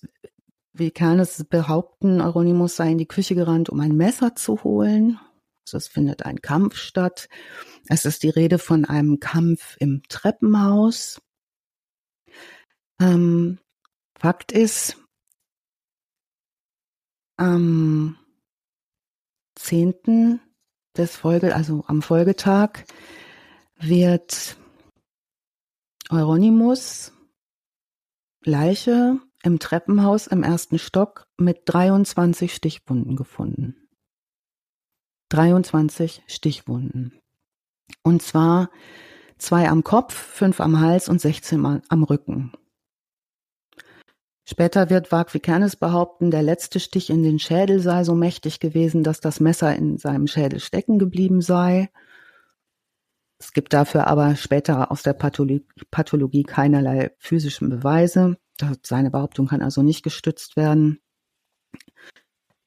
[0.74, 5.18] wie kann es behaupten, Euronymous sei in die Küche gerannt, um ein Messer zu holen.
[5.74, 7.28] Es findet ein Kampf statt.
[7.88, 11.22] Es ist die Rede von einem Kampf im Treppenhaus.
[13.00, 13.60] Ähm,
[14.18, 14.98] Fakt ist,
[17.38, 18.18] am
[19.56, 20.40] 10.
[20.96, 22.86] des Folge, also am Folgetag,
[23.78, 24.58] wird
[26.10, 27.12] Euronymous
[28.44, 33.85] Leiche im Treppenhaus im ersten Stock mit 23 Stichwunden gefunden.
[35.36, 37.20] 23 Stichwunden.
[38.04, 38.70] Und zwar
[39.38, 42.54] zwei am Kopf, fünf am Hals und 16 am Rücken.
[44.48, 49.20] Später wird Vagvikernes behaupten, der letzte Stich in den Schädel sei so mächtig gewesen, dass
[49.20, 51.90] das Messer in seinem Schädel stecken geblieben sei.
[53.38, 58.38] Es gibt dafür aber später aus der Pathologie, Pathologie keinerlei physischen Beweise.
[58.84, 61.02] Seine Behauptung kann also nicht gestützt werden.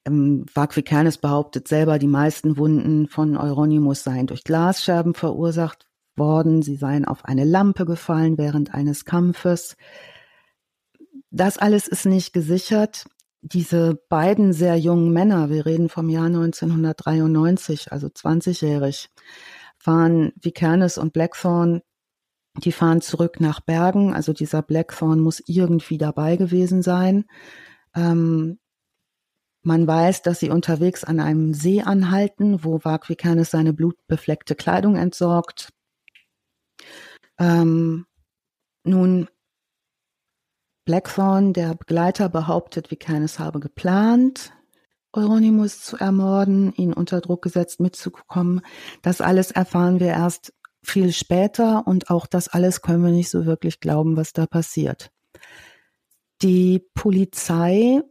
[0.09, 6.61] Ähm, Vaquicanis behauptet selber, die meisten Wunden von Euronymous seien durch Glasscherben verursacht worden.
[6.61, 9.77] Sie seien auf eine Lampe gefallen während eines Kampfes.
[11.31, 13.05] Das alles ist nicht gesichert.
[13.41, 19.09] Diese beiden sehr jungen Männer, wir reden vom Jahr 1993, also 20-jährig,
[19.83, 21.81] waren Vikernes und Blackthorn
[22.57, 24.13] die fahren zurück nach Bergen.
[24.13, 27.25] Also dieser Blackthorn muss irgendwie dabei gewesen sein.
[27.95, 28.59] Ähm,
[29.69, 35.71] man weiß, dass sie unterwegs an einem See anhalten, wo Vaquicanis seine blutbefleckte Kleidung entsorgt.
[37.37, 38.07] Ähm,
[38.83, 39.29] nun,
[40.85, 44.53] Blackthorn, der Begleiter, behauptet, Vicanis habe geplant,
[45.13, 48.61] Euronymous zu ermorden, ihn unter Druck gesetzt mitzukommen.
[49.03, 50.51] Das alles erfahren wir erst
[50.81, 55.11] viel später und auch das alles können wir nicht so wirklich glauben, was da passiert.
[56.41, 58.01] Die Polizei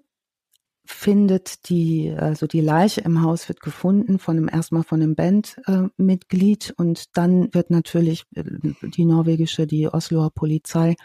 [0.90, 6.70] findet die, also die Leiche im Haus wird gefunden von einem, erstmal von einem Bandmitglied
[6.70, 8.42] äh, und dann wird natürlich äh,
[8.82, 10.96] die norwegische, die Osloer Polizei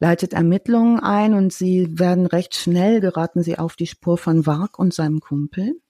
[0.00, 4.76] leitet Ermittlungen ein und sie werden recht schnell geraten sie auf die Spur von Warg
[4.76, 5.80] und seinem Kumpel.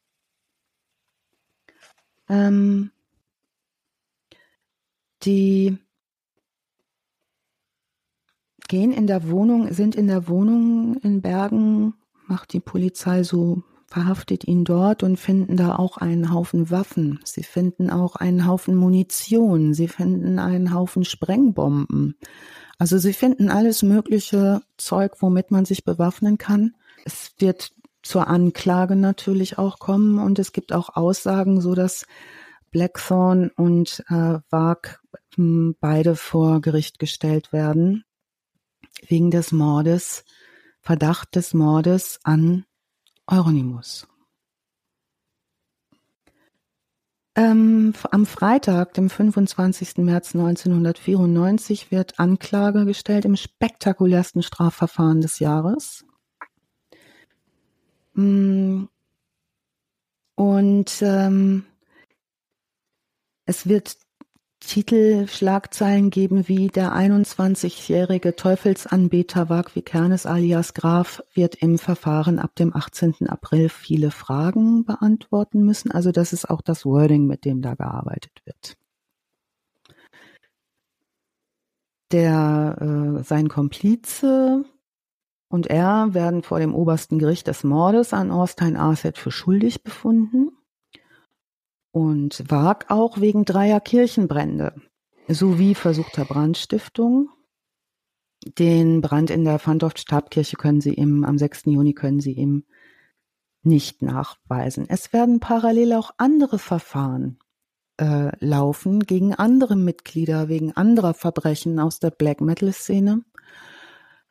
[2.28, 2.90] Ähm,
[5.22, 5.78] die
[8.68, 11.94] gehen in der Wohnung, sind in der Wohnung in Bergen,
[12.26, 17.20] macht die Polizei so, verhaftet ihn dort und finden da auch einen Haufen Waffen.
[17.24, 19.74] Sie finden auch einen Haufen Munition.
[19.74, 22.16] Sie finden einen Haufen Sprengbomben.
[22.78, 26.74] Also sie finden alles mögliche Zeug, womit man sich bewaffnen kann.
[27.04, 27.72] Es wird
[28.02, 32.06] zur Anklage natürlich auch kommen und es gibt auch Aussagen, so dass
[32.70, 35.00] Blackthorn und äh, Wag
[35.36, 38.04] hm, beide vor Gericht gestellt werden
[39.06, 40.24] wegen des Mordes,
[40.84, 42.66] Verdacht des Mordes an
[43.26, 44.06] Euronymous.
[47.34, 49.96] Ähm, am Freitag, dem 25.
[50.04, 56.04] März 1994, wird Anklage gestellt im spektakulärsten Strafverfahren des Jahres.
[58.12, 58.84] Mm.
[60.34, 61.64] Und ähm,
[63.46, 63.96] es wird
[64.66, 72.74] Titelschlagzeilen geben wie der 21-jährige Teufelsanbeter Wag Vikernes alias Graf wird im Verfahren ab dem
[72.74, 73.28] 18.
[73.28, 75.90] April viele Fragen beantworten müssen.
[75.90, 78.76] Also das ist auch das Wording, mit dem da gearbeitet wird.
[82.12, 84.64] Der äh, sein Komplize
[85.48, 90.50] und er werden vor dem obersten Gericht des Mordes an Orstein Arset für schuldig befunden
[91.94, 94.74] und Wag auch wegen dreier Kirchenbrände
[95.28, 97.28] sowie versuchter Brandstiftung.
[98.58, 101.66] Den Brand in der Pfanndorf-Stabkirche können Sie ihm, am 6.
[101.66, 102.64] Juni können Sie ihm
[103.62, 104.86] nicht nachweisen.
[104.88, 107.38] Es werden parallel auch andere Verfahren
[108.00, 113.22] äh, laufen gegen andere Mitglieder wegen anderer Verbrechen aus der Black Metal-Szene,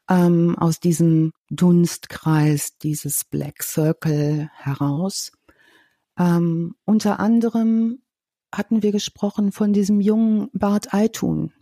[0.10, 5.32] ähm, aus diesem Dunstkreis, dieses Black Circle heraus.
[6.18, 8.02] Ähm, unter anderem
[8.54, 11.54] hatten wir gesprochen von diesem jungen Bart Eitun,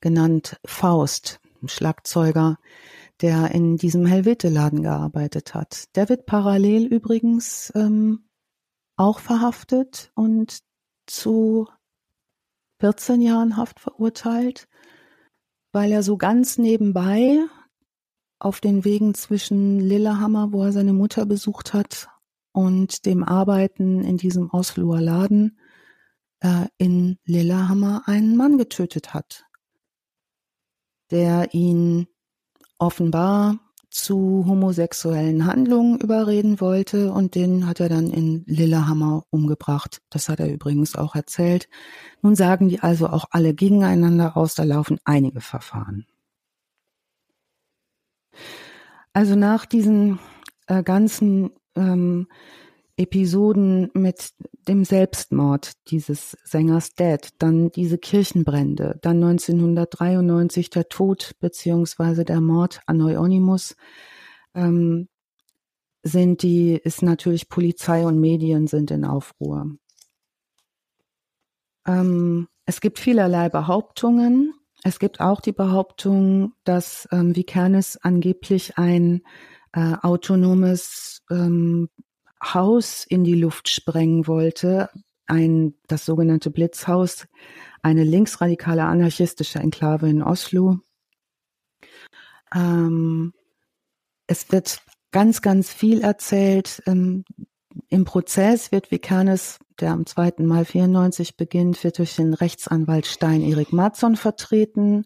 [0.00, 2.58] genannt Faust, Schlagzeuger,
[3.20, 5.94] der in diesem Helvete-Laden gearbeitet hat.
[5.96, 8.28] Der wird parallel übrigens ähm,
[8.96, 10.60] auch verhaftet und
[11.06, 11.68] zu
[12.80, 14.68] 14 Jahren Haft verurteilt,
[15.72, 17.38] weil er so ganz nebenbei
[18.38, 22.08] auf den Wegen zwischen Lillehammer, wo er seine Mutter besucht hat,
[22.52, 25.58] und dem Arbeiten in diesem Osloer Laden
[26.40, 29.44] äh, in Lillehammer einen Mann getötet hat,
[31.10, 32.06] der ihn
[32.78, 33.58] offenbar
[33.92, 40.00] zu homosexuellen Handlungen überreden wollte und den hat er dann in Lillehammer umgebracht.
[40.08, 41.68] Das hat er übrigens auch erzählt.
[42.22, 46.06] Nun sagen die also auch alle gegeneinander aus, da laufen einige Verfahren.
[49.12, 50.18] Also nach diesen
[50.68, 52.28] äh, ganzen ähm,
[52.96, 54.32] Episoden mit
[54.68, 62.80] dem Selbstmord dieses Sängers Dead, dann diese Kirchenbrände, dann 1993 der Tod beziehungsweise der Mord
[62.86, 63.76] an Euonymus,
[64.54, 65.08] ähm,
[66.02, 69.70] sind die, ist natürlich Polizei und Medien sind in Aufruhr.
[71.86, 74.54] Ähm, es gibt vielerlei Behauptungen.
[74.84, 79.22] Es gibt auch die Behauptung, dass ähm, Vikernes angeblich ein
[79.72, 81.88] äh, autonomes ähm,
[82.42, 84.90] Haus in die Luft sprengen wollte,
[85.26, 87.26] ein das sogenannte Blitzhaus,
[87.82, 90.80] eine linksradikale anarchistische Enklave in Oslo.
[92.54, 93.32] Ähm,
[94.26, 96.82] es wird ganz, ganz viel erzählt.
[96.86, 97.24] Ähm,
[97.88, 100.34] Im Prozess wird Vikernes, der am 2.
[100.38, 105.04] Mai 94 beginnt, wird durch den Rechtsanwalt Stein Erik Matson vertreten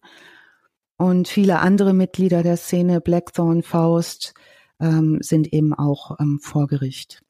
[0.96, 4.34] und viele andere Mitglieder der Szene, Blackthorn, Faust,
[4.80, 7.22] ähm, sind eben auch ähm, vor Gericht.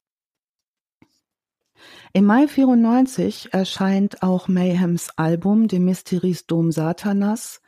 [2.12, 7.60] Im Mai 94 erscheint auch Mayhems Album De Mysteries Dom Satanas.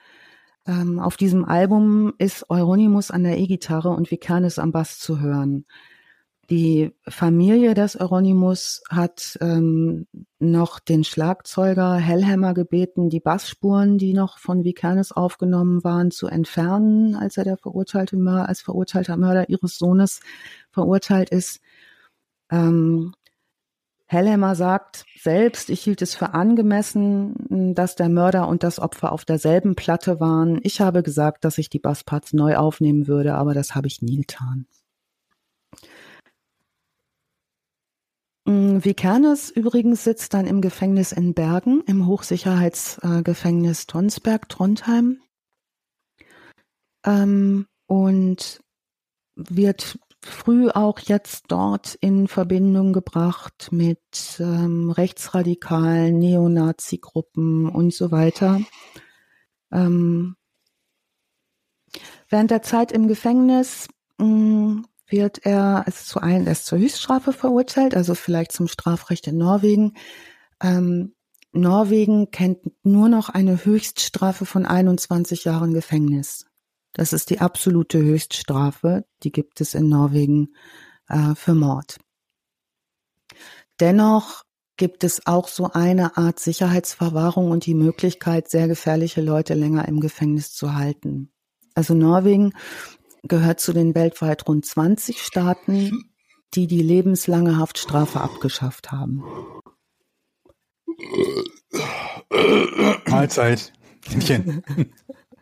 [0.66, 5.66] Ähm, auf diesem Album ist Euronymous an der E-Gitarre und Vikanis am Bass zu hören.
[6.51, 10.07] Die Familie des Euronymous hat ähm,
[10.39, 17.15] noch den Schlagzeuger Hellhammer gebeten, die Bassspuren, die noch von Vikanis aufgenommen waren, zu entfernen,
[17.15, 20.20] als er der verurteilte Mörder, als verurteilter Mörder ihres Sohnes
[20.70, 21.61] verurteilt ist.
[22.51, 23.12] Ähm,
[24.07, 29.27] Hellhammer sagt selbst, ich hielt es für angemessen, dass der Mörder und das Opfer auf
[29.27, 30.61] derselben Platte waren.
[30.62, 34.16] Ich habe gesagt, dass ich die Bassparts neu aufnehmen würde, aber das habe ich nie
[34.16, 34.66] getan.
[38.49, 45.20] Vikernes übrigens sitzt dann im Gefängnis in Bergen, im Hochsicherheitsgefängnis Tonsberg, Trondheim.
[47.05, 48.61] Ähm, und
[49.35, 54.01] wird früh auch jetzt dort in Verbindung gebracht mit
[54.41, 58.62] ähm, rechtsradikalen Neonazi-Gruppen und so weiter.
[59.70, 60.37] Ähm,
[62.31, 67.94] während der Zeit im Gefängnis mm, wird er also zu einem erst zur Höchststrafe verurteilt,
[67.94, 69.94] also vielleicht zum Strafrecht in Norwegen.
[70.62, 71.14] Ähm,
[71.52, 76.47] Norwegen kennt nur noch eine Höchststrafe von 21 Jahren Gefängnis.
[76.93, 80.55] Das ist die absolute Höchststrafe, die gibt es in Norwegen
[81.09, 81.98] äh, für Mord.
[83.80, 84.44] Dennoch
[84.76, 90.01] gibt es auch so eine Art Sicherheitsverwahrung und die Möglichkeit, sehr gefährliche Leute länger im
[90.01, 91.30] Gefängnis zu halten.
[91.74, 92.55] Also Norwegen
[93.28, 96.10] gehört zu den weltweit rund 20 Staaten,
[96.55, 99.22] die die lebenslange Haftstrafe abgeschafft haben.
[103.06, 103.72] Mahlzeit.
[104.09, 104.62] Händchen.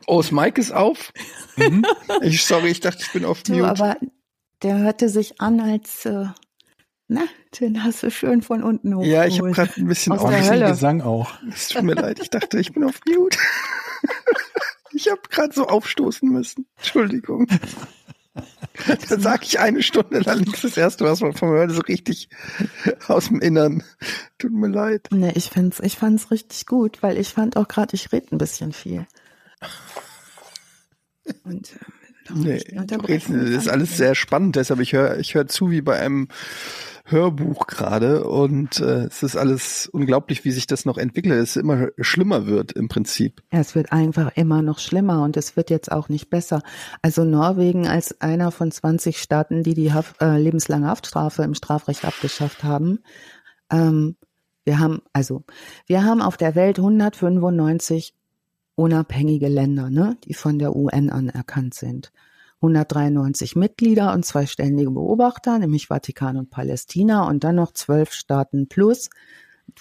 [0.09, 1.13] Oh, das Mike ist auf.
[1.57, 1.85] Mhm.
[2.23, 3.67] Ich, sorry, ich dachte, ich bin auf Mute.
[3.67, 3.97] aber
[4.63, 6.27] der hörte sich an, als äh,
[7.09, 7.23] na,
[7.61, 9.05] den hast du schön von unten hoch.
[9.05, 10.69] Ja, ich habe gerade ein bisschen Aus der Hölle.
[10.69, 11.33] Gesang auch.
[11.53, 13.39] Es tut mir leid, ich dachte, ich bin auf Mute.
[14.97, 16.67] ich habe gerade so aufstoßen müssen.
[16.77, 17.47] Entschuldigung.
[19.09, 21.81] Da sage ich eine Stunde lang nichts das erste, was man von mir hört, so
[21.81, 22.29] richtig
[23.09, 23.83] aus dem Innern.
[24.37, 25.09] Tut mir leid.
[25.11, 28.39] Nee, ich fand's, ich fand's richtig gut, weil ich fand auch gerade, ich rede ein
[28.39, 29.07] bisschen viel.
[31.45, 35.81] Und äh, nee, das ist alles sehr spannend, deshalb ich höre ich hör zu wie
[35.81, 36.29] bei einem
[37.09, 41.89] Hörbuch gerade und äh, es ist alles unglaublich, wie sich das noch entwickelt, es immer
[42.01, 43.43] schlimmer wird im Prinzip.
[43.53, 46.63] Ja, es wird einfach immer noch schlimmer und es wird jetzt auch nicht besser.
[47.03, 52.05] Also Norwegen als einer von 20 Staaten, die die Haft, äh, lebenslange Haftstrafe im Strafrecht
[52.05, 52.99] abgeschafft haben.
[53.71, 54.17] Ähm,
[54.65, 55.45] wir haben also
[55.87, 58.16] wir haben auf der Welt 195
[58.77, 62.13] unabhängige Länder, ne, die von der UN anerkannt sind.
[62.61, 68.69] 193 Mitglieder und zwei ständige Beobachter, nämlich Vatikan und Palästina und dann noch zwölf Staaten
[68.69, 69.11] plus,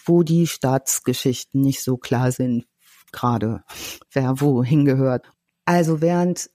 [0.06, 2.66] wo die Staatsgeschichten nicht so klar sind,
[3.12, 3.64] gerade
[4.12, 5.32] wer wo hingehört.
[5.66, 6.50] Also während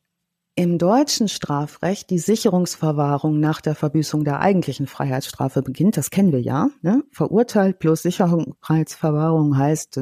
[0.57, 6.43] im deutschen Strafrecht die Sicherungsverwahrung nach der Verbüßung der eigentlichen Freiheitsstrafe beginnt, das kennen wir
[6.43, 6.69] ja.
[6.83, 7.03] Ne?
[7.12, 9.99] Verurteilt plus Sicherungsverwahrung heißt,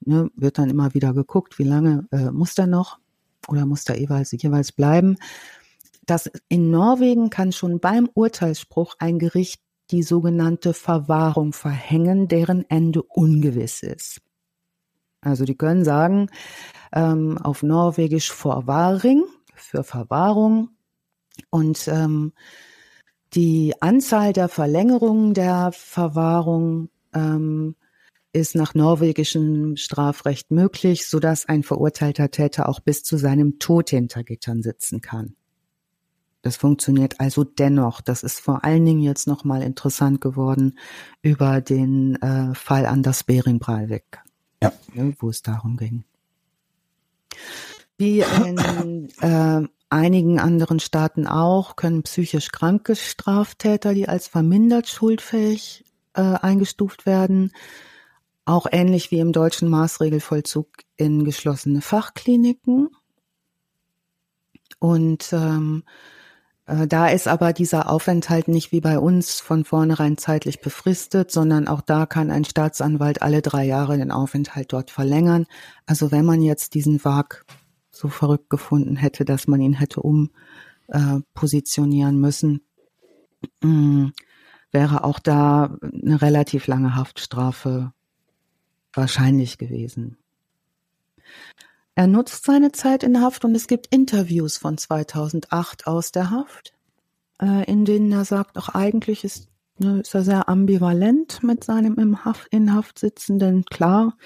[0.00, 2.98] ne, wird dann immer wieder geguckt, wie lange äh, muss der noch
[3.48, 5.16] oder muss da jeweils, jeweils bleiben.
[6.06, 9.60] Das in Norwegen kann schon beim Urteilsspruch ein Gericht
[9.90, 14.20] die sogenannte Verwahrung verhängen, deren Ende ungewiss ist.
[15.20, 16.30] Also die können sagen,
[16.92, 19.24] ähm, auf Norwegisch Vorwaring
[19.54, 20.70] für Verwahrung
[21.50, 22.32] und ähm,
[23.34, 27.76] die Anzahl der Verlängerungen der Verwahrung ähm,
[28.32, 33.90] ist nach norwegischem Strafrecht möglich, so dass ein verurteilter Täter auch bis zu seinem Tod
[33.90, 35.34] hinter Gittern sitzen kann.
[36.42, 38.00] Das funktioniert also dennoch.
[38.00, 40.78] Das ist vor allen Dingen jetzt nochmal interessant geworden
[41.22, 44.20] über den äh, Fall Anders Bering Breivik,
[44.62, 44.72] ja.
[44.94, 46.04] Ne, wo es darum ging.
[47.98, 55.84] Wie in äh, einigen anderen Staaten auch, können psychisch kranke Straftäter, die als vermindert schuldfähig
[56.14, 57.52] äh, eingestuft werden,
[58.44, 62.88] auch ähnlich wie im deutschen Maßregelvollzug in geschlossene Fachkliniken.
[64.78, 65.84] Und ähm,
[66.66, 71.68] äh, da ist aber dieser Aufenthalt nicht wie bei uns von vornherein zeitlich befristet, sondern
[71.68, 75.46] auch da kann ein Staatsanwalt alle drei Jahre den Aufenthalt dort verlängern.
[75.86, 77.44] Also wenn man jetzt diesen Wag
[77.90, 82.60] so verrückt gefunden hätte, dass man ihn hätte umpositionieren äh, müssen,
[83.62, 84.12] mh, mm,
[84.72, 87.92] wäre auch da eine relativ lange Haftstrafe
[88.92, 90.16] wahrscheinlich gewesen.
[91.94, 96.74] Er nutzt seine Zeit in Haft und es gibt Interviews von 2008 aus der Haft,
[97.42, 99.48] äh, in denen er sagt, auch eigentlich ist,
[99.78, 103.64] ne, ist er sehr ambivalent mit seinem im Haft, in Haft sitzenden.
[103.64, 104.16] Klar,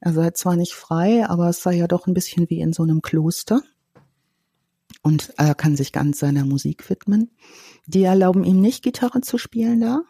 [0.00, 2.82] er sei zwar nicht frei, aber es sei ja doch ein bisschen wie in so
[2.82, 3.62] einem Kloster.
[5.02, 7.30] Und er kann sich ganz seiner Musik widmen.
[7.86, 10.02] Die erlauben ihm nicht, Gitarre zu spielen da.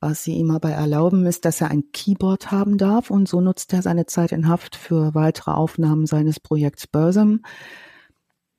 [0.00, 3.72] Was sie ihm aber erlauben, ist, dass er ein Keyboard haben darf und so nutzt
[3.72, 7.42] er seine Zeit in Haft für weitere Aufnahmen seines Projekts Bursum.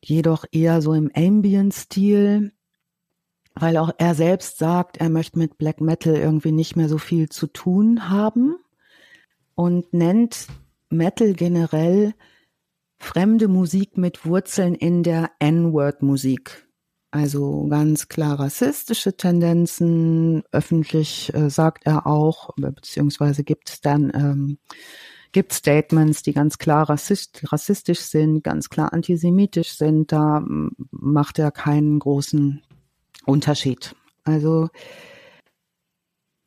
[0.03, 2.51] Jedoch eher so im Ambient-Stil,
[3.55, 7.29] weil auch er selbst sagt, er möchte mit Black Metal irgendwie nicht mehr so viel
[7.29, 8.55] zu tun haben
[9.55, 10.47] und nennt
[10.89, 12.13] Metal generell
[12.97, 16.68] fremde Musik mit Wurzeln in der N-Word-Musik.
[17.11, 20.43] Also ganz klar rassistische Tendenzen.
[20.51, 24.57] Öffentlich äh, sagt er auch, beziehungsweise gibt es dann ähm,
[25.31, 30.11] gibt Statements, die ganz klar rassist, rassistisch sind, ganz klar antisemitisch sind.
[30.11, 30.43] Da
[30.91, 32.61] macht er keinen großen
[33.25, 33.95] Unterschied.
[34.23, 34.69] Also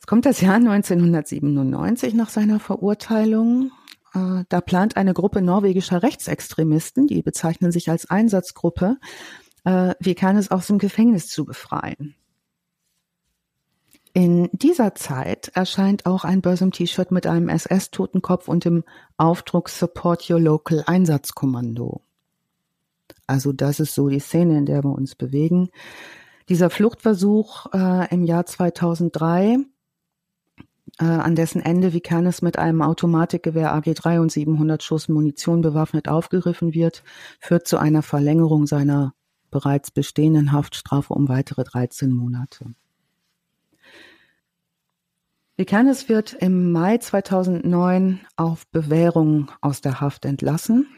[0.00, 3.70] es kommt das Jahr 1997 nach seiner Verurteilung.
[4.14, 8.96] Äh, da plant eine Gruppe norwegischer Rechtsextremisten, die bezeichnen sich als Einsatzgruppe,
[9.64, 12.14] äh, wie kann es aus dem Gefängnis zu befreien.
[14.14, 18.84] in dieser Zeit erscheint auch ein Börsum-T-Shirt mit einem SS-Totenkopf und dem
[19.16, 22.02] Aufdruck Support Your Local Einsatzkommando.
[23.26, 25.70] Also das ist so die Szene, in der wir uns bewegen.
[26.48, 29.58] Dieser Fluchtversuch äh, im Jahr 2003,
[30.98, 36.74] äh, an dessen Ende Vikanes mit einem Automatikgewehr AG3 und 700 Schuss Munition bewaffnet aufgegriffen
[36.74, 37.02] wird,
[37.40, 39.14] führt zu einer Verlängerung seiner
[39.52, 42.74] bereits bestehenden Haftstrafe um weitere 13 Monate.
[45.56, 50.88] Vikanes wird im Mai 2009 auf Bewährung aus der Haft entlassen.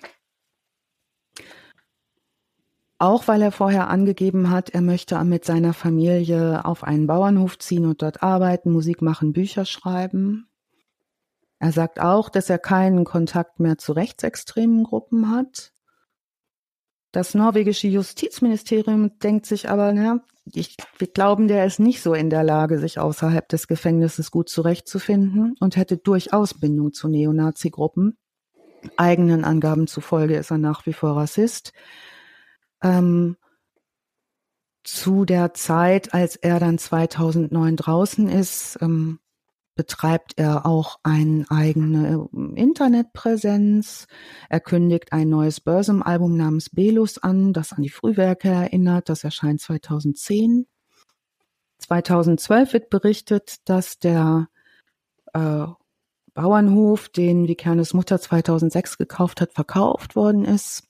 [2.98, 7.84] Auch weil er vorher angegeben hat, er möchte mit seiner Familie auf einen Bauernhof ziehen
[7.84, 10.48] und dort arbeiten, Musik machen, Bücher schreiben.
[11.58, 15.73] Er sagt auch, dass er keinen Kontakt mehr zu rechtsextremen Gruppen hat.
[17.14, 22.28] Das norwegische Justizministerium denkt sich aber, na, ich, wir glauben, der ist nicht so in
[22.28, 28.18] der Lage, sich außerhalb des Gefängnisses gut zurechtzufinden und hätte durchaus Bindung zu Neonazi-Gruppen.
[28.96, 31.72] Eigenen Angaben zufolge ist er nach wie vor Rassist.
[32.82, 33.36] Ähm,
[34.82, 39.20] zu der Zeit, als er dann 2009 draußen ist, ähm,
[39.74, 44.06] betreibt er auch eine eigene ähm, Internetpräsenz.
[44.48, 49.08] Er kündigt ein neues Börsum-Album namens Belus an, das an die Frühwerke erinnert.
[49.08, 50.66] Das erscheint 2010.
[51.78, 54.48] 2012 wird berichtet, dass der
[55.32, 55.66] äh,
[56.34, 60.88] Bauernhof, den Vikernes Mutter 2006 gekauft hat, verkauft worden ist.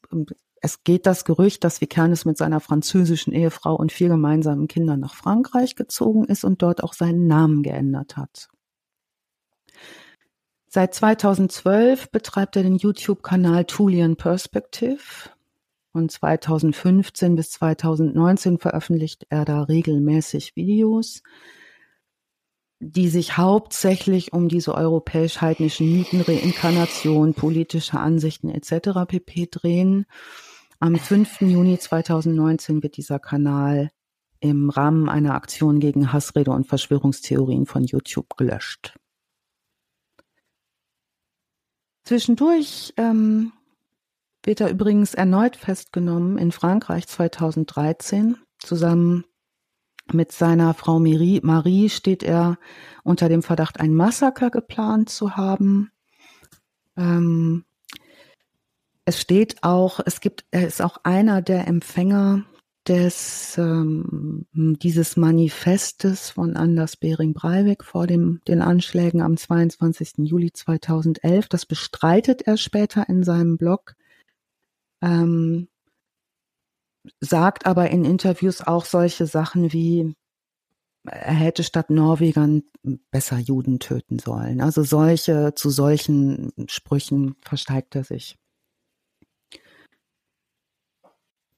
[0.60, 5.14] Es geht das Gerücht, dass Vikernes mit seiner französischen Ehefrau und vier gemeinsamen Kindern nach
[5.14, 8.48] Frankreich gezogen ist und dort auch seinen Namen geändert hat.
[10.74, 14.98] Seit 2012 betreibt er den YouTube-Kanal Tulian Perspective
[15.92, 21.22] und 2015 bis 2019 veröffentlicht er da regelmäßig Videos,
[22.80, 29.06] die sich hauptsächlich um diese europäisch-heidnischen Mythen, Reinkarnation, politische Ansichten etc.
[29.06, 29.46] pp.
[29.48, 30.06] drehen.
[30.80, 31.42] Am 5.
[31.42, 33.92] Juni 2019 wird dieser Kanal
[34.40, 38.96] im Rahmen einer Aktion gegen Hassrede und Verschwörungstheorien von YouTube gelöscht.
[42.04, 43.52] Zwischendurch ähm,
[44.42, 48.36] wird er übrigens erneut festgenommen in Frankreich 2013.
[48.58, 49.24] Zusammen
[50.12, 52.58] mit seiner Frau Marie, steht er
[53.04, 55.90] unter dem Verdacht, ein Massaker geplant zu haben.
[56.96, 57.64] Ähm,
[59.06, 62.44] es steht auch, es gibt, er ist auch einer der Empfänger
[62.88, 70.18] des ähm, dieses Manifestes von Anders Bering Breivik vor dem den Anschlägen am 22.
[70.18, 71.48] Juli 2011.
[71.48, 73.94] Das bestreitet er später in seinem Blog,
[75.02, 75.68] ähm,
[77.20, 80.14] sagt aber in Interviews auch solche Sachen wie
[81.04, 82.62] er hätte statt Norwegern
[83.10, 84.60] besser Juden töten sollen.
[84.60, 88.38] Also solche zu solchen Sprüchen versteigt er sich.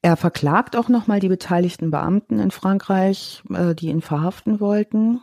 [0.06, 5.20] Er verklagt auch nochmal die beteiligten Beamten in Frankreich, äh, die ihn verhaften wollten.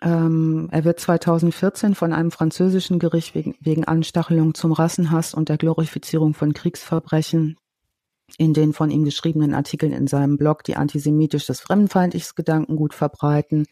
[0.00, 5.56] Ähm, er wird 2014 von einem französischen Gericht wegen, wegen Anstachelung zum Rassenhass und der
[5.58, 7.56] Glorifizierung von Kriegsverbrechen
[8.38, 13.66] in den von ihm geschriebenen Artikeln in seinem Blog, die antisemitisches fremdenfeindliches Gedankengut verbreiten,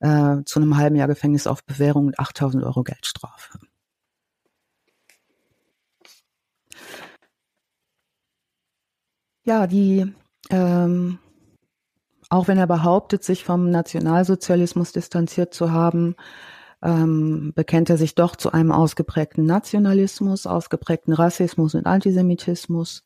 [0.00, 3.58] äh, zu einem halben Jahr Gefängnis auf Bewährung und 8000 Euro Geldstrafe.
[9.44, 10.12] Ja, die,
[10.50, 11.18] ähm,
[12.30, 16.14] auch wenn er behauptet, sich vom Nationalsozialismus distanziert zu haben,
[16.82, 23.04] ähm, bekennt er sich doch zu einem ausgeprägten Nationalismus, ausgeprägten Rassismus und Antisemitismus.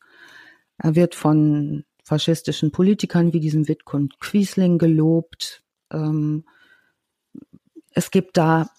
[0.77, 5.63] Er wird von faschistischen Politikern wie diesem Wittkund Quiesling gelobt.
[5.91, 6.45] Ähm,
[7.91, 8.69] es gibt da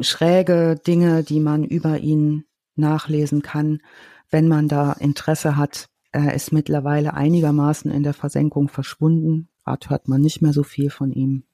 [0.00, 2.44] schräge Dinge, die man über ihn
[2.74, 3.80] nachlesen kann,
[4.30, 9.48] wenn man da Interesse hat, er ist mittlerweile einigermaßen in der Versenkung verschwunden.
[9.64, 11.44] Gerade hört man nicht mehr so viel von ihm.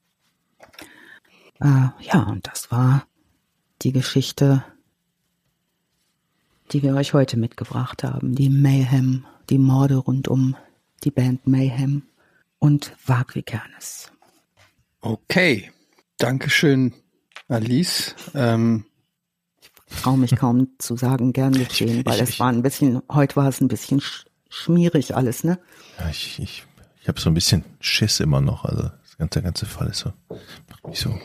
[1.61, 3.05] Äh, ja, und das war
[3.81, 4.63] die Geschichte,
[6.71, 8.35] die wir euch heute mitgebracht haben.
[8.35, 10.55] Die Mayhem, die Morde rund um
[11.03, 12.03] die Band Mayhem
[12.59, 14.11] und Wagwikernes.
[15.01, 15.71] Okay,
[16.17, 16.93] Dankeschön,
[17.47, 18.13] Alice.
[18.35, 18.85] Ähm,
[19.87, 23.47] ich traue mich kaum zu sagen, gern geschehen, weil es war ein bisschen, heute war
[23.47, 24.01] es ein bisschen
[24.49, 25.59] schmierig alles, ne?
[25.97, 26.65] Ja, ich, ich,
[27.01, 28.65] ich habe so ein bisschen Schiss immer noch.
[28.65, 30.13] Also das ganze, der ganze Fall ist so,
[30.69, 31.17] macht mich so.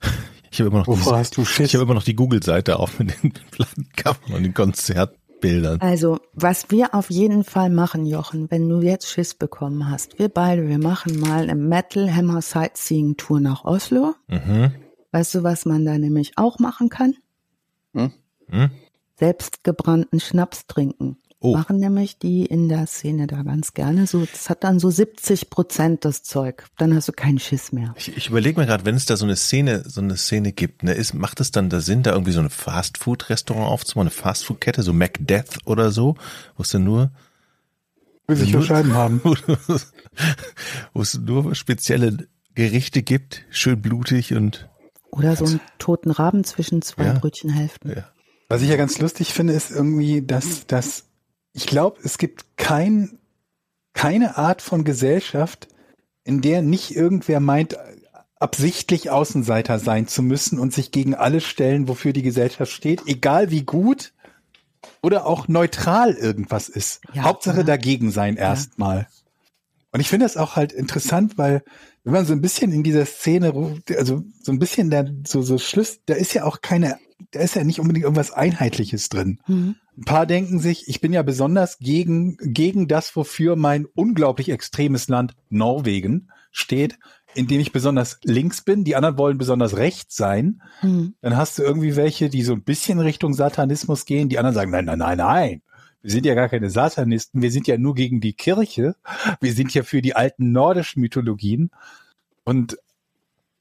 [0.50, 1.66] Ich habe immer noch Wovor hast du Schiss?
[1.66, 5.78] Ich habe immer noch die Google-Seite auf mit den Plattencovern und den Konzert Bildern.
[5.80, 10.30] Also, was wir auf jeden Fall machen, Jochen, wenn du jetzt Schiss bekommen hast, wir
[10.30, 14.14] beide, wir machen mal eine Metal Hammer Sightseeing Tour nach Oslo.
[14.28, 14.72] Mhm.
[15.12, 17.14] Weißt du, was man da nämlich auch machen kann?
[17.92, 18.12] Hm?
[18.48, 18.70] Hm?
[19.18, 21.18] Selbstgebrannten Schnaps trinken.
[21.46, 21.54] Oh.
[21.54, 24.24] Machen nämlich die in der Szene da ganz gerne so.
[24.24, 26.64] Das hat dann so 70 Prozent das Zeug.
[26.78, 27.92] Dann hast du keinen Schiss mehr.
[27.98, 30.84] Ich, ich überlege mir gerade, wenn es da so eine Szene, so eine Szene gibt,
[30.84, 34.82] ne, ist, macht es dann da Sinn, da irgendwie so ein Fastfood-Restaurant aufzumachen, eine Fastfood-Kette,
[34.82, 36.14] so Macdeath oder so,
[36.56, 37.10] wo es dann nur,
[38.26, 39.20] Will sich Nur- Scheiben haben.
[40.94, 44.70] wo es nur spezielle Gerichte gibt, schön blutig und
[45.10, 47.12] Oder so einen toten Raben zwischen zwei Ja.
[47.18, 47.90] Brötchenhälften.
[47.94, 48.08] ja.
[48.48, 51.04] Was ich ja ganz lustig finde, ist irgendwie, dass, dass
[51.54, 53.18] ich glaube, es gibt kein,
[53.94, 55.68] keine Art von Gesellschaft,
[56.24, 57.78] in der nicht irgendwer meint,
[58.38, 63.50] absichtlich Außenseiter sein zu müssen und sich gegen alles stellen, wofür die Gesellschaft steht, egal
[63.50, 64.12] wie gut
[65.00, 67.00] oder auch neutral irgendwas ist.
[67.14, 67.62] Ja, Hauptsache ja.
[67.62, 69.06] dagegen sein erstmal.
[69.94, 71.62] Und ich finde das auch halt interessant, weil
[72.02, 73.54] wenn man so ein bisschen in dieser Szene,
[73.96, 76.96] also so ein bisschen da so so Schluss, da ist ja auch keine,
[77.30, 79.38] da ist ja nicht unbedingt irgendwas Einheitliches drin.
[79.46, 79.76] Mhm.
[79.96, 85.06] Ein paar denken sich, ich bin ja besonders gegen gegen das, wofür mein unglaublich extremes
[85.06, 86.98] Land Norwegen steht,
[87.36, 88.82] in dem ich besonders links bin.
[88.82, 90.60] Die anderen wollen besonders rechts sein.
[90.82, 91.14] Mhm.
[91.20, 94.28] Dann hast du irgendwie welche, die so ein bisschen Richtung Satanismus gehen.
[94.28, 95.62] Die anderen sagen, nein, nein, nein, nein.
[96.04, 97.40] Wir sind ja gar keine Satanisten.
[97.40, 98.94] Wir sind ja nur gegen die Kirche.
[99.40, 101.70] Wir sind ja für die alten nordischen Mythologien.
[102.44, 102.76] Und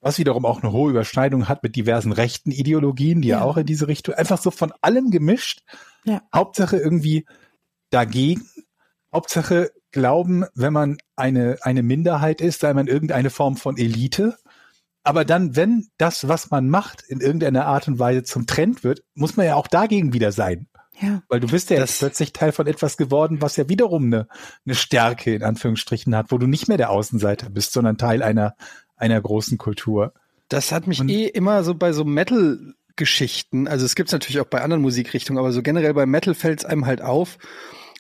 [0.02, 3.44] was wiederum auch eine hohe Überschneidung hat mit diversen rechten Ideologien, die ja, Ja.
[3.46, 5.62] auch in diese Richtung, einfach so von allem gemischt.
[6.04, 6.22] Ja.
[6.36, 7.26] Hauptsache irgendwie
[7.92, 8.46] dagegen.
[9.14, 14.36] Hauptsache glauben, wenn man eine, eine Minderheit ist, sei man irgendeine Form von Elite.
[15.04, 19.02] Aber dann, wenn das, was man macht, in irgendeiner Art und Weise zum Trend wird,
[19.16, 20.68] muss man ja auch dagegen wieder sein.
[21.02, 21.24] Ja.
[21.28, 24.28] Weil du bist ja Das- jetzt plötzlich Teil von etwas geworden, was ja wiederum eine,
[24.66, 28.56] eine Stärke in Anführungsstrichen hat, wo du nicht mehr der Außenseiter bist, sondern Teil einer,
[28.96, 30.14] einer großen Kultur.
[30.50, 34.46] Das hat mich Und- eh immer so bei so Metal-Geschichten, also es gibt's natürlich auch
[34.46, 37.38] bei anderen Musikrichtungen, aber so generell bei Metal fällt's einem halt auf.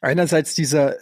[0.01, 0.95] Einerseits dieser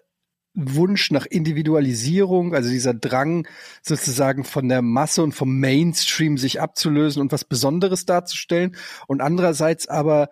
[0.53, 3.47] Wunsch nach Individualisierung, also dieser Drang
[3.81, 8.75] sozusagen von der Masse und vom Mainstream sich abzulösen und was Besonderes darzustellen
[9.07, 10.29] und andererseits aber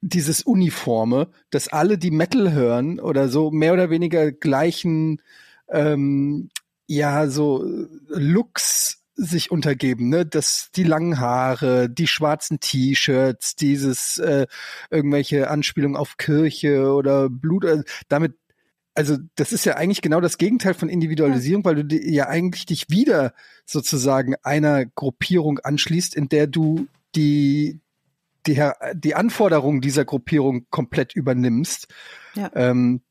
[0.00, 5.22] dieses Uniforme, dass alle, die Metal hören oder so mehr oder weniger gleichen,
[5.68, 6.50] ähm,
[6.86, 10.26] ja, so äh, Looks sich untergeben, ne?
[10.26, 14.46] Das, die langen Haare, die schwarzen T-Shirts, dieses äh,
[14.90, 18.34] irgendwelche Anspielungen auf Kirche oder Blut, äh, damit
[18.94, 22.88] also das ist ja eigentlich genau das Gegenteil von Individualisierung, weil du ja eigentlich dich
[22.88, 23.34] wieder
[23.66, 27.80] sozusagen einer Gruppierung anschließt, in der du die
[28.46, 28.62] die,
[28.94, 31.88] die Anforderungen dieser Gruppierung komplett übernimmst.
[32.34, 32.50] Ja.
[32.54, 33.02] Ähm,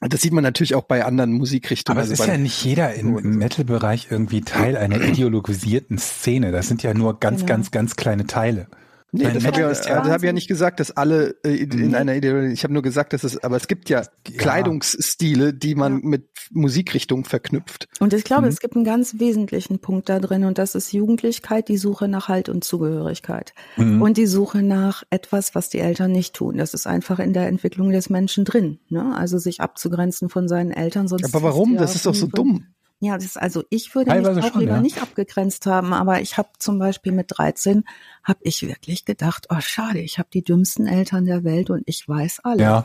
[0.00, 1.96] das sieht man natürlich auch bei anderen Musikrichtungen.
[1.96, 6.50] Aber es also ist ja nicht jeder im, im Metal-Bereich irgendwie Teil einer ideologisierten Szene.
[6.50, 7.48] Das sind ja nur ganz, Genau.
[7.48, 8.66] ganz, ganz kleine Teile.
[9.14, 11.94] Nee, das habe ich, ja, hab ich ja nicht gesagt, dass alle äh, in, Nee.
[11.96, 14.02] einer Ideologie, ich habe nur gesagt, dass es, aber es gibt ja,
[14.38, 16.08] Kleidungsstile, die man Ja.
[16.08, 17.88] mit Musikrichtungen verknüpft.
[18.00, 18.48] Und ich glaube, Mhm.
[18.48, 22.28] es gibt einen ganz wesentlichen Punkt da drin und das ist Jugendlichkeit, die Suche nach
[22.28, 24.02] Halt und Zugehörigkeit Mhm.
[24.02, 26.56] und die Suche nach etwas, was die Eltern nicht tun.
[26.56, 28.78] Das ist einfach in der Entwicklung des Menschen drin.
[28.88, 29.14] Ne?
[29.16, 31.08] Also sich abzugrenzen von seinen Eltern.
[31.08, 31.74] Sonst Aber warum?
[31.74, 32.66] ja Das ist doch so dumm.
[33.04, 34.80] Ja, das ist, also ich würde Teilweise mich auch schon, lieber ja.
[34.80, 37.82] nicht abgegrenzt haben, aber ich habe zum Beispiel mit 13
[38.22, 42.08] habe ich wirklich gedacht, oh schade, ich habe die dümmsten Eltern der Welt und ich
[42.08, 42.62] weiß alles.
[42.62, 42.84] Ja.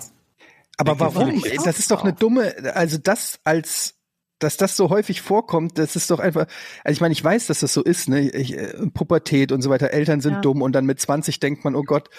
[0.78, 1.30] Aber warum?
[1.30, 3.94] ich auch Das ist doch eine dumme, also das als
[4.40, 6.46] dass das so häufig vorkommt, das ist doch einfach,
[6.84, 9.70] also ich meine, ich weiß, dass das so ist, ne, ich, äh, Pubertät und so
[9.70, 10.42] weiter, Eltern sind Ja.
[10.42, 12.10] dumm und dann mit 20 denkt man, oh Gott,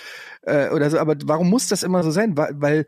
[0.43, 2.37] äh, oder so, aber warum muss das immer so sein?
[2.37, 2.87] Weil, weil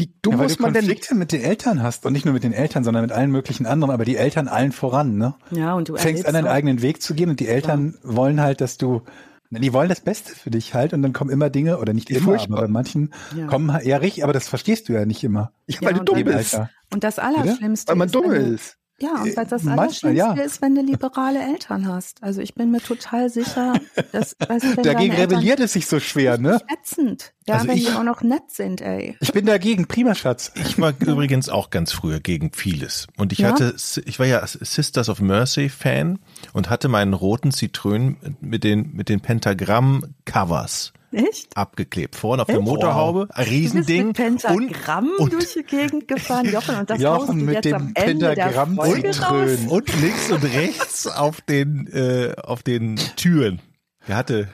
[0.00, 2.34] wie dumm ja, muss du man denn, Konflikte mit den Eltern hast und nicht nur
[2.34, 5.34] mit den Eltern, sondern mit allen möglichen anderen, aber die Eltern allen voran, ne?
[5.50, 8.40] Ja, und du fängst an, deinen auch- eigenen Weg zu gehen und die Eltern wollen
[8.40, 9.02] halt, dass du,
[9.50, 12.20] die wollen das Beste für dich halt und dann kommen immer Dinge, oder nicht immer,
[12.20, 12.58] Furchtbar.
[12.58, 13.46] aber bei manchen Ja.
[13.46, 15.52] kommen halt, ja richtig, aber das verstehst du ja nicht immer.
[15.66, 16.70] ja, Ja, weil du dumm bist, Alter.
[16.92, 18.76] Und das Allerschlimmste weil man ist, dumm ist.
[19.02, 20.32] Ja, und weil das Äh, manchmal, ja.
[20.34, 22.22] ist, wenn du liberale Eltern hast.
[22.22, 23.74] Also ich bin mir total sicher,
[24.12, 26.60] dass weißt du, wenn Dagegen deine Eltern rebelliert es sich so schwer, ne?
[26.72, 27.32] ätzend.
[27.46, 29.16] Ja, Also wenn ich- die auch noch nett sind, ey.
[29.20, 30.52] Ich bin dagegen, prima Schatz.
[30.54, 33.06] Ich war übrigens auch ganz früher gegen vieles.
[33.16, 33.48] Und ich Ja?
[33.52, 33.74] hatte,
[34.04, 36.18] ich war ja Sisters of Mercy Fan
[36.52, 41.56] und hatte meinen roten Citroën mit den, mit den Pentagramm-Covers Echt?
[41.56, 42.14] abgeklebt.
[42.14, 42.64] Vorne auf der Echt?
[42.64, 44.06] Motorhaube, ein Du bist Riesending.
[44.08, 47.92] mit Pentagramm und, durch die Gegend gefahren, Jochen, und das Jochen mit jetzt dem am
[47.94, 53.60] Ende der Pentagramm und, und links und rechts auf den, äh, auf den Türen.
[54.08, 54.48] Der hatte,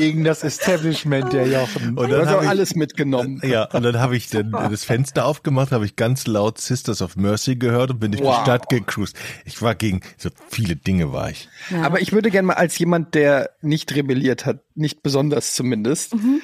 [0.00, 1.96] Gegen das Establishment der Jochen.
[1.96, 3.40] Und dann habe ich alles mitgenommen.
[3.44, 7.16] Ja, und dann habe ich den, das Fenster aufgemacht, habe ich ganz laut Sisters of
[7.16, 8.38] Mercy gehört und bin durch wow.
[8.38, 9.16] die Stadt gecruised.
[9.44, 11.48] Ich war gegen so viele Dinge war ich.
[11.70, 11.82] Ja.
[11.82, 16.40] Aber ich würde gerne mal als jemand, der nicht rebelliert hat, nicht besonders zumindest, mhm.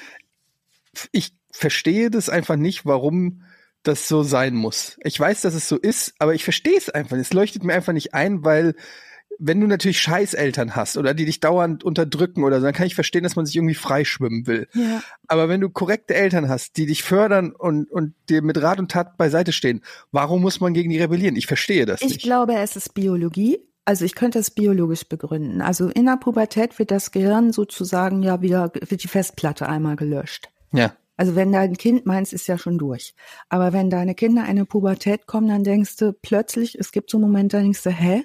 [1.12, 3.43] ich verstehe das einfach nicht, warum
[3.83, 4.99] das so sein muss.
[5.03, 7.16] Ich weiß, dass es so ist, aber ich verstehe es einfach.
[7.16, 8.74] Es leuchtet mir einfach nicht ein, weil
[9.38, 12.94] wenn du natürlich Scheißeltern hast oder die dich dauernd unterdrücken oder so, dann kann ich
[12.94, 14.68] verstehen, dass man sich irgendwie freischwimmen will.
[14.74, 15.02] Ja.
[15.26, 18.90] Aber wenn du korrekte Eltern hast, die dich fördern und, und dir mit Rat und
[18.90, 19.82] Tat beiseite stehen,
[20.12, 21.36] warum muss man gegen die rebellieren?
[21.36, 22.16] Ich verstehe das ich nicht.
[22.18, 23.58] Ich glaube, es ist Biologie.
[23.84, 25.60] Also ich könnte es biologisch begründen.
[25.60, 30.48] Also in der Pubertät wird das Gehirn sozusagen ja wieder, wird die Festplatte einmal gelöscht.
[30.72, 30.92] Ja.
[31.16, 33.14] Also wenn dein Kind meins ist ja schon durch.
[33.48, 37.18] Aber wenn deine Kinder in eine Pubertät kommen, dann denkst du plötzlich, es gibt so
[37.18, 38.24] Momente, da denkst du, hä?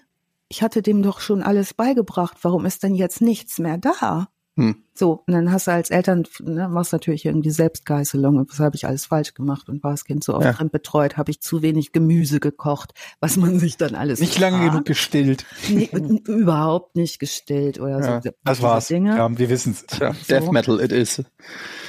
[0.52, 2.36] Ich hatte dem doch schon alles beigebracht.
[2.42, 4.28] Warum ist denn jetzt nichts mehr da?
[4.58, 4.84] Hm.
[4.94, 8.86] So, und dann hast du als Eltern, ne, machst natürlich irgendwie Selbstgeißelung, was habe ich
[8.86, 10.68] alles falsch gemacht und war das Kind so oft ja.
[10.70, 14.84] betreut, habe ich zu wenig Gemüse gekocht, was man sich dann alles Nicht lange genug
[14.84, 15.46] gestillt.
[15.70, 15.90] Nee,
[16.26, 18.32] überhaupt nicht gestillt oder ja, so.
[18.44, 18.90] Das war's.
[18.90, 19.16] Dinge.
[19.16, 19.86] Ja, wir wissen's.
[20.02, 20.20] Ja, so.
[20.28, 21.24] Death Metal it is.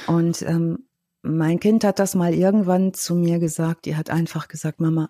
[0.07, 0.87] Und ähm,
[1.21, 3.85] mein Kind hat das mal irgendwann zu mir gesagt.
[3.87, 5.09] Die hat einfach gesagt, Mama,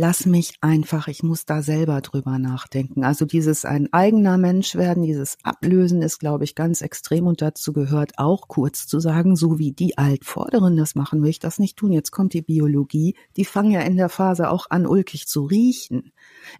[0.00, 3.04] lass mich einfach, ich muss da selber drüber nachdenken.
[3.04, 7.74] Also dieses ein eigener Mensch werden, dieses Ablösen ist, glaube ich, ganz extrem und dazu
[7.74, 11.76] gehört auch kurz zu sagen, so wie die Altvorderen das machen, will ich das nicht
[11.76, 11.92] tun.
[11.92, 16.12] Jetzt kommt die Biologie, die fangen ja in der Phase auch an, ulkig zu riechen.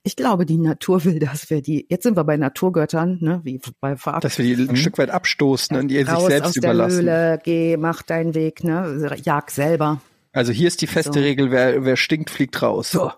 [0.02, 3.58] Ich glaube, die Natur will, dass wir die, jetzt sind wir bei Naturgöttern, ne, wie
[3.80, 4.20] bei Farben.
[4.20, 7.06] Dass wir die ein Stück weit abstoßen und die sich selbst aus überlassen.
[7.06, 10.02] Der Höhle, geh, mach deinen Weg, ne, jag selber.
[10.32, 11.20] Also hier ist die feste so.
[11.20, 12.90] Regel, wer, wer stinkt, fliegt raus.
[12.90, 13.10] So.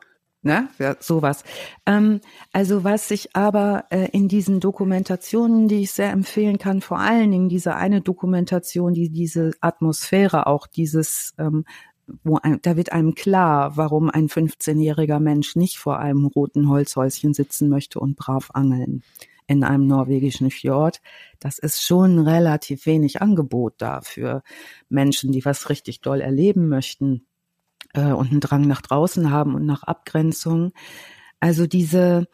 [0.45, 0.69] Ne?
[0.81, 1.45] Ja, sowas.
[1.87, 2.21] Ähm,
[2.53, 7.31] also was sich aber äh, in diesen Dokumentationen, die ich sehr empfehlen kann, vor allen
[7.31, 11.65] Dingen diese eine Dokumentation, die diese Atmosphäre auch dieses ähm,
[12.25, 17.33] wo ein, da wird einem klar, warum ein 15-jähriger Mensch nicht vor einem roten Holzhäuschen
[17.33, 19.03] sitzen möchte und brav angeln
[19.47, 21.01] in einem norwegischen Fjord.
[21.39, 24.43] Das ist schon relativ wenig Angebot da für
[24.89, 27.27] Menschen, die was richtig doll erleben möchten
[27.95, 30.73] äh, und einen Drang nach draußen haben und nach Abgrenzung.
[31.41, 32.29] Also diese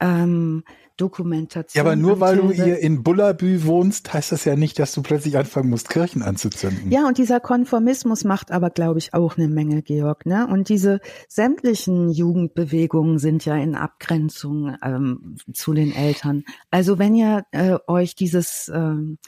[0.00, 0.64] ähm,
[0.96, 1.84] Dokumentation.
[1.84, 5.02] Ja, aber nur weil du hier in Bullabü wohnst, heißt das ja nicht, dass du
[5.02, 6.90] plötzlich anfangen musst, Kirchen anzuzünden.
[6.90, 10.26] Ja, und dieser Konformismus macht aber, glaube ich, auch eine Menge, Georg.
[10.26, 10.46] Ne?
[10.46, 16.44] Und diese sämtlichen Jugendbewegungen sind ja in Abgrenzung ähm, zu den Eltern.
[16.70, 19.18] Also wenn ihr äh, euch dieses, ähm,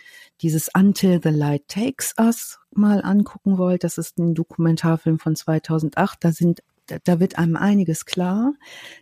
[0.43, 6.19] dieses Until the Light Takes Us mal angucken wollt, das ist ein Dokumentarfilm von 2008,
[6.25, 6.63] da sind
[7.05, 8.53] da wird einem einiges klar.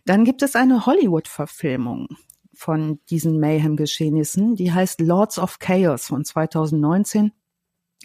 [0.05, 2.07] Dann gibt es eine Hollywood-Verfilmung
[2.53, 4.55] von diesen Mayhem-Geschehnissen.
[4.55, 7.31] Die heißt Lords of Chaos von 2019.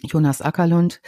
[0.01, 1.01] Jonas Ackerlund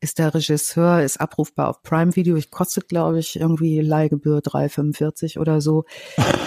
[0.00, 2.36] ist der Regisseur, ist abrufbar auf Prime Video.
[2.36, 5.84] Ich kostet, glaube ich, irgendwie Leihgebühr 3,45 oder so.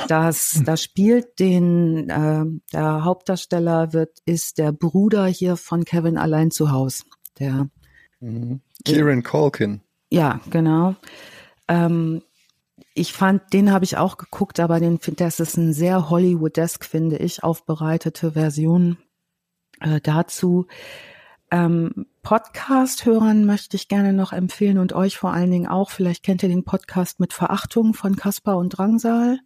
[0.08, 6.52] Das, da spielt den, äh, der Hauptdarsteller wird, ist der Bruder hier von Kevin allein
[6.52, 7.06] zu Haus.
[7.40, 7.70] Der
[8.20, 8.62] mhm.
[8.86, 9.82] Kieran Culkin.
[10.10, 10.96] Ja, genau.
[11.68, 12.22] Ähm,
[12.94, 17.18] ich fand, den habe ich auch geguckt, aber den das ist ein sehr Hollywoodesk, finde
[17.18, 18.98] ich, aufbereitete Version
[19.80, 20.68] äh, dazu.
[21.52, 25.90] Ähm, Podcast-Hörern möchte ich gerne noch empfehlen und euch vor allen Dingen auch.
[25.90, 29.40] Vielleicht kennt ihr den Podcast mit Verachtung von Kaspar und Drangsal.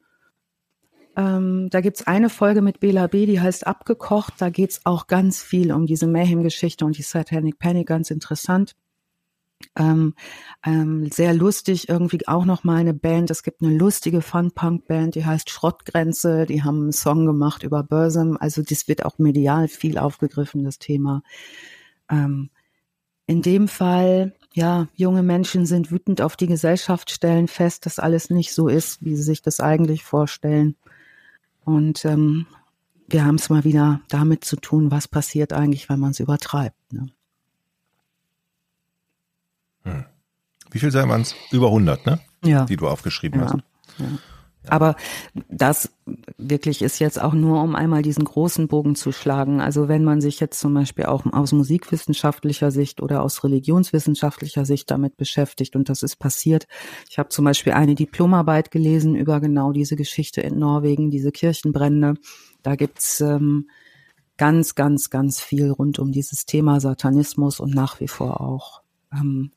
[1.15, 4.34] Ähm, da gibt's eine Folge mit Bela B., die heißt Abgekocht.
[4.40, 8.76] Da geht's auch ganz viel um diese Mayhem-Geschichte und die Satanic Panic, ganz interessant.
[9.77, 10.14] Ähm,
[10.65, 13.31] ähm, sehr lustig, irgendwie auch noch mal eine Band.
[13.31, 16.45] Es gibt eine lustige Fun-Punk-Band, die heißt Schrottgrenze.
[16.45, 18.38] Die haben einen Song gemacht über Börsem.
[18.40, 21.23] Also das wird auch medial viel aufgegriffen, das Thema.
[22.10, 22.49] Ähm,
[23.26, 28.30] in dem Fall, ja, junge Menschen sind wütend auf die Gesellschaft, stellen fest, dass alles
[28.30, 30.76] nicht so ist, wie sie sich das eigentlich vorstellen.
[31.65, 32.45] Und ähm,
[33.07, 36.94] wir haben es mal wieder damit zu tun, was passiert eigentlich, wenn man es übertreibt.
[36.94, 37.10] Ne?
[39.84, 40.06] Hm.
[40.72, 41.35] Wie viel sei man es?
[41.52, 42.19] Über 100, ne?
[42.44, 42.65] Ja.
[42.65, 43.45] Die du aufgeschrieben ja.
[43.45, 43.56] hast.
[43.99, 44.06] Ja.
[44.68, 44.95] Aber
[45.49, 45.91] das
[46.38, 49.61] wirklich ist jetzt auch nur, um einmal diesen großen Bogen zu schlagen.
[49.61, 54.90] Also wenn man sich jetzt zum Beispiel auch aus musikwissenschaftlicher Sicht oder aus religionswissenschaftlicher Sicht
[54.91, 56.68] damit beschäftigt und das ist passiert.
[57.10, 62.15] Ich habe zum Beispiel eine Diplomarbeit gelesen über genau diese Geschichte in Norwegen, diese Kirchenbrände.
[62.61, 63.68] Da gibt's ähm,
[64.38, 68.81] ganz, ganz, ganz viel rund um dieses Thema Satanismus und nach wie vor auch
[69.11, 69.52] ähm,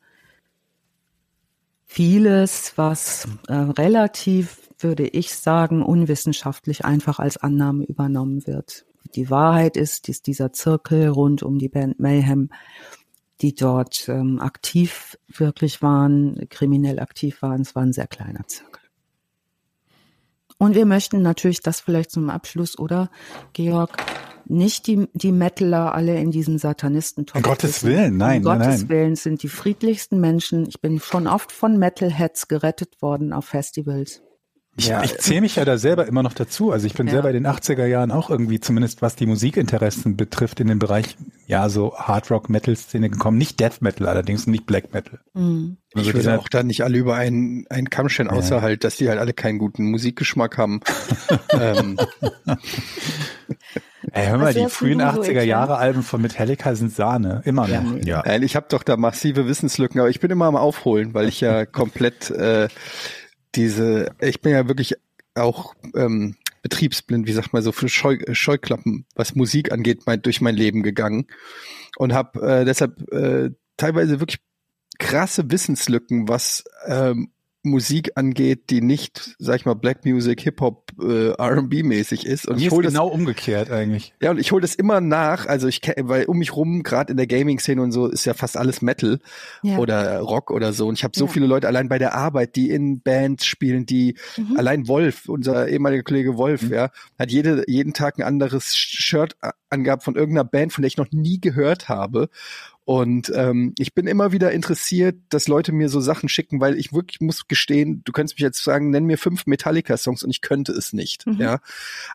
[1.97, 8.85] vieles, was äh, relativ, würde ich sagen, unwissenschaftlich einfach als Annahme übernommen wird.
[9.15, 12.51] die Wahrheit ist, dass dieser Zirkel rund um die Band Mayhem,
[13.41, 18.76] die dort ähm, aktiv wirklich waren, kriminell aktiv waren, es war ein sehr kleiner Zirkel.
[20.57, 23.09] Und wir möchten natürlich das vielleicht zum Abschluss, oder
[23.53, 23.97] Georg,
[24.45, 28.81] nicht die, die Metaler alle in diesen satanisten Um Gottes Willen, nein, um nein, Gottes
[28.81, 28.89] nein.
[28.89, 30.67] Willen sind die friedlichsten Menschen.
[30.67, 34.21] Ich bin schon oft von Metalheads gerettet worden auf Festivals.
[34.79, 36.71] Ich, ich zähle mich ja da selber immer noch dazu.
[36.71, 37.13] Also ich bin Ja.
[37.13, 41.17] selber in den 80er Jahren auch irgendwie, zumindest was die Musikinteressen betrifft, in den Bereich,
[41.47, 43.37] ja, so Hard Rock Metal Szene gekommen.
[43.39, 45.19] Nicht Death Metal allerdings, und nicht Black Metal.
[45.33, 45.77] Mhm.
[45.89, 48.83] Ich Also würde dieser- auch da nicht alle über einen, einen Kamm scheren, außer halt,
[48.83, 50.81] dass die halt alle keinen guten Musikgeschmack haben.
[51.59, 51.97] ähm,
[54.11, 56.93] Ey, hör mal, Was die frühen denn du so, 80er Jahre Alben von Metallica sind
[56.93, 57.41] Sahne.
[57.45, 58.03] Immer Ja, noch.
[58.05, 58.23] Ja.
[58.37, 61.65] Ich habe doch da massive Wissenslücken, aber ich bin immer am Aufholen, weil ich ja
[61.65, 62.67] komplett äh,
[63.57, 64.95] diese, ich bin ja wirklich
[65.35, 70.41] auch ähm, betriebsblind, wie sagt man so, für Scheu, Scheuklappen, was Musik angeht, mein, durch
[70.41, 71.27] mein Leben gegangen
[71.97, 74.39] und habe äh, deshalb äh, teilweise wirklich
[74.99, 77.31] krasse Wissenslücken, was ähm,
[77.69, 82.47] Musik angeht, die nicht, sag ich mal, Black Music, Hip Hop, äh, R&B mäßig ist.
[82.47, 84.13] Und Mir ich ist hole das genau umgekehrt eigentlich.
[84.21, 85.45] ja, und ich hole das immer nach.
[85.45, 88.33] Also ich kenn- weil um mich rum, gerade in der Gaming-Szene und so, ist ja
[88.33, 89.19] fast alles Metal
[89.63, 89.77] Ja.
[89.77, 90.87] oder Rock oder so.
[90.87, 91.31] Und ich habe so Ja.
[91.31, 94.57] viele Leute allein bei der Arbeit, die in Bands spielen, die Mhm.
[94.57, 96.89] allein Wolf, unser ehemaliger Kollege Wolf, ja,
[97.19, 99.35] hat jede, jeden Tag ein anderes Shirt
[99.69, 102.29] angehabt von irgendeiner Band, von der ich noch nie gehört habe.
[102.87, 106.93] Und ähm, ich bin immer wieder interessiert, dass Leute mir so Sachen schicken, weil ich
[106.93, 110.71] wirklich muss gestehen, du könntest mich jetzt sagen, nenn mir fünf Metallica-Songs und ich könnte
[110.71, 111.27] es nicht.
[111.27, 111.33] Mhm.
[111.33, 111.59] Ja,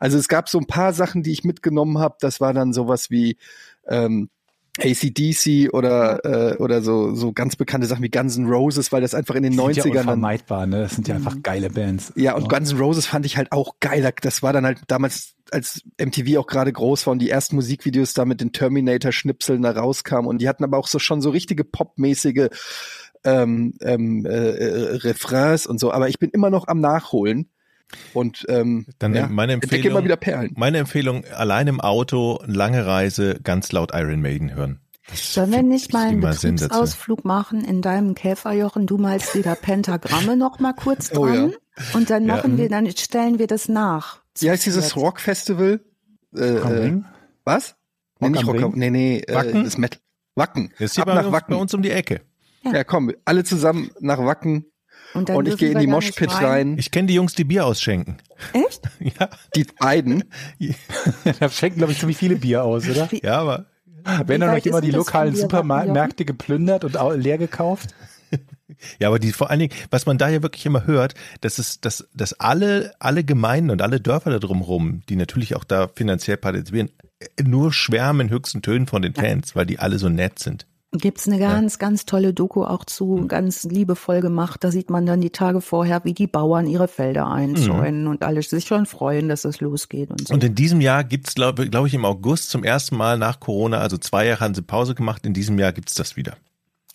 [0.01, 2.17] also es gab so ein paar Sachen, die ich mitgenommen habe.
[2.21, 3.37] Das war dann sowas wie
[3.87, 4.31] ähm,
[4.79, 9.15] ACDC oder äh, oder so so ganz bekannte Sachen wie Guns N' Roses, weil das
[9.15, 10.81] einfach in den Die sind ja 90ern unvermeidbar, ne?
[10.81, 12.13] Das sind ja einfach geile Bands.
[12.17, 14.13] ja, und Guns N' Roses fand ich halt auch geiler.
[14.23, 18.15] Das war dann halt damals, als MTV auch gerade groß war und die ersten Musikvideos
[18.15, 20.27] da mit den Terminator-Schnipseln da rauskamen.
[20.27, 22.49] Und die hatten aber auch so schon so richtige popmäßige
[23.25, 25.93] ähm, ähm, äh, äh, Refrains und so.
[25.93, 27.49] Aber ich bin immer noch am Nachholen.
[28.15, 30.53] Und ähm, Dann ja, meine Empfehlung, immer wieder Perlen.
[30.57, 34.81] meine Empfehlung, allein im Auto, lange Reise, ganz laut Iron Maiden hören.
[35.09, 36.21] Das Sollen wir nicht ich mal einen.
[36.21, 38.87] Betriebsausflug machen in deinem Käferjochen?
[38.87, 41.35] Du malst wieder Pentagramme noch mal kurz Oh ja.
[41.35, 41.53] dran
[41.95, 42.37] und dann Ja.
[42.37, 44.23] machen wir, dann stellen wir das nach.
[44.39, 44.93] Wie heißt dieses?
[44.93, 45.81] Äh, Rock am
[46.41, 47.05] äh, Ring?
[47.45, 47.75] was?
[48.21, 49.65] Nee, nicht Rock, nee, nee, äh, Wacken?
[49.65, 49.99] das Metal.
[50.35, 50.73] Wacken.
[50.79, 51.55] Ist hier Ab bei nach uns, Wacken.
[51.55, 52.23] bei uns um die Ecke.
[52.65, 52.85] Ja.
[52.85, 54.67] komm, alle zusammen nach Wacken
[55.15, 56.79] Und, dann und ich gehe in die nicht Moshpit rein.
[56.79, 58.17] Ich kenne die Jungs, die Bier ausschenken.
[58.53, 58.83] Echt?
[59.19, 60.25] Ja, Die beiden.
[61.41, 63.09] da schenken, glaube ich, ziemlich viele Bier aus, oder?
[63.23, 63.67] ja, aber
[64.05, 67.95] Werden da weit noch immer die lokalen Supermärkte geplündert und leer gekauft?
[68.99, 71.85] Ja, aber die vor allen Dingen, was man da ja wirklich immer hört, das ist,
[71.85, 76.39] dass, dass alle, alle Gemeinden und alle Dörfer da drumherum, die natürlich auch da finanziell
[76.39, 76.91] partizipieren,
[77.43, 80.67] nur schwärmen in höchsten Tönen von den Fans, weil die alle so nett sind.
[80.95, 84.63] Gibt's eine ganz, ganz tolle Doku auch zu, ganz liebevoll gemacht.
[84.63, 88.43] Da sieht man dann die Tage vorher, wie die Bauern ihre Felder einzäunen und alle
[88.43, 90.35] sich schon freuen, dass es losgeht und so.
[90.35, 93.79] Und in diesem Jahr gibt's glaube glaub ich, im August zum ersten Mal nach Corona,
[93.79, 96.37] also zwei Jahre haben sie Pause gemacht, in diesem Jahr gibt's das wieder.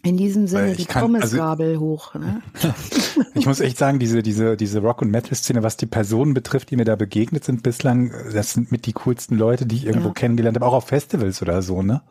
[0.04, 2.14] In diesem Sinne die kann- also- Pommesgabel hoch.
[2.14, 2.44] Ne?
[3.34, 6.76] Ich muss echt sagen, diese, diese, diese Rock- und Metal-Szene, was die Personen betrifft, die
[6.76, 10.14] mir da begegnet sind bislang, das sind mit die coolsten Leute, die ich irgendwo Ja.
[10.14, 12.02] kennengelernt habe, auch auf Festivals oder so, ne?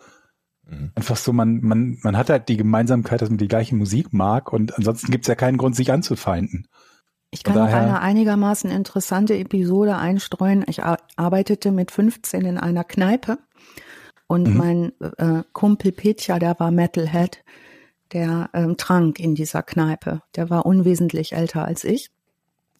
[0.96, 4.52] Einfach so, man, man, man hat halt die Gemeinsamkeit, dass man die gleiche Musik mag
[4.52, 6.66] und ansonsten gibt's ja keinen Grund, sich anzufeinden.
[7.30, 10.64] Ich kann Von noch daher- eine einigermaßen interessante Episode einstreuen.
[10.68, 13.38] Ich ar- arbeitete mit 15 in einer Kneipe
[14.26, 14.56] und Mhm.
[14.56, 17.44] mein äh, Kumpel Petja, der war Metalhead,
[18.12, 20.22] der ähm, trank in dieser Kneipe.
[20.34, 22.10] Der war unwesentlich älter als ich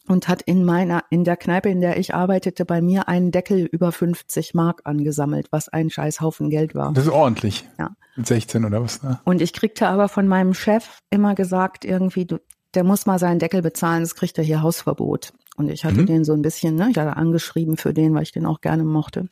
[0.07, 3.65] und hat in meiner, in der Kneipe, in der ich arbeitete, bei mir einen Deckel
[3.65, 6.93] über 50 Mark angesammelt, was ein scheiß Haufen Geld war.
[6.93, 7.67] Das ist ordentlich.
[7.77, 7.91] Ja.
[8.15, 9.19] Mit 16 oder was, ne?
[9.25, 12.39] Und ich kriegte aber von meinem Chef immer gesagt, irgendwie, du,
[12.73, 15.33] der muss mal seinen Deckel bezahlen, sonst kriegt er hier Hausverbot.
[15.57, 16.05] Und ich hatte Mhm.
[16.05, 18.83] den so ein bisschen, ne, ich hatte angeschrieben für den, weil ich den auch gerne
[18.83, 19.27] mochte.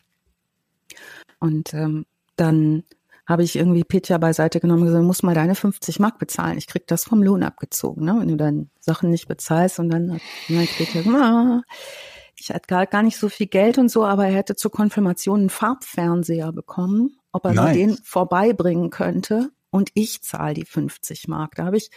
[1.39, 2.84] Und ähm, dann
[3.27, 6.57] habe ich irgendwie Petja beiseite genommen und gesagt, du musst mal deine 50 Mark bezahlen.
[6.57, 8.15] Ich krieg das vom Lohn abgezogen, ne?
[8.19, 10.22] Wenn du dann Sachen nicht bezahlst und dann hat
[10.77, 11.61] Petja gesagt, ah,
[12.38, 15.39] ich hatte gar, gar nicht so viel Geld und so, aber er hätte zur Konfirmation
[15.41, 17.73] einen Farbfernseher bekommen, ob er Nice.
[17.76, 21.56] den vorbeibringen könnte und ich zahle die 50 Mark.
[21.56, 21.89] Da habe ich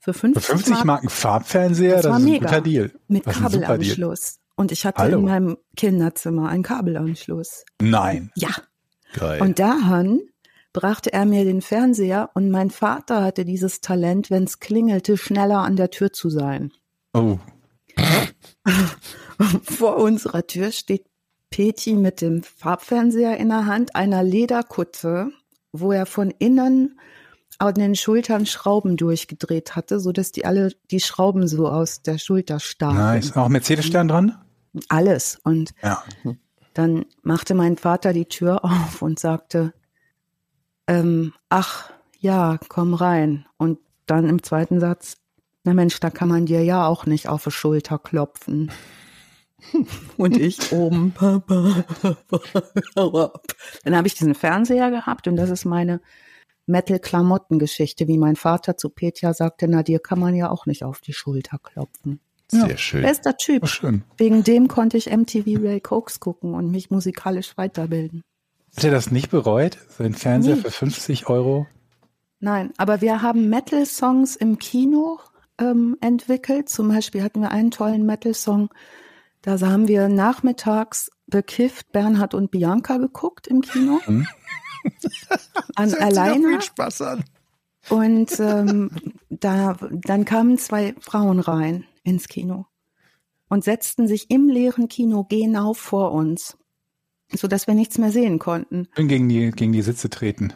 [0.00, 2.46] für 50, Für 50 Mark ein Farbfernseher, Das das, war ist ein mega.
[2.46, 2.92] guter Deal.
[3.08, 3.42] mit Das ein.
[3.42, 4.38] Kabelanschluss.
[4.56, 5.18] Und ich hatte Hallo.
[5.18, 7.64] in meinem Kinderzimmer einen Kabelanschluss.
[7.80, 8.30] Nein.
[8.36, 8.50] Ja.
[9.14, 9.40] Geil.
[9.40, 10.20] Und daran
[10.74, 15.60] brachte er mir den Fernseher und mein Vater hatte dieses Talent, wenn es klingelte, schneller
[15.60, 16.72] an der Tür zu sein.
[17.14, 17.38] Oh.
[19.62, 21.06] Vor unserer Tür steht
[21.48, 25.30] Peti mit dem Farbfernseher in der Hand, einer Lederkutte,
[25.72, 26.98] wo er von innen
[27.58, 32.18] an den Schultern Schrauben durchgedreht hatte, so dass die alle die Schrauben so aus der
[32.18, 32.96] Schulter stachen.
[32.96, 33.36] Nice.
[33.36, 34.36] Auch Mercedes-Stern dran?
[34.88, 35.38] Alles.
[35.44, 36.02] Und Ja.
[36.74, 39.72] dann machte mein Vater die Tür auf und sagte,
[40.88, 43.46] ähm, ach ja, komm rein.
[43.56, 45.16] Und dann im zweiten Satz,
[45.64, 48.70] na Mensch, da kann man dir ja auch nicht auf die Schulter klopfen.
[50.18, 51.84] Und ich oben, Papa,
[52.96, 53.46] hau ab.
[53.84, 56.02] Dann habe ich diesen Fernseher gehabt und das ist meine
[56.66, 61.00] Metal-Klamotten-Geschichte, wie mein Vater zu Petja sagte, na dir kann man ja auch nicht auf
[61.00, 62.20] die Schulter klopfen.
[62.48, 62.76] Sehr Ja.
[62.76, 63.02] schön.
[63.02, 63.66] Bester Typ.
[63.68, 64.04] Schön.
[64.18, 68.22] Wegen dem konnte ich MTV Ray Cokes gucken und mich musikalisch weiterbilden.
[68.76, 69.78] Hat er das nicht bereut?
[69.88, 70.62] Sein Fernseher Nie.
[70.62, 71.66] für 50 Euro?
[72.40, 75.20] Nein, aber wir haben Metal-Songs im Kino
[75.58, 76.68] ähm, entwickelt.
[76.68, 78.70] Zum Beispiel hatten wir einen tollen Metal-Song.
[79.42, 84.00] Da haben wir nachmittags bekifft Bernhard und Bianca geguckt im Kino.
[84.04, 84.26] Hm.
[85.76, 86.60] An alleine.
[86.60, 87.24] Spaß an.
[87.88, 88.90] Und ähm,
[89.30, 92.66] da, dann kamen zwei Frauen rein ins Kino
[93.48, 96.56] und setzten sich im leeren Kino genau vor uns,
[97.32, 98.88] so dass wir nichts mehr sehen konnten.
[98.96, 100.52] Schön gegen die, gegen die Sitze treten.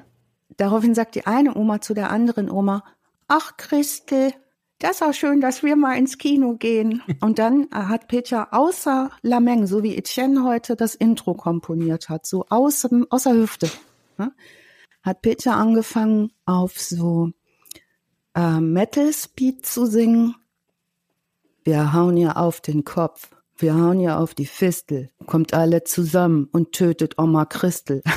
[0.57, 2.85] Daraufhin sagt die eine Oma zu der anderen Oma,
[3.29, 4.33] ach Christel,
[4.79, 7.03] das ist auch schön, dass wir mal ins Kino gehen.
[7.21, 12.47] Und dann hat Peter außer Lameng, so wie Etienne heute das Intro komponiert hat, so
[12.49, 13.71] aus, der Hüfte,
[14.17, 14.33] ne,
[15.03, 17.31] hat Peter angefangen auf so
[18.35, 20.35] äh, Metal Speed zu singen.
[21.65, 26.49] Wir hauen ihr auf den Kopf, wir hauen ihr auf die Fistel, kommt alle zusammen
[26.53, 28.03] und tötet Oma Christel.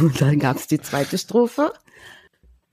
[0.00, 1.72] Und dann gab's die zweite Strophe.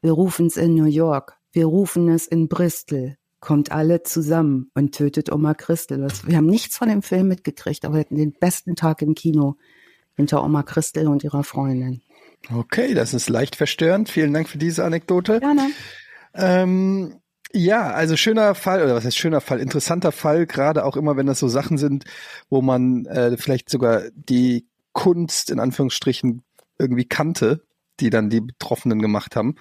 [0.02, 3.16] Wir rufen's in New York, wir rufen es in Bristol.
[3.40, 6.06] Kommt alle zusammen und tötet Oma Christel.
[6.26, 9.56] Wir haben nichts von dem Film mitgekriegt, aber wir hatten den besten Tag im Kino
[10.18, 12.02] hinter Oma Christel und ihrer Freundin.
[12.54, 14.10] Okay, das ist leicht verstörend.
[14.10, 15.40] Vielen Dank für diese Anekdote.
[15.40, 15.70] Gerne.
[16.34, 17.16] Ähm,
[17.52, 21.26] ja, also schöner Fall, oder was heißt schöner Fall, interessanter Fall, gerade auch immer, wenn
[21.26, 22.06] das so Sachen sind,
[22.50, 26.44] wo man äh, vielleicht sogar die Kunst in Anführungsstrichen
[26.78, 27.64] irgendwie kannte,
[28.00, 29.56] die dann die Betroffenen gemacht haben.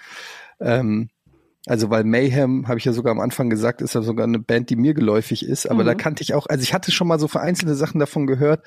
[0.61, 1.11] Ähm,
[1.67, 4.71] also weil Mayhem, habe ich ja sogar am Anfang gesagt, ist ja sogar eine Band,
[4.71, 5.87] die mir geläufig ist, aber Mhm.
[5.87, 8.65] da kannte ich auch, also ich hatte schon mal so vereinzelte Sachen davon gehört,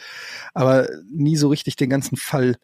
[0.53, 2.57] aber nie so richtig den ganzen Fall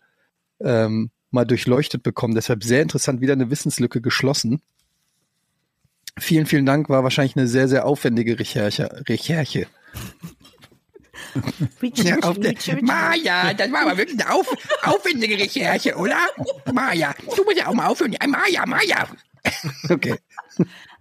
[0.60, 2.36] ähm, mal durchleuchtet bekommen.
[2.36, 4.62] Deshalb sehr interessant, wieder eine Wissenslücke geschlossen.
[6.20, 6.90] Vielen, vielen Dank.
[6.90, 9.04] War wahrscheinlich eine sehr, sehr aufwendige Recherche.
[9.08, 9.68] Recherche.
[11.82, 14.48] Ja, auf der, Maja, das war aber wirklich eine auf,
[14.84, 16.18] aufwendige Recherche, oder?
[16.72, 18.14] Maja, du musst ja auch mal aufhören.
[18.14, 19.08] Ja, Maja, Maja.
[19.90, 20.16] Okay.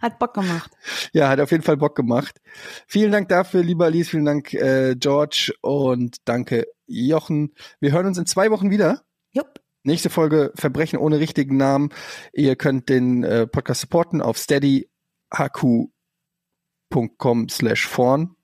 [0.00, 0.70] Hat Bock gemacht.
[1.12, 2.40] Ja, hat auf jeden Fall Bock gemacht.
[2.86, 4.10] Vielen Dank dafür, lieber Alice.
[4.10, 5.52] Vielen Dank, äh, George.
[5.62, 7.54] Und danke, Jochen.
[7.80, 9.02] Wir hören uns in zwei Wochen wieder.
[9.32, 9.60] Jupp.
[9.82, 11.90] Nächste Folge Verbrechen ohne richtigen Namen.
[12.32, 14.38] Ihr könnt den äh, Podcast supporten auf
[15.32, 18.34] steadyhq.com slash vorn.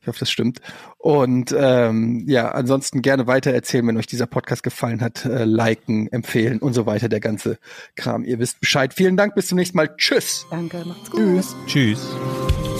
[0.00, 0.60] Ich hoffe, das stimmt.
[0.98, 5.24] Und ähm, ja, ansonsten gerne weiter erzählen, wenn euch dieser Podcast gefallen hat.
[5.24, 7.08] Äh, liken, empfehlen und so weiter.
[7.08, 7.58] Der ganze
[7.96, 8.22] Kram.
[8.24, 8.94] Ihr wisst Bescheid.
[8.94, 9.34] Vielen Dank.
[9.34, 9.96] Bis zum nächsten Mal.
[9.96, 10.46] Tschüss.
[10.50, 11.20] Danke, macht's gut.
[11.20, 11.56] Tschüss.
[11.66, 12.75] Tschüss.